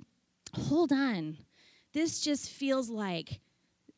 hold 0.57 0.93
on. 0.93 1.39
This 1.93 2.21
just 2.21 2.51
feels 2.51 2.91
like 2.91 3.41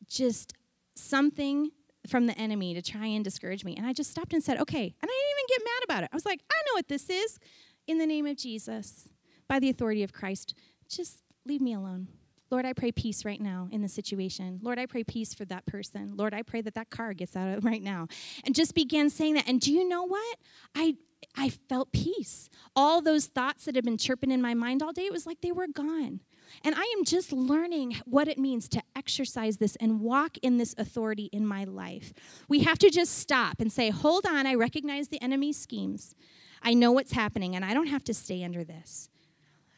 just 0.07 0.53
something 0.95 1.71
from 2.07 2.27
the 2.27 2.37
enemy 2.37 2.73
to 2.73 2.81
try 2.81 3.07
and 3.07 3.23
discourage 3.23 3.63
me. 3.63 3.75
And 3.75 3.85
I 3.85 3.93
just 3.93 4.11
stopped 4.11 4.33
and 4.33 4.43
said, 4.43 4.59
okay. 4.59 4.83
And 4.83 5.03
I 5.03 5.07
didn't 5.07 5.31
even 5.31 5.45
get 5.47 5.61
mad 5.63 5.83
about 5.83 6.03
it. 6.03 6.09
I 6.11 6.15
was 6.15 6.25
like, 6.25 6.41
I 6.51 6.55
know 6.67 6.73
what 6.73 6.87
this 6.87 7.09
is. 7.09 7.39
In 7.87 7.97
the 7.97 8.05
name 8.05 8.25
of 8.25 8.37
Jesus, 8.37 9.09
by 9.47 9.59
the 9.59 9.69
authority 9.69 10.03
of 10.03 10.13
Christ, 10.13 10.53
just 10.87 11.21
leave 11.45 11.61
me 11.61 11.73
alone. 11.73 12.07
Lord, 12.51 12.65
I 12.65 12.73
pray 12.73 12.91
peace 12.91 13.25
right 13.25 13.39
now 13.39 13.67
in 13.71 13.81
the 13.81 13.87
situation. 13.87 14.59
Lord, 14.63 14.79
I 14.79 14.85
pray 14.85 15.03
peace 15.03 15.33
for 15.33 15.45
that 15.45 15.65
person. 15.65 16.15
Lord, 16.15 16.33
I 16.33 16.41
pray 16.41 16.61
that 16.61 16.73
that 16.75 16.89
car 16.89 17.13
gets 17.13 17.35
out 17.35 17.57
of 17.57 17.65
right 17.71 17.81
now. 17.81 18.07
And 18.43 18.55
just 18.55 18.73
began 18.73 19.09
saying 19.09 19.35
that. 19.35 19.47
And 19.47 19.59
do 19.59 19.71
you 19.71 19.87
know 19.87 20.03
what? 20.03 20.37
I 20.75 20.95
I 21.35 21.49
felt 21.49 21.91
peace. 21.91 22.49
All 22.77 23.01
those 23.01 23.25
thoughts 23.25 23.65
that 23.65 23.75
had 23.75 23.83
been 23.83 23.97
chirping 23.97 24.31
in 24.31 24.41
my 24.41 24.53
mind 24.53 24.81
all 24.81 24.93
day, 24.93 25.05
it 25.05 25.11
was 25.11 25.25
like 25.25 25.41
they 25.41 25.51
were 25.51 25.67
gone. 25.67 26.21
And 26.63 26.75
I 26.75 26.93
am 26.97 27.05
just 27.05 27.31
learning 27.31 28.01
what 28.05 28.27
it 28.27 28.37
means 28.37 28.67
to 28.69 28.83
exercise 28.95 29.57
this 29.57 29.75
and 29.77 30.01
walk 30.01 30.37
in 30.41 30.57
this 30.57 30.75
authority 30.77 31.29
in 31.31 31.45
my 31.45 31.63
life. 31.63 32.13
We 32.47 32.59
have 32.59 32.79
to 32.79 32.89
just 32.89 33.17
stop 33.17 33.59
and 33.59 33.71
say, 33.71 33.89
hold 33.89 34.25
on, 34.25 34.45
I 34.45 34.55
recognize 34.55 35.07
the 35.07 35.21
enemy's 35.21 35.57
schemes. 35.57 36.15
I 36.61 36.73
know 36.73 36.91
what's 36.91 37.13
happening, 37.13 37.55
and 37.55 37.63
I 37.63 37.73
don't 37.73 37.87
have 37.87 38.03
to 38.05 38.13
stay 38.13 38.43
under 38.43 38.63
this. 38.63 39.09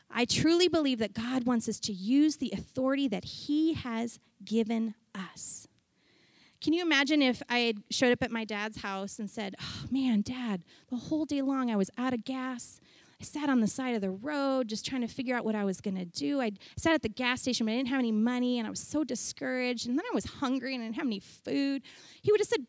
I 0.10 0.26
truly 0.26 0.68
believe 0.68 1.00
that 1.00 1.14
God 1.14 1.46
wants 1.46 1.70
us 1.70 1.80
to 1.82 1.94
use 1.94 2.38
the 2.38 2.52
authority 2.54 3.08
that 3.08 3.24
He 3.24 3.74
has 3.74 4.20
given 4.44 4.96
us. 5.16 5.68
Can 6.62 6.74
you 6.74 6.84
imagine 6.84 7.24
if 7.24 7.42
I 7.50 7.60
had 7.60 7.78
showed 7.90 8.12
up 8.12 8.22
at 8.22 8.30
my 8.30 8.46
dad's 8.46 8.82
house 8.82 9.18
and 9.18 9.30
said, 9.30 9.56
Oh 9.60 9.86
man, 9.90 10.22
dad, 10.22 10.64
the 10.90 10.96
whole 10.96 11.26
day 11.26 11.42
long 11.42 11.72
I 11.72 11.76
was 11.76 11.90
out 11.98 12.14
of 12.14 12.24
gas. 12.24 12.80
I 13.22 13.24
sat 13.24 13.50
on 13.50 13.60
the 13.60 13.68
side 13.68 13.94
of 13.94 14.02
the 14.02 14.10
road 14.10 14.68
just 14.68 14.84
trying 14.84 15.02
to 15.02 15.08
figure 15.08 15.36
out 15.36 15.46
what 15.46 15.54
I 15.54 15.64
was 15.64 15.80
going 15.80 15.96
to 15.96 16.06
do. 16.06 16.42
I 16.42 16.54
sat 16.76 16.96
at 16.96 17.04
the 17.04 17.10
gas 17.10 17.42
station, 17.42 17.68
but 17.68 17.74
I 17.74 17.76
didn't 17.76 17.90
have 17.90 18.00
any 18.00 18.12
money 18.12 18.58
and 18.58 18.66
I 18.66 18.72
was 18.72 18.80
so 18.80 19.04
discouraged. 19.04 19.88
And 19.88 19.96
then 19.96 20.06
I 20.12 20.16
was 20.16 20.26
hungry 20.26 20.74
and 20.74 20.84
I 20.84 20.88
didn't 20.88 20.96
have 20.96 21.06
any 21.06 21.20
food. 21.20 21.84
He 22.24 22.32
would 22.32 22.42
have 22.42 22.48
said, 22.48 22.66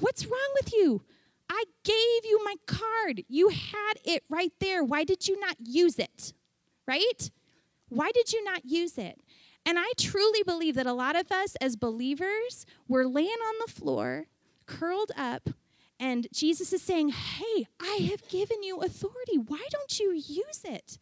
What's 0.00 0.26
wrong 0.26 0.50
with 0.60 0.74
you? 0.74 1.02
I 1.48 1.64
gave 1.84 2.30
you 2.30 2.44
my 2.44 2.54
card. 2.66 3.22
You 3.28 3.48
had 3.48 3.94
it 4.04 4.24
right 4.28 4.52
there. 4.60 4.84
Why 4.84 5.04
did 5.04 5.26
you 5.26 5.40
not 5.40 5.56
use 5.60 5.98
it? 5.98 6.34
Right? 6.86 7.30
Why 7.88 8.10
did 8.12 8.32
you 8.32 8.44
not 8.44 8.66
use 8.66 8.98
it? 8.98 9.20
And 9.64 9.78
I 9.78 9.90
truly 9.98 10.42
believe 10.42 10.74
that 10.74 10.86
a 10.86 10.92
lot 10.92 11.16
of 11.16 11.32
us 11.32 11.56
as 11.62 11.76
believers, 11.76 12.66
we're 12.88 13.06
laying 13.06 13.28
on 13.28 13.54
the 13.64 13.72
floor, 13.72 14.26
curled 14.66 15.12
up, 15.16 15.48
and 15.98 16.26
Jesus 16.32 16.72
is 16.72 16.82
saying, 16.82 17.10
Hey, 17.10 17.66
I 17.80 18.08
have 18.10 18.28
given 18.28 18.62
you 18.62 18.80
authority. 18.80 19.38
Why 19.38 19.66
don't 19.70 19.98
you 19.98 20.12
use 20.12 20.62
it? 20.64 20.98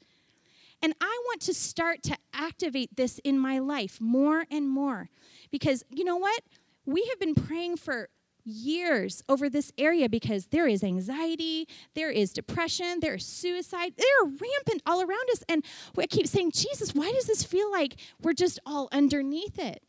And 0.82 0.94
I 1.00 1.22
want 1.26 1.40
to 1.42 1.54
start 1.54 2.02
to 2.04 2.16
activate 2.34 2.96
this 2.96 3.20
in 3.22 3.38
my 3.38 3.60
life 3.60 4.00
more 4.00 4.46
and 4.50 4.68
more. 4.68 5.10
Because 5.50 5.84
you 5.90 6.04
know 6.04 6.16
what? 6.16 6.42
We 6.84 7.06
have 7.06 7.20
been 7.20 7.36
praying 7.36 7.76
for 7.76 8.08
years 8.44 9.22
over 9.28 9.48
this 9.48 9.72
area 9.78 10.08
because 10.08 10.46
there 10.46 10.66
is 10.66 10.82
anxiety, 10.82 11.68
there 11.94 12.10
is 12.10 12.32
depression, 12.32 12.98
there 13.00 13.14
is 13.14 13.24
suicide, 13.24 13.92
they're 13.96 14.24
rampant 14.24 14.82
all 14.84 15.00
around 15.00 15.30
us. 15.30 15.44
And 15.48 15.64
I 15.96 16.06
keep 16.06 16.26
saying, 16.26 16.50
Jesus, 16.52 16.94
why 16.94 17.12
does 17.12 17.26
this 17.26 17.44
feel 17.44 17.70
like 17.70 17.94
we're 18.20 18.32
just 18.32 18.58
all 18.66 18.88
underneath 18.90 19.60
it? 19.60 19.82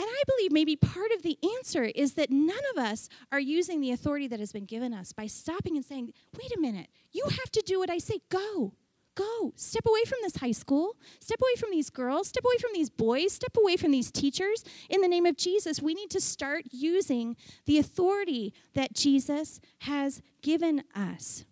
And 0.00 0.08
I 0.08 0.22
believe 0.26 0.50
maybe 0.50 0.76
part 0.76 1.12
of 1.12 1.20
the 1.20 1.36
answer 1.58 1.84
is 1.84 2.14
that 2.14 2.30
none 2.30 2.56
of 2.74 2.82
us 2.82 3.10
are 3.30 3.38
using 3.38 3.82
the 3.82 3.90
authority 3.90 4.26
that 4.28 4.40
has 4.40 4.50
been 4.50 4.64
given 4.64 4.94
us 4.94 5.12
by 5.12 5.26
stopping 5.26 5.76
and 5.76 5.84
saying, 5.84 6.14
wait 6.38 6.50
a 6.56 6.58
minute, 6.58 6.88
you 7.12 7.22
have 7.24 7.50
to 7.52 7.62
do 7.66 7.78
what 7.78 7.90
I 7.90 7.98
say, 7.98 8.20
go. 8.30 8.72
Go. 9.14 9.52
Step 9.56 9.84
away 9.86 10.04
from 10.06 10.20
this 10.22 10.36
high 10.36 10.52
school. 10.52 10.96
Step 11.18 11.38
away 11.42 11.54
from 11.58 11.70
these 11.70 11.90
girls. 11.90 12.28
Step 12.28 12.46
away 12.46 12.56
from 12.58 12.70
these 12.72 12.88
boys. 12.88 13.34
Step 13.34 13.54
away 13.58 13.76
from 13.76 13.90
these 13.90 14.10
teachers. 14.10 14.64
In 14.88 15.02
the 15.02 15.08
name 15.08 15.26
of 15.26 15.36
Jesus, 15.36 15.82
we 15.82 15.92
need 15.92 16.08
to 16.10 16.20
start 16.20 16.64
using 16.70 17.36
the 17.66 17.76
authority 17.76 18.54
that 18.72 18.94
Jesus 18.94 19.60
has 19.80 20.22
given 20.40 20.82
us. 20.94 21.44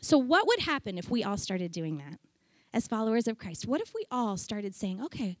So, 0.00 0.18
what 0.18 0.48
would 0.48 0.60
happen 0.60 0.98
if 0.98 1.08
we 1.08 1.22
all 1.22 1.36
started 1.36 1.70
doing 1.70 1.98
that? 1.98 2.18
as 2.72 2.86
followers 2.86 3.26
of 3.26 3.38
Christ? 3.38 3.66
What 3.66 3.80
if 3.80 3.94
we 3.94 4.04
all 4.10 4.36
started 4.36 4.74
saying, 4.74 5.02
okay, 5.02 5.36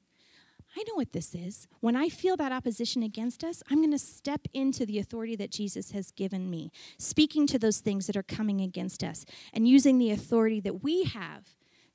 I 0.76 0.84
know 0.86 0.94
what 0.94 1.12
this 1.12 1.34
is. 1.34 1.66
When 1.80 1.96
I 1.96 2.08
feel 2.08 2.36
that 2.36 2.52
opposition 2.52 3.02
against 3.02 3.42
us, 3.42 3.62
I'm 3.68 3.78
going 3.78 3.90
to 3.90 3.98
step 3.98 4.46
into 4.54 4.86
the 4.86 4.98
authority 4.98 5.34
that 5.36 5.50
Jesus 5.50 5.90
has 5.90 6.12
given 6.12 6.48
me, 6.48 6.70
speaking 6.96 7.46
to 7.48 7.58
those 7.58 7.80
things 7.80 8.06
that 8.06 8.16
are 8.16 8.22
coming 8.22 8.60
against 8.60 9.02
us, 9.02 9.26
and 9.52 9.68
using 9.68 9.98
the 9.98 10.10
authority 10.10 10.60
that 10.60 10.82
we 10.82 11.04
have 11.04 11.48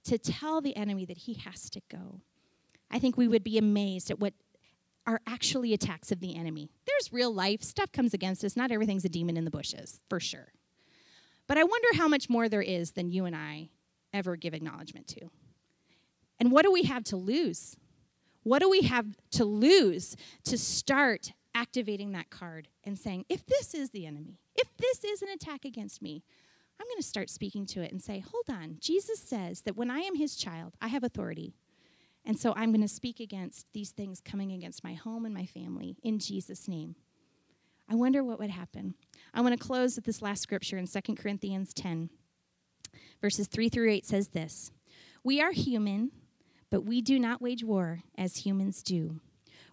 to 0.05 0.17
tell 0.17 0.61
the 0.61 0.75
enemy 0.75 1.05
that 1.05 1.19
he 1.19 1.35
has 1.35 1.69
to 1.69 1.81
go. 1.89 2.19
I 2.91 2.99
think 2.99 3.17
we 3.17 3.27
would 3.27 3.43
be 3.43 3.57
amazed 3.57 4.11
at 4.11 4.19
what 4.19 4.33
are 5.07 5.21
actually 5.27 5.73
attacks 5.73 6.11
of 6.11 6.19
the 6.19 6.35
enemy. 6.35 6.69
There's 6.85 7.13
real 7.13 7.33
life, 7.33 7.63
stuff 7.63 7.91
comes 7.91 8.13
against 8.13 8.43
us. 8.43 8.57
Not 8.57 8.71
everything's 8.71 9.05
a 9.05 9.09
demon 9.09 9.37
in 9.37 9.45
the 9.45 9.51
bushes, 9.51 10.01
for 10.09 10.19
sure. 10.19 10.51
But 11.47 11.57
I 11.57 11.63
wonder 11.63 11.87
how 11.95 12.07
much 12.07 12.29
more 12.29 12.49
there 12.49 12.61
is 12.61 12.91
than 12.91 13.11
you 13.11 13.25
and 13.25 13.35
I 13.35 13.69
ever 14.13 14.35
give 14.35 14.53
acknowledgement 14.53 15.07
to. 15.09 15.29
And 16.39 16.51
what 16.51 16.63
do 16.63 16.71
we 16.71 16.83
have 16.83 17.03
to 17.05 17.17
lose? 17.17 17.77
What 18.45 18.61
do 18.61 18.69
we 18.69 18.81
have 18.81 19.07
to 19.31 19.43
lose 19.43 20.15
to 20.43 20.55
start 20.55 21.33
activating 21.55 22.11
that 22.11 22.29
card 22.29 22.67
and 22.83 22.97
saying, 22.97 23.25
if 23.27 23.43
this 23.47 23.73
is 23.73 23.89
the 23.89 24.05
enemy, 24.05 24.37
if 24.55 24.67
this 24.77 25.03
is 25.03 25.23
an 25.23 25.29
attack 25.29 25.65
against 25.65 25.99
me, 25.99 26.23
I'm 26.79 26.85
going 26.85 27.01
to 27.01 27.07
start 27.07 27.31
speaking 27.31 27.65
to 27.65 27.81
it 27.81 27.91
and 27.91 28.03
say, 28.03 28.19
hold 28.19 28.45
on. 28.47 28.77
Jesus 28.79 29.19
says 29.19 29.61
that 29.61 29.75
when 29.75 29.89
I 29.89 30.01
am 30.01 30.13
his 30.13 30.35
child, 30.35 30.75
I 30.79 30.89
have 30.89 31.03
authority. 31.03 31.55
And 32.23 32.37
so 32.37 32.53
I'm 32.55 32.71
going 32.71 32.81
to 32.81 32.87
speak 32.87 33.19
against 33.19 33.65
these 33.73 33.89
things 33.89 34.21
coming 34.21 34.51
against 34.51 34.83
my 34.83 34.93
home 34.93 35.25
and 35.25 35.33
my 35.33 35.47
family 35.47 35.97
in 36.03 36.19
Jesus' 36.19 36.67
name. 36.67 36.95
I 37.89 37.95
wonder 37.95 38.23
what 38.23 38.37
would 38.37 38.51
happen. 38.51 38.93
I 39.33 39.41
want 39.41 39.59
to 39.59 39.67
close 39.67 39.95
with 39.95 40.05
this 40.05 40.21
last 40.21 40.43
scripture 40.43 40.77
in 40.77 40.85
2 40.85 41.15
Corinthians 41.15 41.73
10, 41.73 42.11
verses 43.21 43.47
3 43.47 43.69
through 43.69 43.89
8 43.89 44.05
says 44.05 44.27
this 44.27 44.71
We 45.23 45.41
are 45.41 45.51
human 45.51 46.11
but 46.75 46.83
we 46.83 46.99
do 46.99 47.17
not 47.17 47.41
wage 47.41 47.63
war 47.63 48.01
as 48.17 48.45
humans 48.45 48.83
do. 48.83 49.21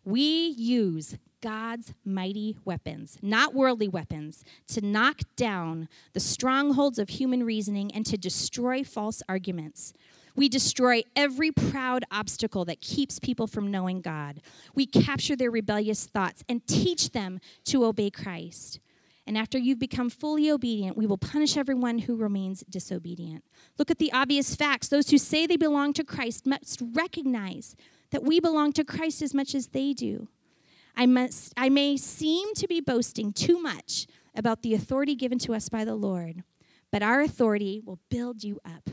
We 0.04 0.54
use 0.56 1.16
God's 1.40 1.94
mighty 2.04 2.58
weapons, 2.64 3.18
not 3.20 3.54
worldly 3.54 3.88
weapons, 3.88 4.44
to 4.68 4.86
knock 4.86 5.22
down 5.34 5.88
the 6.12 6.20
strongholds 6.20 7.00
of 7.00 7.08
human 7.08 7.42
reasoning 7.42 7.92
and 7.92 8.06
to 8.06 8.16
destroy 8.16 8.84
false 8.84 9.20
arguments. 9.28 9.92
We 10.36 10.48
destroy 10.48 11.02
every 11.16 11.50
proud 11.50 12.04
obstacle 12.12 12.64
that 12.66 12.80
keeps 12.80 13.18
people 13.18 13.48
from 13.48 13.72
knowing 13.72 14.00
God. 14.00 14.40
We 14.72 14.86
capture 14.86 15.34
their 15.34 15.50
rebellious 15.50 16.06
thoughts 16.06 16.44
and 16.48 16.64
teach 16.68 17.10
them 17.10 17.40
to 17.64 17.84
obey 17.84 18.10
Christ. 18.10 18.78
And 19.26 19.38
after 19.38 19.56
you've 19.56 19.78
become 19.78 20.10
fully 20.10 20.50
obedient, 20.50 20.96
we 20.96 21.06
will 21.06 21.18
punish 21.18 21.56
everyone 21.56 22.00
who 22.00 22.16
remains 22.16 22.64
disobedient. 22.68 23.44
Look 23.78 23.90
at 23.90 23.98
the 23.98 24.12
obvious 24.12 24.56
facts. 24.56 24.88
Those 24.88 25.10
who 25.10 25.18
say 25.18 25.46
they 25.46 25.56
belong 25.56 25.92
to 25.94 26.04
Christ 26.04 26.44
must 26.44 26.82
recognize 26.92 27.76
that 28.10 28.24
we 28.24 28.40
belong 28.40 28.72
to 28.72 28.84
Christ 28.84 29.22
as 29.22 29.32
much 29.32 29.54
as 29.54 29.68
they 29.68 29.92
do. 29.92 30.28
I, 30.96 31.06
must, 31.06 31.54
I 31.56 31.68
may 31.68 31.96
seem 31.96 32.52
to 32.54 32.66
be 32.66 32.80
boasting 32.80 33.32
too 33.32 33.60
much 33.60 34.06
about 34.34 34.62
the 34.62 34.74
authority 34.74 35.14
given 35.14 35.38
to 35.40 35.54
us 35.54 35.68
by 35.68 35.84
the 35.84 35.94
Lord, 35.94 36.42
but 36.90 37.02
our 37.02 37.20
authority 37.20 37.80
will 37.84 38.00
build 38.10 38.42
you 38.42 38.60
up 38.64 38.90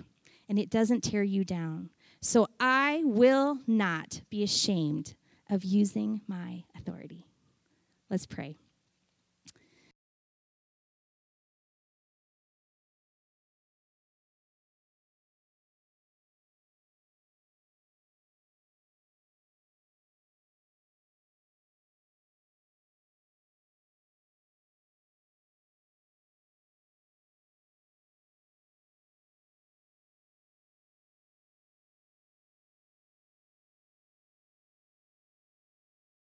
and 0.48 0.58
it 0.58 0.70
doesn't 0.70 1.04
tear 1.04 1.24
you 1.24 1.44
down. 1.44 1.90
So 2.22 2.48
I 2.60 3.02
will 3.04 3.60
not 3.68 4.22
be 4.30 4.44
ashamed 4.44 5.16
of 5.50 5.64
using 5.64 6.22
my 6.28 6.64
authority. 6.76 7.26
Let's 8.10 8.26
pray. 8.26 8.56